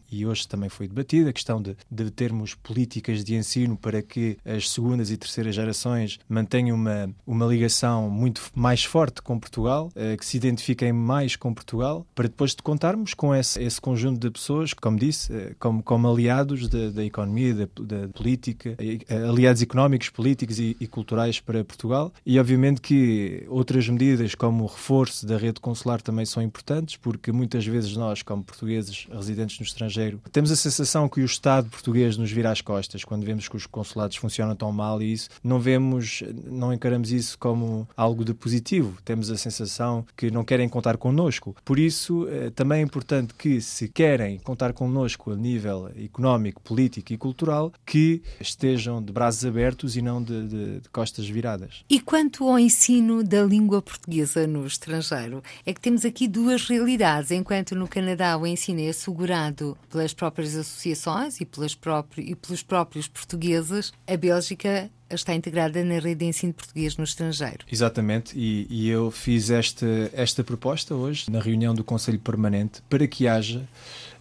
e 0.09 0.25
hoje 0.25 0.47
também 0.47 0.69
foi 0.69 0.87
debatida, 0.87 1.31
a 1.31 1.33
questão 1.33 1.61
de, 1.61 1.75
de 1.91 2.09
termos 2.11 2.53
políticas 2.53 3.25
de 3.25 3.35
ensino 3.35 3.75
para 3.75 4.01
que 4.01 4.37
as 4.45 4.69
segundas 4.69 5.11
e 5.11 5.17
terceiras 5.17 5.53
gerações 5.53 6.17
mantenham 6.29 6.77
uma, 6.77 7.13
uma 7.27 7.45
ligação 7.45 8.09
muito 8.09 8.41
mais 8.55 8.85
forte 8.85 9.21
com 9.21 9.37
Portugal, 9.37 9.91
eh, 9.95 10.15
que 10.15 10.25
se 10.25 10.37
identifiquem 10.37 10.93
mais 10.93 11.35
com 11.35 11.53
Portugal, 11.53 12.07
para 12.15 12.29
depois 12.29 12.51
de 12.51 12.63
contar 12.63 12.84
contarmos 12.85 13.15
com 13.15 13.33
esse, 13.33 13.61
esse 13.63 13.81
conjunto 13.81 14.19
de 14.19 14.29
pessoas, 14.29 14.71
como 14.71 14.99
disse, 14.99 15.33
eh, 15.33 15.55
como, 15.57 15.81
como 15.81 16.07
aliados 16.07 16.67
da, 16.67 16.89
da 16.91 17.03
economia, 17.03 17.53
da, 17.53 17.67
da, 17.81 18.07
política, 18.09 18.75
eh, 18.77 18.99
aliados 19.27 19.63
económicos, 19.63 20.09
políticos 20.09 20.59
e, 20.59 20.77
e, 20.79 20.85
culturais 20.85 21.39
para 21.39 21.63
Portugal. 21.63 22.13
E 22.23 22.39
obviamente 22.39 22.81
que 22.81 23.43
outras 23.47 23.89
medidas, 23.89 24.35
como 24.35 24.63
o 24.63 24.67
reforço 24.67 25.25
da 25.25 25.35
rede 25.35 25.59
consular, 25.59 25.99
também 25.99 26.25
são 26.25 26.43
importantes, 26.43 26.95
porque 26.95 27.31
muitas 27.31 27.65
vezes 27.65 27.97
nós, 27.97 28.21
como 28.21 28.43
portugueses 28.43 29.07
residentes 29.11 29.57
no 29.59 29.65
estrangeiro, 29.65 30.21
temos 30.31 30.51
a 30.51 30.55
sensação 30.55 31.09
que 31.09 31.21
o 31.21 31.25
Estado 31.25 31.67
português 31.69 32.17
nos 32.17 32.31
vira 32.31 32.51
as 32.51 32.61
costas 32.61 33.03
quando 33.03 33.25
vemos 33.25 33.47
que 33.47 33.57
os 33.57 33.65
consulados 33.65 34.17
funcionam 34.17 34.55
tão 34.55 34.71
mal 34.71 35.01
e 35.01 35.11
isso 35.11 35.29
não 35.43 35.59
vemos, 35.59 36.21
não 36.45 36.71
encaramos 36.71 37.11
isso 37.11 37.35
como 37.39 37.87
algo 37.97 38.23
de 38.23 38.33
positivo. 38.33 38.95
Temos 39.03 39.31
a 39.31 39.37
sensação 39.37 40.05
que 40.15 40.29
não 40.29 40.43
querem 40.43 40.69
contar 40.69 40.97
connosco. 40.97 41.55
Por 41.65 41.79
isso, 41.79 42.27
eh, 42.29 42.51
também 42.51 42.74
também 42.75 42.81
é 42.81 42.83
importante 42.83 43.33
que, 43.33 43.61
se 43.61 43.87
querem 43.87 44.37
contar 44.39 44.73
connosco 44.73 45.31
a 45.31 45.35
nível 45.35 45.89
económico, 45.97 46.61
político 46.61 47.13
e 47.13 47.17
cultural, 47.17 47.71
que 47.85 48.21
estejam 48.39 49.01
de 49.01 49.13
braços 49.13 49.45
abertos 49.45 49.95
e 49.95 50.01
não 50.01 50.21
de, 50.21 50.47
de, 50.47 50.79
de 50.81 50.89
costas 50.89 51.27
viradas. 51.27 51.83
E 51.89 51.99
quanto 51.99 52.47
ao 52.47 52.59
ensino 52.59 53.23
da 53.23 53.43
língua 53.43 53.81
portuguesa 53.81 54.45
no 54.45 54.65
estrangeiro, 54.65 55.41
é 55.65 55.73
que 55.73 55.79
temos 55.79 56.03
aqui 56.03 56.27
duas 56.27 56.67
realidades. 56.67 57.31
Enquanto 57.31 57.75
no 57.75 57.87
Canadá 57.87 58.37
o 58.37 58.45
ensino 58.45 58.81
é 58.81 58.89
assegurado 58.89 59.77
pelas 59.89 60.13
próprias 60.13 60.55
associações 60.55 61.39
e, 61.39 61.45
pelas 61.45 61.75
próprias, 61.75 62.27
e 62.27 62.35
pelos 62.35 62.61
próprios 62.61 63.07
portugueses, 63.07 63.93
a 64.07 64.17
Bélgica 64.17 64.89
está 65.09 65.33
integrada 65.33 65.83
na 65.83 65.99
rede 65.99 66.15
de 66.15 66.25
ensino 66.25 66.53
português 66.53 66.97
no 66.97 67.03
estrangeiro. 67.03 67.59
Exatamente, 67.71 68.37
e, 68.37 68.67
e, 68.69 68.89
eu 68.89 69.11
fiz 69.11 69.49
esta, 69.49 69.85
esta 70.13 70.43
proposta 70.43 70.95
hoje 70.95 71.29
na 71.29 71.39
reunião 71.39 71.73
do 71.73 71.83
Conselho 71.83 72.19
Permanente 72.19 72.81
para 72.89 73.07
que 73.07 73.27
haja, 73.27 73.67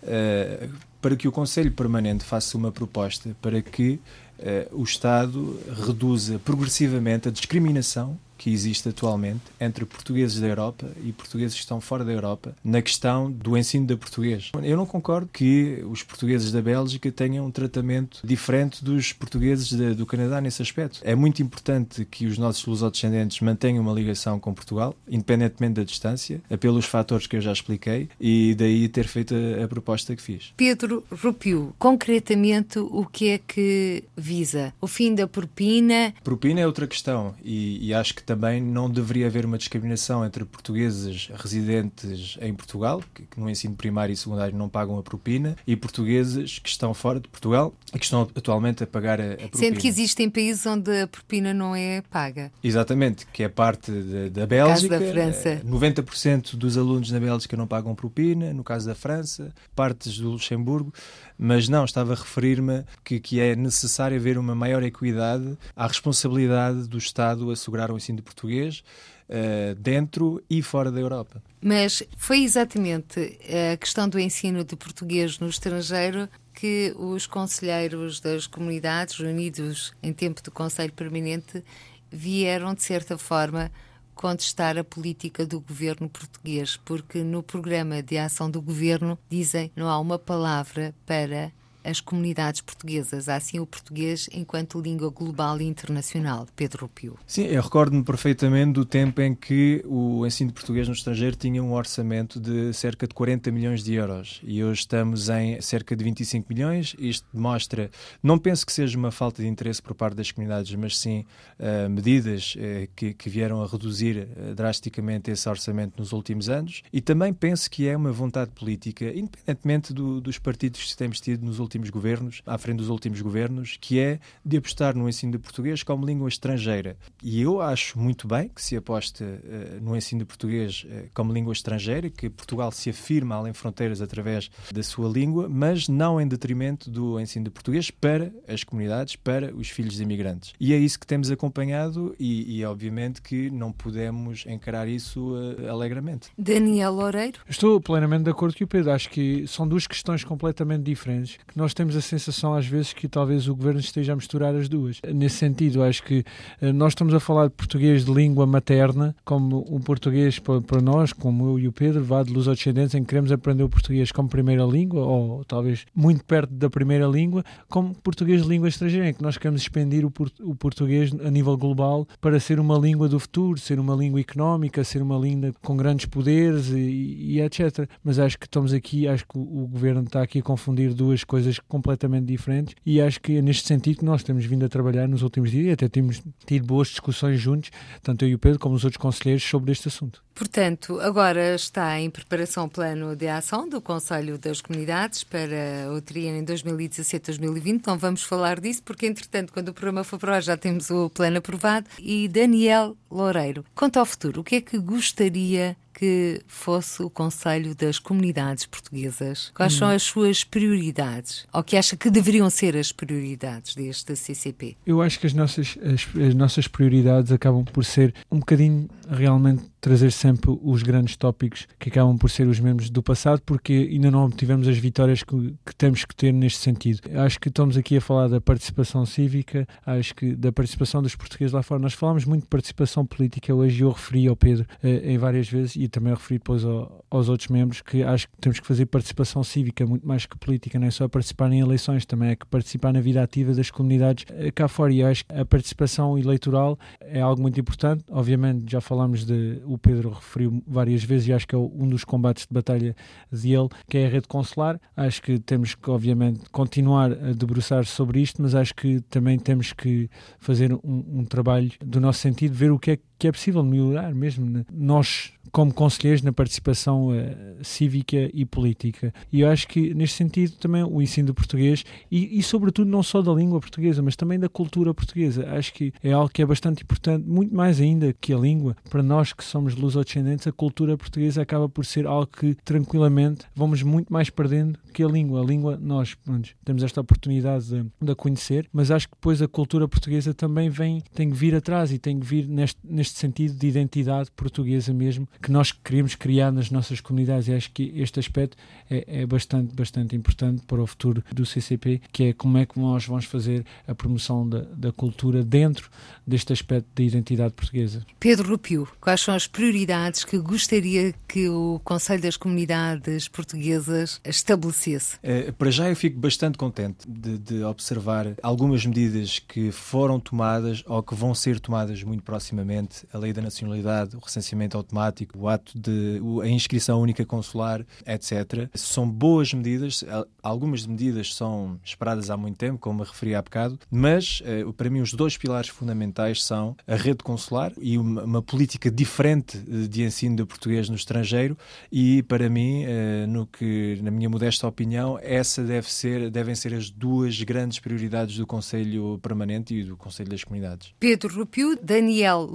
uh, 0.02 0.68
para 1.00 1.16
que 1.16 1.26
o 1.26 1.32
Conselho 1.32 1.72
Permanente 1.72 2.24
faça 2.24 2.56
uma 2.56 2.70
proposta 2.70 3.34
para 3.40 3.62
que 3.62 3.98
uh, 4.38 4.78
o 4.78 4.82
Estado 4.82 5.58
reduza 5.86 6.38
progressivamente 6.38 7.28
a 7.28 7.30
discriminação 7.30 8.18
que 8.36 8.50
existe 8.50 8.88
atualmente 8.88 9.42
entre 9.60 9.84
portugueses 9.84 10.40
da 10.40 10.46
Europa 10.46 10.90
e 11.02 11.12
portugueses 11.12 11.54
que 11.54 11.60
estão 11.60 11.80
fora 11.80 12.04
da 12.04 12.12
Europa 12.12 12.54
na 12.64 12.82
questão 12.82 13.30
do 13.30 13.56
ensino 13.56 13.86
da 13.86 13.96
português. 13.96 14.50
Eu 14.62 14.76
não 14.76 14.86
concordo 14.86 15.28
que 15.32 15.82
os 15.90 16.02
portugueses 16.02 16.52
da 16.52 16.60
Bélgica 16.60 17.10
tenham 17.10 17.46
um 17.46 17.50
tratamento 17.50 18.20
diferente 18.24 18.84
dos 18.84 19.12
portugueses 19.12 19.68
de, 19.68 19.94
do 19.94 20.06
Canadá 20.06 20.40
nesse 20.40 20.62
aspecto. 20.62 21.00
É 21.02 21.14
muito 21.14 21.42
importante 21.42 22.04
que 22.04 22.26
os 22.26 22.38
nossos 22.38 22.64
lusodescendentes 22.66 23.40
mantenham 23.40 23.82
uma 23.82 23.92
ligação 23.92 24.38
com 24.38 24.52
Portugal, 24.52 24.94
independentemente 25.08 25.74
da 25.74 25.84
distância, 25.84 26.40
pelos 26.60 26.84
fatores 26.84 27.26
que 27.26 27.36
eu 27.36 27.40
já 27.40 27.52
expliquei, 27.52 28.08
e 28.20 28.54
daí 28.54 28.88
ter 28.88 29.06
feito 29.06 29.34
a, 29.34 29.64
a 29.64 29.68
proposta 29.68 30.14
que 30.14 30.22
fiz. 30.22 30.52
Pedro 30.56 31.04
Rupio, 31.10 31.74
concretamente 31.78 32.78
o 32.78 33.04
que 33.06 33.28
é 33.30 33.38
que 33.38 34.04
visa? 34.16 34.72
O 34.80 34.86
fim 34.86 35.14
da 35.14 35.26
propina? 35.26 36.14
Propina 36.22 36.60
é 36.60 36.66
outra 36.66 36.86
questão 36.86 37.34
e, 37.44 37.88
e 37.88 37.94
acho 37.94 38.14
que 38.14 38.22
também 38.24 38.60
não 38.60 38.90
deveria 38.90 39.26
haver 39.26 39.44
uma 39.44 39.58
discriminação 39.58 40.24
entre 40.24 40.44
portugueses 40.44 41.28
residentes 41.34 42.36
em 42.40 42.54
Portugal, 42.54 43.02
que, 43.14 43.24
no 43.38 43.48
ensino 43.48 43.74
primário 43.74 44.12
e 44.12 44.16
secundário 44.16 44.56
não 44.56 44.68
pagam 44.68 44.98
a 44.98 45.02
propina, 45.02 45.56
e 45.66 45.76
portugueses 45.76 46.58
que 46.58 46.68
estão 46.68 46.94
fora 46.94 47.20
de 47.20 47.28
Portugal 47.28 47.74
e 47.94 47.98
que 47.98 48.04
estão 48.04 48.22
atualmente 48.34 48.82
a 48.82 48.86
pagar 48.86 49.20
a, 49.20 49.34
a 49.34 49.36
propina. 49.36 49.58
Sendo 49.58 49.80
que 49.80 49.88
existem 49.88 50.30
países 50.30 50.64
onde 50.66 51.02
a 51.02 51.06
propina 51.06 51.52
não 51.52 51.74
é 51.74 52.02
paga. 52.02 52.50
Exatamente, 52.62 53.26
que 53.32 53.42
é 53.42 53.48
parte 53.48 53.90
de, 53.90 54.30
da 54.30 54.46
Bélgica. 54.46 54.98
No 54.98 55.04
caso 55.04 55.14
da 55.14 55.32
França. 55.32 55.62
90% 55.64 56.56
dos 56.56 56.76
alunos 56.76 57.10
na 57.10 57.20
Bélgica 57.20 57.56
não 57.56 57.66
pagam 57.66 57.94
propina, 57.94 58.52
no 58.52 58.64
caso 58.64 58.86
da 58.86 58.94
França, 58.94 59.52
partes 59.74 60.18
do 60.18 60.30
Luxemburgo, 60.30 60.92
mas 61.38 61.68
não, 61.68 61.84
estava 61.84 62.12
a 62.12 62.16
referir-me 62.16 62.84
que, 63.04 63.18
que 63.18 63.40
é 63.40 63.56
necessário 63.56 64.16
haver 64.16 64.38
uma 64.38 64.54
maior 64.54 64.82
equidade 64.82 65.58
à 65.74 65.86
responsabilidade 65.86 66.88
do 66.88 66.98
Estado 66.98 67.50
assegurar 67.50 67.90
o 67.90 67.96
ensino 67.96 68.13
ensino 68.14 68.16
de 68.16 68.22
português 68.22 68.84
uh, 69.28 69.74
dentro 69.74 70.42
e 70.48 70.62
fora 70.62 70.90
da 70.90 71.00
Europa. 71.00 71.42
Mas 71.60 72.02
foi 72.16 72.42
exatamente 72.42 73.38
a 73.72 73.76
questão 73.76 74.08
do 74.08 74.18
ensino 74.18 74.64
de 74.64 74.76
português 74.76 75.38
no 75.38 75.48
estrangeiro 75.48 76.28
que 76.54 76.94
os 76.96 77.26
conselheiros 77.26 78.20
das 78.20 78.46
comunidades 78.46 79.18
reunidos 79.18 79.92
em 80.02 80.12
tempo 80.12 80.42
do 80.42 80.50
Conselho 80.50 80.92
Permanente 80.92 81.64
vieram, 82.10 82.74
de 82.74 82.82
certa 82.82 83.18
forma, 83.18 83.72
contestar 84.14 84.78
a 84.78 84.84
política 84.84 85.44
do 85.44 85.60
governo 85.60 86.08
português, 86.08 86.76
porque 86.84 87.24
no 87.24 87.42
programa 87.42 88.00
de 88.00 88.16
ação 88.16 88.48
do 88.48 88.62
governo 88.62 89.18
dizem 89.28 89.72
não 89.74 89.88
há 89.88 89.98
uma 89.98 90.18
palavra 90.18 90.94
para 91.04 91.52
as 91.84 92.00
comunidades 92.00 92.62
portuguesas, 92.62 93.28
assim 93.28 93.60
o 93.60 93.66
português 93.66 94.28
enquanto 94.32 94.80
língua 94.80 95.10
global 95.10 95.60
e 95.60 95.64
internacional. 95.64 96.46
Pedro 96.56 96.88
Pio. 96.88 97.18
Sim, 97.26 97.44
eu 97.44 97.62
recordo-me 97.62 98.02
perfeitamente 98.02 98.72
do 98.72 98.84
tempo 98.84 99.20
em 99.20 99.34
que 99.34 99.84
o 99.86 100.26
ensino 100.26 100.48
de 100.48 100.54
português 100.54 100.88
no 100.88 100.94
estrangeiro 100.94 101.36
tinha 101.36 101.62
um 101.62 101.72
orçamento 101.72 102.40
de 102.40 102.72
cerca 102.72 103.06
de 103.06 103.14
40 103.14 103.52
milhões 103.52 103.84
de 103.84 103.94
euros 103.94 104.40
e 104.42 104.64
hoje 104.64 104.80
estamos 104.80 105.28
em 105.28 105.60
cerca 105.60 105.94
de 105.94 106.02
25 106.02 106.46
milhões. 106.52 106.96
Isto 106.98 107.26
demonstra, 107.32 107.90
não 108.22 108.38
penso 108.38 108.64
que 108.64 108.72
seja 108.72 108.96
uma 108.96 109.10
falta 109.10 109.42
de 109.42 109.48
interesse 109.48 109.82
por 109.82 109.94
parte 109.94 110.16
das 110.16 110.30
comunidades, 110.30 110.74
mas 110.74 110.96
sim 110.98 111.26
uh, 111.58 111.90
medidas 111.90 112.54
uh, 112.56 112.88
que, 112.96 113.12
que, 113.12 113.28
vieram 113.28 113.62
a 113.62 113.66
reduzir 113.66 114.26
uh, 114.26 114.54
drasticamente 114.54 115.30
esse 115.30 115.48
orçamento 115.48 115.98
nos 115.98 116.12
últimos 116.12 116.48
anos 116.48 116.82
e 116.92 117.00
também 117.00 117.32
penso 117.34 117.70
que 117.70 117.86
é 117.86 117.96
uma 117.96 118.12
vontade 118.12 118.52
política, 118.52 119.06
independentemente 119.06 119.92
do, 119.92 120.20
dos 120.20 120.38
partidos 120.38 120.82
que 120.82 120.96
temos 120.96 121.20
tido 121.20 121.44
nos 121.44 121.58
últimos 121.58 121.73
últimos 121.74 121.90
governos, 121.90 122.42
à 122.46 122.56
frente 122.56 122.78
dos 122.78 122.88
últimos 122.88 123.20
governos, 123.20 123.76
que 123.80 123.98
é 123.98 124.20
de 124.44 124.56
apostar 124.56 124.96
no 124.96 125.08
ensino 125.08 125.32
de 125.32 125.38
português 125.38 125.82
como 125.82 126.06
língua 126.06 126.28
estrangeira. 126.28 126.96
E 127.22 127.40
eu 127.42 127.60
acho 127.60 127.98
muito 127.98 128.28
bem 128.28 128.48
que 128.48 128.62
se 128.62 128.76
aposte 128.76 129.24
uh, 129.24 129.38
no 129.82 129.96
ensino 129.96 130.20
de 130.20 130.24
português 130.24 130.86
uh, 130.86 131.08
como 131.12 131.32
língua 131.32 131.52
estrangeira, 131.52 132.08
que 132.08 132.30
Portugal 132.30 132.70
se 132.70 132.90
afirma 132.90 133.34
além 133.34 133.52
fronteiras 133.52 134.00
através 134.00 134.50
da 134.72 134.82
sua 134.82 135.08
língua, 135.08 135.48
mas 135.48 135.88
não 135.88 136.20
em 136.20 136.28
detrimento 136.28 136.90
do 136.90 137.18
ensino 137.18 137.46
de 137.46 137.50
português 137.50 137.90
para 137.90 138.32
as 138.46 138.62
comunidades, 138.62 139.16
para 139.16 139.54
os 139.54 139.68
filhos 139.68 139.94
de 139.94 140.02
imigrantes. 140.02 140.52
E 140.60 140.72
é 140.72 140.76
isso 140.76 140.98
que 140.98 141.06
temos 141.06 141.30
acompanhado 141.30 142.14
e, 142.18 142.58
e 142.58 142.64
obviamente 142.64 143.20
que 143.20 143.50
não 143.50 143.72
podemos 143.72 144.44
encarar 144.46 144.88
isso 144.88 145.34
uh, 145.34 145.70
alegremente. 145.70 146.28
Daniel 146.38 146.92
Loureiro? 146.92 147.40
Estou 147.48 147.80
plenamente 147.80 148.24
de 148.24 148.30
acordo 148.30 148.56
com 148.56 148.64
o 148.64 148.66
Pedro. 148.66 148.92
Acho 148.92 149.10
que 149.10 149.46
são 149.46 149.66
duas 149.66 149.86
questões 149.86 150.22
completamente 150.24 150.84
diferentes, 150.84 151.38
que 151.46 151.56
nós 151.56 151.63
temos 151.72 151.96
a 151.96 152.00
sensação 152.00 152.54
às 152.54 152.66
vezes 152.66 152.92
que 152.92 153.08
talvez 153.08 153.48
o 153.48 153.54
governo 153.54 153.80
esteja 153.80 154.12
a 154.12 154.16
misturar 154.16 154.54
as 154.54 154.68
duas. 154.68 155.00
Nesse 155.14 155.36
sentido, 155.36 155.82
acho 155.82 156.02
que 156.02 156.24
uh, 156.60 156.72
nós 156.72 156.92
estamos 156.92 157.14
a 157.14 157.20
falar 157.20 157.46
de 157.46 157.54
português 157.54 158.04
de 158.04 158.12
língua 158.12 158.46
materna, 158.46 159.14
como 159.24 159.64
um 159.70 159.80
português 159.80 160.38
para, 160.38 160.80
nós, 160.82 161.12
como 161.12 161.50
eu 161.50 161.58
e 161.58 161.68
o 161.68 161.72
Pedro, 161.72 162.02
vá 162.02 162.22
de 162.22 162.32
luz 162.32 162.46
descendentes 162.46 162.94
em 162.94 163.02
que 163.02 163.08
queremos 163.08 163.30
aprender 163.30 163.62
o 163.62 163.68
português 163.68 164.10
como 164.10 164.28
primeira 164.28 164.64
língua, 164.64 165.02
ou 165.02 165.44
talvez 165.44 165.86
muito 165.94 166.24
perto 166.24 166.52
da 166.52 166.68
primeira 166.68 167.06
língua, 167.06 167.44
como 167.68 167.94
português 167.94 168.42
de 168.42 168.48
língua 168.48 168.68
estrangeira, 168.68 169.08
em 169.08 169.14
que 169.14 169.22
nós 169.22 169.38
queremos 169.38 169.62
expandir 169.62 170.04
o, 170.04 170.12
o 170.42 170.54
português 170.56 171.12
a 171.24 171.30
nível 171.30 171.56
global 171.56 172.06
para 172.20 172.40
ser 172.40 172.58
uma 172.58 172.76
língua 172.76 173.08
do 173.08 173.20
futuro, 173.20 173.58
ser 173.58 173.78
uma 173.78 173.94
língua 173.94 174.20
económica, 174.20 174.82
ser 174.82 175.02
uma 175.02 175.16
língua 175.16 175.52
com 175.62 175.76
grandes 175.76 176.06
poderes 176.06 176.70
e, 176.70 177.34
e 177.34 177.40
etc. 177.40 177.88
Mas 178.02 178.18
acho 178.18 178.38
que 178.38 178.46
estamos 178.46 178.72
aqui, 178.72 179.06
acho 179.06 179.26
que 179.26 179.38
o, 179.38 179.64
o 179.64 179.68
governo 179.68 180.02
está 180.02 180.22
aqui 180.22 180.38
a 180.38 180.42
confundir 180.42 180.94
duas 180.94 181.24
coisas 181.24 181.53
completamente 181.58 182.26
diferentes 182.26 182.74
e 182.84 183.00
acho 183.00 183.20
que 183.20 183.36
é 183.36 183.42
neste 183.42 183.66
sentido 183.66 183.98
que 183.98 184.04
nós 184.04 184.22
temos 184.22 184.44
vindo 184.44 184.64
a 184.64 184.68
trabalhar 184.68 185.06
nos 185.06 185.22
últimos 185.22 185.50
dias 185.50 185.66
e 185.66 185.70
até 185.70 185.88
temos 185.88 186.22
tido 186.46 186.66
boas 186.66 186.88
discussões 186.88 187.40
juntos, 187.40 187.70
tanto 188.02 188.24
eu 188.24 188.30
e 188.30 188.34
o 188.34 188.38
Pedro 188.38 188.58
como 188.58 188.74
os 188.74 188.84
outros 188.84 189.00
conselheiros, 189.00 189.44
sobre 189.44 189.72
este 189.72 189.88
assunto. 189.88 190.23
Portanto, 190.34 191.00
agora 191.00 191.54
está 191.54 192.00
em 192.00 192.10
preparação 192.10 192.64
o 192.64 192.68
plano 192.68 193.14
de 193.14 193.28
ação 193.28 193.68
do 193.68 193.80
Conselho 193.80 194.36
das 194.36 194.60
Comunidades 194.60 195.22
para 195.22 195.92
o 195.94 196.00
triênio 196.00 196.44
2017-2020. 196.44 197.82
Não 197.86 197.96
vamos 197.96 198.22
falar 198.22 198.60
disso 198.60 198.82
porque, 198.84 199.06
entretanto, 199.06 199.52
quando 199.52 199.68
o 199.68 199.72
programa 199.72 200.02
for 200.02 200.18
para 200.18 200.40
já 200.40 200.56
temos 200.56 200.90
o 200.90 201.08
plano 201.08 201.38
aprovado. 201.38 201.86
E 201.98 202.28
Daniel 202.28 202.96
Loureiro, 203.10 203.64
quanto 203.74 203.98
ao 203.98 204.06
futuro, 204.06 204.40
o 204.40 204.44
que 204.44 204.56
é 204.56 204.60
que 204.60 204.78
gostaria 204.78 205.76
que 205.94 206.42
fosse 206.48 207.02
o 207.02 207.08
Conselho 207.08 207.74
das 207.74 207.98
Comunidades 207.98 208.66
Portuguesas? 208.66 209.52
Quais 209.54 209.74
hum. 209.74 209.78
são 209.78 209.88
as 209.88 210.02
suas 210.02 210.42
prioridades? 210.42 211.46
Ou 211.52 211.62
que 211.62 211.76
acha 211.76 211.96
que 211.96 212.10
deveriam 212.10 212.50
ser 212.50 212.76
as 212.76 212.90
prioridades 212.90 213.74
deste 213.74 214.16
CCP? 214.16 214.76
Eu 214.84 215.00
acho 215.00 215.20
que 215.20 215.26
as 215.26 215.32
nossas, 215.32 215.78
as, 215.82 216.08
as 216.20 216.34
nossas 216.34 216.66
prioridades 216.66 217.30
acabam 217.30 217.64
por 217.64 217.84
ser 217.84 218.12
um 218.30 218.40
bocadinho 218.40 218.88
realmente 219.08 219.62
trazer 219.84 220.10
sempre 220.12 220.58
os 220.62 220.82
grandes 220.82 221.14
tópicos 221.14 221.68
que 221.78 221.90
acabam 221.90 222.16
por 222.16 222.30
ser 222.30 222.46
os 222.46 222.58
mesmos 222.58 222.88
do 222.88 223.02
passado, 223.02 223.42
porque 223.44 223.90
ainda 223.92 224.10
não 224.10 224.24
obtivemos 224.24 224.66
as 224.66 224.78
vitórias 224.78 225.22
que, 225.22 225.54
que, 225.62 225.76
temos 225.76 226.06
que 226.06 226.16
ter 226.16 226.32
neste 226.32 226.58
sentido. 226.60 227.00
Acho 227.14 227.38
que 227.38 227.50
estamos 227.50 227.76
aqui 227.76 227.98
a 227.98 228.00
falar 228.00 228.28
da 228.28 228.40
participação 228.40 229.04
cívica, 229.04 229.68
acho 229.84 230.14
que 230.14 230.34
da 230.34 230.50
participação 230.50 231.02
dos 231.02 231.14
portugueses 231.14 231.52
lá 231.52 231.62
fora. 231.62 231.82
Nós 231.82 231.92
falamos 231.92 232.24
muito 232.24 232.44
de 232.44 232.48
participação 232.48 233.04
política 233.04 233.54
hoje, 233.54 233.82
eu 233.82 233.90
referi 233.90 234.26
ao 234.26 234.34
Pedro 234.34 234.66
eh, 234.82 235.12
em 235.12 235.18
várias 235.18 235.50
vezes 235.50 235.76
e 235.76 235.86
também 235.86 236.14
referi 236.14 236.38
depois 236.38 236.64
ao, 236.64 237.04
aos 237.10 237.28
outros 237.28 237.50
membros 237.50 237.82
que 237.82 238.02
acho 238.02 238.26
que 238.26 238.38
temos 238.40 238.58
que 238.58 238.66
fazer 238.66 238.86
participação 238.86 239.44
cívica 239.44 239.84
muito 239.84 240.08
mais 240.08 240.24
que 240.24 240.38
política, 240.38 240.78
não 240.78 240.86
é 240.86 240.90
só 240.90 241.06
participar 241.08 241.52
em 241.52 241.60
eleições, 241.60 242.06
também 242.06 242.30
é 242.30 242.36
que 242.36 242.46
participar 242.46 242.90
na 242.90 243.02
vida 243.02 243.22
ativa 243.22 243.52
das 243.52 243.70
comunidades 243.70 244.24
eh, 244.30 244.50
cá 244.50 244.66
fora. 244.66 244.94
E 244.94 245.02
acho 245.02 245.26
que 245.26 245.34
a 245.34 245.44
participação 245.44 246.16
eleitoral 246.16 246.78
é 247.02 247.20
algo 247.20 247.42
muito 247.42 247.60
importante. 247.60 248.02
Obviamente, 248.10 248.64
já 248.66 248.80
falámos 248.80 249.26
de 249.26 249.60
o 249.74 249.78
Pedro 249.78 250.10
referiu 250.10 250.62
várias 250.66 251.02
vezes 251.02 251.28
e 251.28 251.32
acho 251.32 251.46
que 251.46 251.54
é 251.54 251.58
um 251.58 251.88
dos 251.88 252.04
combates 252.04 252.46
de 252.46 252.54
batalha 252.54 252.94
dele, 253.30 253.68
que 253.88 253.98
é 253.98 254.06
a 254.06 254.08
rede 254.08 254.28
consular. 254.28 254.80
Acho 254.96 255.20
que 255.22 255.38
temos 255.38 255.74
que, 255.74 255.90
obviamente, 255.90 256.48
continuar 256.50 257.12
a 257.12 257.32
debruçar 257.32 257.84
sobre 257.84 258.20
isto, 258.20 258.40
mas 258.40 258.54
acho 258.54 258.74
que 258.74 259.00
também 259.02 259.38
temos 259.38 259.72
que 259.72 260.08
fazer 260.38 260.72
um, 260.72 260.80
um 260.84 261.24
trabalho 261.24 261.72
do 261.84 262.00
nosso 262.00 262.20
sentido, 262.20 262.54
ver 262.54 262.70
o 262.70 262.78
que 262.78 262.92
é 262.92 262.96
que 262.96 263.02
é 263.28 263.32
possível 263.32 263.62
melhorar 263.62 264.14
mesmo. 264.14 264.46
Né? 264.46 264.64
Nós, 264.72 265.32
como 265.50 265.72
conselheiros, 265.72 266.22
na 266.22 266.32
participação 266.32 267.08
uh, 267.08 267.14
cívica 267.62 268.30
e 268.32 268.44
política. 268.44 269.12
E 269.32 269.40
eu 269.40 269.48
acho 269.48 269.68
que, 269.68 269.94
neste 269.94 270.16
sentido, 270.16 270.52
também 270.56 270.82
o 270.82 271.00
ensino 271.00 271.28
do 271.28 271.34
português 271.34 271.84
e, 272.10 272.38
e, 272.38 272.42
sobretudo, 272.42 272.90
não 272.90 273.02
só 273.02 273.22
da 273.22 273.32
língua 273.32 273.60
portuguesa, 273.60 274.02
mas 274.02 274.16
também 274.16 274.38
da 274.38 274.48
cultura 274.48 274.92
portuguesa. 274.92 275.48
Acho 275.50 275.72
que 275.72 275.92
é 276.02 276.12
algo 276.12 276.28
que 276.28 276.42
é 276.42 276.46
bastante 276.46 276.82
importante, 276.82 277.28
muito 277.28 277.54
mais 277.54 277.80
ainda 277.80 278.12
que 278.12 278.32
a 278.32 278.38
língua. 278.38 278.76
Para 278.90 279.02
nós 279.02 279.32
que 279.32 279.44
somos 279.44 279.74
lusodescendentes, 279.74 280.46
a 280.46 280.52
cultura 280.52 280.96
portuguesa 280.96 281.42
acaba 281.42 281.68
por 281.68 281.84
ser 281.84 282.06
algo 282.06 282.26
que, 282.26 282.54
tranquilamente, 282.64 283.46
vamos 283.54 283.82
muito 283.82 284.12
mais 284.12 284.30
perdendo 284.30 284.78
que 284.92 285.02
a 285.02 285.08
língua. 285.08 285.42
A 285.42 285.44
língua, 285.44 285.78
nós 285.80 286.14
pronto, 286.14 286.50
temos 286.64 286.82
esta 286.82 287.00
oportunidade 287.00 287.66
de, 287.66 287.86
de 288.00 288.12
a 288.12 288.14
conhecer, 288.14 288.68
mas 288.72 288.90
acho 288.90 289.08
que 289.08 289.14
depois 289.14 289.42
a 289.42 289.48
cultura 289.48 289.86
portuguesa 289.86 290.32
também 290.32 290.70
vem, 290.70 291.02
tem 291.14 291.28
que 291.28 291.36
vir 291.36 291.54
atrás 291.54 291.92
e 291.92 291.98
tem 291.98 292.18
que 292.18 292.26
vir 292.26 292.48
neste, 292.48 292.78
neste 292.84 293.03
sentido 293.12 293.54
de 293.54 293.66
identidade 293.66 294.30
portuguesa 294.30 294.92
mesmo, 294.92 295.28
que 295.42 295.50
nós 295.50 295.72
queremos 295.72 296.14
criar 296.14 296.52
nas 296.52 296.70
nossas 296.70 297.00
comunidades. 297.00 297.48
E 297.48 297.52
acho 297.52 297.70
que 297.72 297.92
este 297.96 298.18
aspecto 298.20 298.56
é, 298.90 299.22
é 299.22 299.26
bastante, 299.26 299.74
bastante 299.74 300.16
importante 300.16 300.62
para 300.66 300.82
o 300.82 300.86
futuro 300.86 301.22
do 301.32 301.44
CCP, 301.44 302.00
que 302.12 302.24
é 302.24 302.32
como 302.32 302.58
é 302.58 302.66
que 302.66 302.78
nós 302.78 303.06
vamos 303.06 303.24
fazer 303.24 303.64
a 303.86 303.94
promoção 303.94 304.48
da, 304.48 304.60
da 304.60 304.92
cultura 304.92 305.42
dentro 305.42 305.90
deste 306.26 306.52
aspecto 306.52 306.86
da 306.94 307.02
identidade 307.02 307.54
portuguesa. 307.54 308.04
Pedro 308.18 308.50
Rupio, 308.50 308.88
quais 309.00 309.20
são 309.20 309.34
as 309.34 309.46
prioridades 309.46 310.24
que 310.24 310.38
gostaria 310.38 311.14
que 311.28 311.48
o 311.48 311.80
Conselho 311.84 312.22
das 312.22 312.36
Comunidades 312.36 313.28
Portuguesas 313.28 314.20
estabelecesse? 314.24 315.18
É, 315.22 315.52
para 315.52 315.70
já 315.70 315.88
eu 315.88 315.96
fico 315.96 316.18
bastante 316.18 316.56
contente 316.56 317.08
de, 317.08 317.38
de 317.38 317.62
observar 317.62 318.34
algumas 318.42 318.84
medidas 318.86 319.38
que 319.38 319.70
foram 319.70 320.18
tomadas 320.18 320.82
ou 320.86 321.02
que 321.02 321.14
vão 321.14 321.34
ser 321.34 321.60
tomadas 321.60 322.02
muito 322.02 322.22
proximamente, 322.22 322.93
a 323.12 323.18
lei 323.18 323.32
da 323.32 323.42
nacionalidade, 323.42 324.16
o 324.16 324.20
recenseamento 324.20 324.76
automático, 324.76 325.38
o 325.38 325.48
ato 325.48 325.78
de 325.78 326.20
a 326.42 326.48
inscrição 326.48 327.00
única 327.00 327.24
consular, 327.24 327.84
etc. 328.06 328.68
São 328.74 329.08
boas 329.08 329.52
medidas, 329.52 330.04
algumas 330.42 330.86
medidas 330.86 331.34
são 331.34 331.78
esperadas 331.84 332.30
há 332.30 332.36
muito 332.36 332.56
tempo, 332.56 332.78
como 332.78 333.00
me 333.00 333.04
referi 333.04 333.34
há 333.34 333.42
bocado, 333.42 333.78
mas 333.90 334.42
eh, 334.44 334.64
para 334.76 334.90
mim 334.90 335.00
os 335.00 335.12
dois 335.12 335.36
pilares 335.36 335.68
fundamentais 335.68 336.42
são 336.42 336.76
a 336.86 336.94
rede 336.94 337.22
consular 337.22 337.72
e 337.80 337.98
uma, 337.98 338.24
uma 338.24 338.42
política 338.42 338.90
diferente 338.90 339.58
de 339.58 340.02
ensino 340.02 340.36
do 340.36 340.46
português 340.46 340.88
no 340.88 340.96
estrangeiro 340.96 341.56
e 341.90 342.22
para 342.24 342.48
mim, 342.48 342.84
eh, 342.84 343.26
no 343.26 343.46
que 343.46 343.98
na 344.02 344.10
minha 344.10 344.28
modesta 344.28 344.66
opinião, 344.66 345.18
essa 345.22 345.62
deve 345.62 345.90
ser, 345.90 346.30
devem 346.30 346.54
ser 346.54 346.74
as 346.74 346.90
duas 346.90 347.40
grandes 347.42 347.78
prioridades 347.78 348.36
do 348.36 348.46
Conselho 348.46 349.18
Permanente 349.22 349.74
e 349.74 349.84
do 349.84 349.96
Conselho 349.96 350.30
das 350.30 350.44
Comunidades. 350.44 350.92
Pedro 350.98 351.34
Rupiu, 351.34 351.76
Daniel 351.82 352.46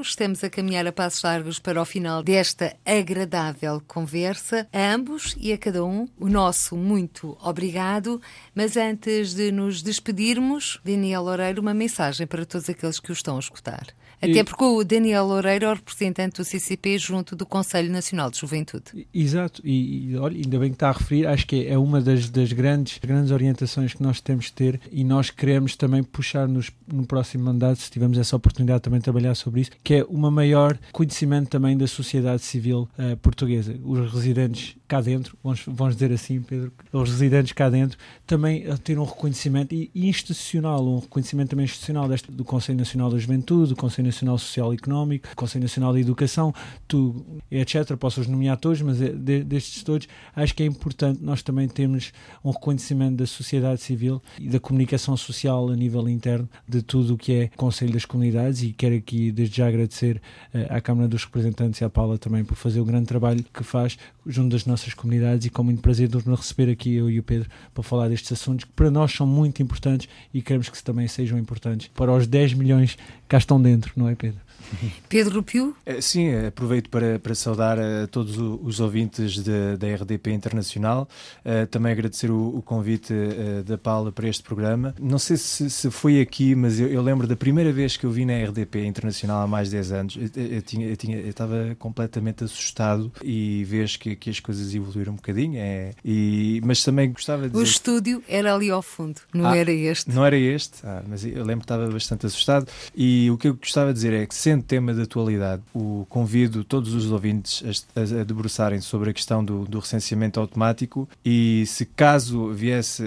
Estamos 0.00 0.42
a 0.42 0.48
caminhar 0.48 0.86
a 0.86 0.92
passos 0.92 1.22
largos 1.22 1.58
para 1.58 1.82
o 1.82 1.84
final 1.84 2.22
desta 2.22 2.74
agradável 2.86 3.82
conversa. 3.86 4.66
A 4.72 4.94
ambos 4.94 5.36
e 5.38 5.52
a 5.52 5.58
cada 5.58 5.84
um, 5.84 6.08
o 6.18 6.26
nosso 6.26 6.74
muito 6.74 7.36
obrigado. 7.38 8.18
Mas 8.54 8.78
antes 8.78 9.34
de 9.34 9.52
nos 9.52 9.82
despedirmos, 9.82 10.80
Daniel 10.82 11.22
Loureiro, 11.22 11.60
uma 11.60 11.74
mensagem 11.74 12.26
para 12.26 12.46
todos 12.46 12.70
aqueles 12.70 12.98
que 12.98 13.10
o 13.10 13.12
estão 13.12 13.36
a 13.36 13.40
escutar. 13.40 13.86
Até 14.20 14.42
porque 14.42 14.64
o 14.64 14.82
Daniel 14.84 15.26
Loureiro 15.26 15.66
é 15.66 15.70
o 15.70 15.74
representante 15.74 16.36
do 16.36 16.44
CCP 16.44 16.98
junto 16.98 17.36
do 17.36 17.46
Conselho 17.46 17.90
Nacional 17.90 18.30
de 18.30 18.38
Juventude. 18.38 19.06
Exato, 19.14 19.62
e, 19.64 20.10
e 20.10 20.16
olha, 20.16 20.36
ainda 20.36 20.58
bem 20.58 20.70
que 20.70 20.76
está 20.76 20.88
a 20.88 20.92
referir, 20.92 21.26
acho 21.26 21.46
que 21.46 21.66
é 21.66 21.78
uma 21.78 22.00
das, 22.00 22.28
das 22.28 22.52
grandes, 22.52 22.98
grandes 22.98 23.30
orientações 23.30 23.94
que 23.94 24.02
nós 24.02 24.20
temos 24.20 24.46
de 24.46 24.52
ter 24.52 24.80
e 24.90 25.04
nós 25.04 25.30
queremos 25.30 25.76
também 25.76 26.02
puxar 26.02 26.48
nos, 26.48 26.70
no 26.92 27.06
próximo 27.06 27.44
mandato, 27.44 27.80
se 27.80 27.90
tivermos 27.90 28.18
essa 28.18 28.34
oportunidade 28.34 28.82
também 28.82 28.98
de 28.98 29.04
trabalhar 29.04 29.34
sobre 29.34 29.60
isso, 29.60 29.70
que 29.82 29.94
é 29.94 30.04
uma 30.04 30.30
maior 30.30 30.78
conhecimento 30.92 31.48
também 31.48 31.76
da 31.76 31.86
sociedade 31.86 32.42
civil 32.42 32.88
uh, 32.98 33.16
portuguesa. 33.18 33.74
Os 33.84 34.12
residentes 34.12 34.77
cá 34.88 35.00
dentro, 35.02 35.36
vamos, 35.44 35.62
vamos 35.66 35.94
dizer 35.94 36.10
assim, 36.12 36.40
Pedro, 36.40 36.72
os 36.92 37.10
residentes 37.10 37.52
cá 37.52 37.68
dentro, 37.68 37.98
também 38.26 38.64
ter 38.78 38.98
um 38.98 39.04
reconhecimento 39.04 39.74
e, 39.74 39.90
institucional, 39.94 40.84
um 40.84 40.98
reconhecimento 40.98 41.50
também 41.50 41.64
institucional 41.64 42.08
deste, 42.08 42.32
do 42.32 42.44
Conselho 42.44 42.78
Nacional 42.78 43.10
da 43.10 43.18
Juventude, 43.18 43.70
do 43.70 43.76
Conselho 43.76 44.06
Nacional 44.06 44.38
Social 44.38 44.72
e 44.72 44.76
Económico, 44.76 45.28
Conselho 45.36 45.62
Nacional 45.62 45.92
da 45.92 46.00
Educação, 46.00 46.54
tu, 46.86 47.24
etc. 47.50 47.96
Posso 47.98 48.22
os 48.22 48.26
nomear 48.26 48.56
todos, 48.56 48.80
mas 48.80 49.02
é 49.02 49.10
de, 49.10 49.44
destes 49.44 49.82
todos, 49.82 50.08
acho 50.34 50.54
que 50.54 50.62
é 50.62 50.66
importante 50.66 51.22
nós 51.22 51.42
também 51.42 51.68
termos 51.68 52.12
um 52.42 52.50
reconhecimento 52.50 53.16
da 53.16 53.26
sociedade 53.26 53.82
civil 53.82 54.22
e 54.38 54.48
da 54.48 54.58
comunicação 54.58 55.16
social 55.16 55.68
a 55.68 55.76
nível 55.76 56.08
interno 56.08 56.48
de 56.66 56.80
tudo 56.80 57.14
o 57.14 57.18
que 57.18 57.32
é 57.32 57.48
Conselho 57.56 57.92
das 57.92 58.04
Comunidades 58.04 58.62
e 58.62 58.72
quero 58.72 58.94
aqui 58.94 59.30
desde 59.30 59.58
já 59.58 59.68
agradecer 59.68 60.20
uh, 60.54 60.74
à 60.74 60.80
Câmara 60.80 61.08
dos 61.08 61.24
Representantes 61.24 61.80
e 61.80 61.84
à 61.84 61.90
Paula 61.90 62.16
também 62.16 62.44
por 62.44 62.56
fazer 62.56 62.80
o 62.80 62.84
grande 62.84 63.06
trabalho 63.06 63.44
que 63.52 63.62
faz 63.62 63.98
junto 64.26 64.52
das 64.52 64.64
nossas 64.64 64.77
nossas 64.78 64.94
comunidades 64.94 65.46
e 65.46 65.50
com 65.50 65.62
muito 65.62 65.82
prazer 65.82 66.08
nos 66.12 66.24
receber 66.24 66.70
aqui, 66.70 66.94
eu 66.94 67.10
e 67.10 67.18
o 67.18 67.22
Pedro, 67.22 67.48
para 67.74 67.82
falar 67.82 68.08
destes 68.08 68.32
assuntos 68.32 68.64
que 68.64 68.72
para 68.72 68.90
nós 68.90 69.12
são 69.12 69.26
muito 69.26 69.62
importantes 69.62 70.08
e 70.32 70.40
queremos 70.40 70.68
que 70.68 70.82
também 70.82 71.08
sejam 71.08 71.38
importantes 71.38 71.88
para 71.88 72.12
os 72.12 72.26
10 72.26 72.54
milhões 72.54 72.94
que 72.94 73.02
cá 73.28 73.38
estão 73.38 73.60
dentro, 73.60 73.92
não 73.96 74.08
é, 74.08 74.14
Pedro? 74.14 74.40
Pedro 75.08 75.42
Pio? 75.42 75.76
Eh, 75.84 76.00
sim, 76.00 76.34
aproveito 76.46 76.88
para, 76.88 77.18
para 77.18 77.34
saudar 77.34 77.78
a 77.78 78.06
todos 78.06 78.36
os 78.38 78.80
ouvintes 78.80 79.42
de, 79.42 79.76
da 79.76 79.86
RDP 79.94 80.32
Internacional, 80.32 81.08
uh, 81.44 81.66
também 81.66 81.92
agradecer 81.92 82.30
o, 82.30 82.56
o 82.56 82.62
convite 82.62 83.12
uh, 83.12 83.62
da 83.64 83.78
Paula 83.78 84.12
para 84.12 84.28
este 84.28 84.42
programa. 84.42 84.94
Não 85.00 85.18
sei 85.18 85.36
se, 85.36 85.70
se 85.70 85.90
foi 85.90 86.20
aqui, 86.20 86.54
mas 86.54 86.78
eu, 86.78 86.88
eu, 86.88 87.02
lembro 87.02 87.26
da 87.26 87.36
primeira 87.36 87.72
vez 87.72 87.96
que 87.96 88.04
eu 88.04 88.10
vi 88.10 88.24
na 88.24 88.34
RDP 88.44 88.84
Internacional 88.84 89.42
há 89.42 89.46
mais 89.46 89.70
de 89.70 89.76
10 89.76 89.92
anos, 89.92 90.16
eu, 90.16 90.42
eu, 90.44 90.62
tinha, 90.62 90.86
eu, 90.86 90.96
tinha, 90.96 91.18
eu 91.18 91.30
estava 91.30 91.76
completamente 91.78 92.44
assustado 92.44 93.12
e 93.22 93.64
vejo 93.64 93.98
que, 93.98 94.16
que 94.16 94.30
as 94.30 94.40
coisas 94.40 94.74
evoluíram 94.74 95.12
um 95.12 95.16
bocadinho, 95.16 95.58
é, 95.58 95.92
e, 96.04 96.60
mas 96.64 96.82
também 96.82 97.10
gostava 97.10 97.42
de 97.42 97.50
dizer... 97.50 97.60
O 97.60 97.64
estúdio 97.64 98.22
era 98.28 98.54
ali 98.54 98.70
ao 98.70 98.82
fundo, 98.82 99.20
não 99.32 99.46
ah, 99.46 99.56
era 99.56 99.72
este. 99.72 100.10
Não 100.10 100.24
era 100.24 100.36
este, 100.36 100.78
ah, 100.84 101.02
mas 101.06 101.24
eu 101.24 101.44
lembro 101.44 101.60
que 101.60 101.72
estava 101.72 101.88
bastante 101.90 102.26
assustado 102.26 102.68
e 102.94 103.30
o 103.30 103.38
que 103.38 103.48
eu 103.48 103.54
gostava 103.54 103.92
de 103.92 103.94
dizer 103.94 104.12
é 104.12 104.26
que 104.26 104.34
sendo 104.34 104.57
tema 104.60 104.94
de 104.94 105.02
atualidade, 105.02 105.62
o 105.74 106.06
convido 106.08 106.64
todos 106.64 106.94
os 106.94 107.10
ouvintes 107.10 107.62
a, 107.94 108.00
a, 108.00 108.20
a 108.20 108.24
debruçarem 108.24 108.80
sobre 108.80 109.10
a 109.10 109.12
questão 109.12 109.44
do, 109.44 109.64
do, 109.64 109.78
recenseamento 109.78 110.40
automático 110.40 111.08
e 111.24 111.64
se 111.66 111.84
caso 111.86 112.52
viesse 112.52 113.02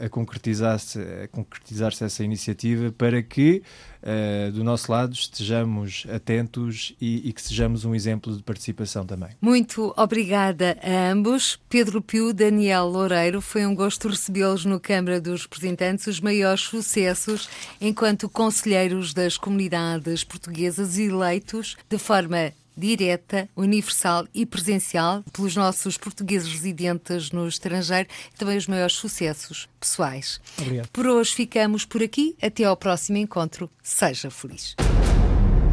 a, 0.00 0.06
a 0.06 0.08
concretizar-se 0.08 0.98
concretizar 1.30 1.92
essa 2.00 2.24
iniciativa 2.24 2.92
para 2.92 3.22
que 3.22 3.62
uh, 4.02 4.52
do 4.52 4.64
nosso 4.64 4.90
lado 4.90 5.12
estejamos 5.12 6.06
atentos 6.12 6.94
e, 7.00 7.28
e, 7.28 7.32
que 7.32 7.42
sejamos 7.42 7.84
um 7.84 7.94
exemplo 7.94 8.36
de 8.36 8.42
participação 8.42 9.06
também. 9.06 9.30
Muito 9.40 9.94
obrigada 9.96 10.76
a 10.82 11.10
ambos. 11.10 11.58
Pedro 11.68 12.02
Pio, 12.02 12.32
Daniel 12.32 12.86
Loureiro, 12.86 13.40
foi 13.40 13.64
um 13.66 13.74
gosto 13.74 14.08
recebê-los 14.08 14.64
no 14.64 14.80
Câmara 14.80 15.20
dos 15.20 15.42
Representantes. 15.42 16.06
Os 16.06 16.20
maiores 16.20 16.62
sucessos 16.62 17.48
enquanto 17.80 18.28
conselheiros 18.28 19.14
das 19.14 19.36
comunidades 19.36 20.24
portuguesas 20.24 20.98
eleitos 20.98 21.76
de 21.88 21.98
forma 21.98 22.52
direta, 22.76 23.48
universal 23.56 24.26
e 24.34 24.44
presencial 24.46 25.22
pelos 25.32 25.56
nossos 25.56 25.96
portugueses 25.96 26.50
residentes 26.50 27.30
no 27.30 27.46
estrangeiro 27.46 28.08
e 28.34 28.38
também 28.38 28.56
os 28.56 28.66
maiores 28.66 28.94
sucessos 28.94 29.68
pessoais. 29.78 30.40
Obrigado. 30.58 30.88
Por 30.92 31.06
hoje 31.06 31.34
ficamos 31.34 31.84
por 31.84 32.02
aqui. 32.02 32.36
Até 32.40 32.64
ao 32.64 32.76
próximo 32.76 33.18
encontro. 33.18 33.70
Seja 33.82 34.30
feliz. 34.30 34.74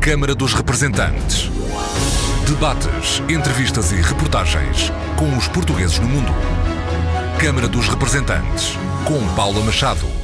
Câmara 0.02 0.34
dos 0.34 0.54
Representantes. 0.54 1.50
Debates, 2.48 3.20
entrevistas 3.30 3.92
e 3.92 3.96
reportagens 3.96 4.90
com 5.18 5.38
os 5.38 5.48
portugueses 5.48 6.00
no 6.00 6.08
mundo. 6.08 6.32
Câmara 7.40 7.68
dos 7.68 7.88
Representantes, 7.88 8.74
com 9.06 9.36
Paula 9.36 9.64
Machado. 9.64 10.19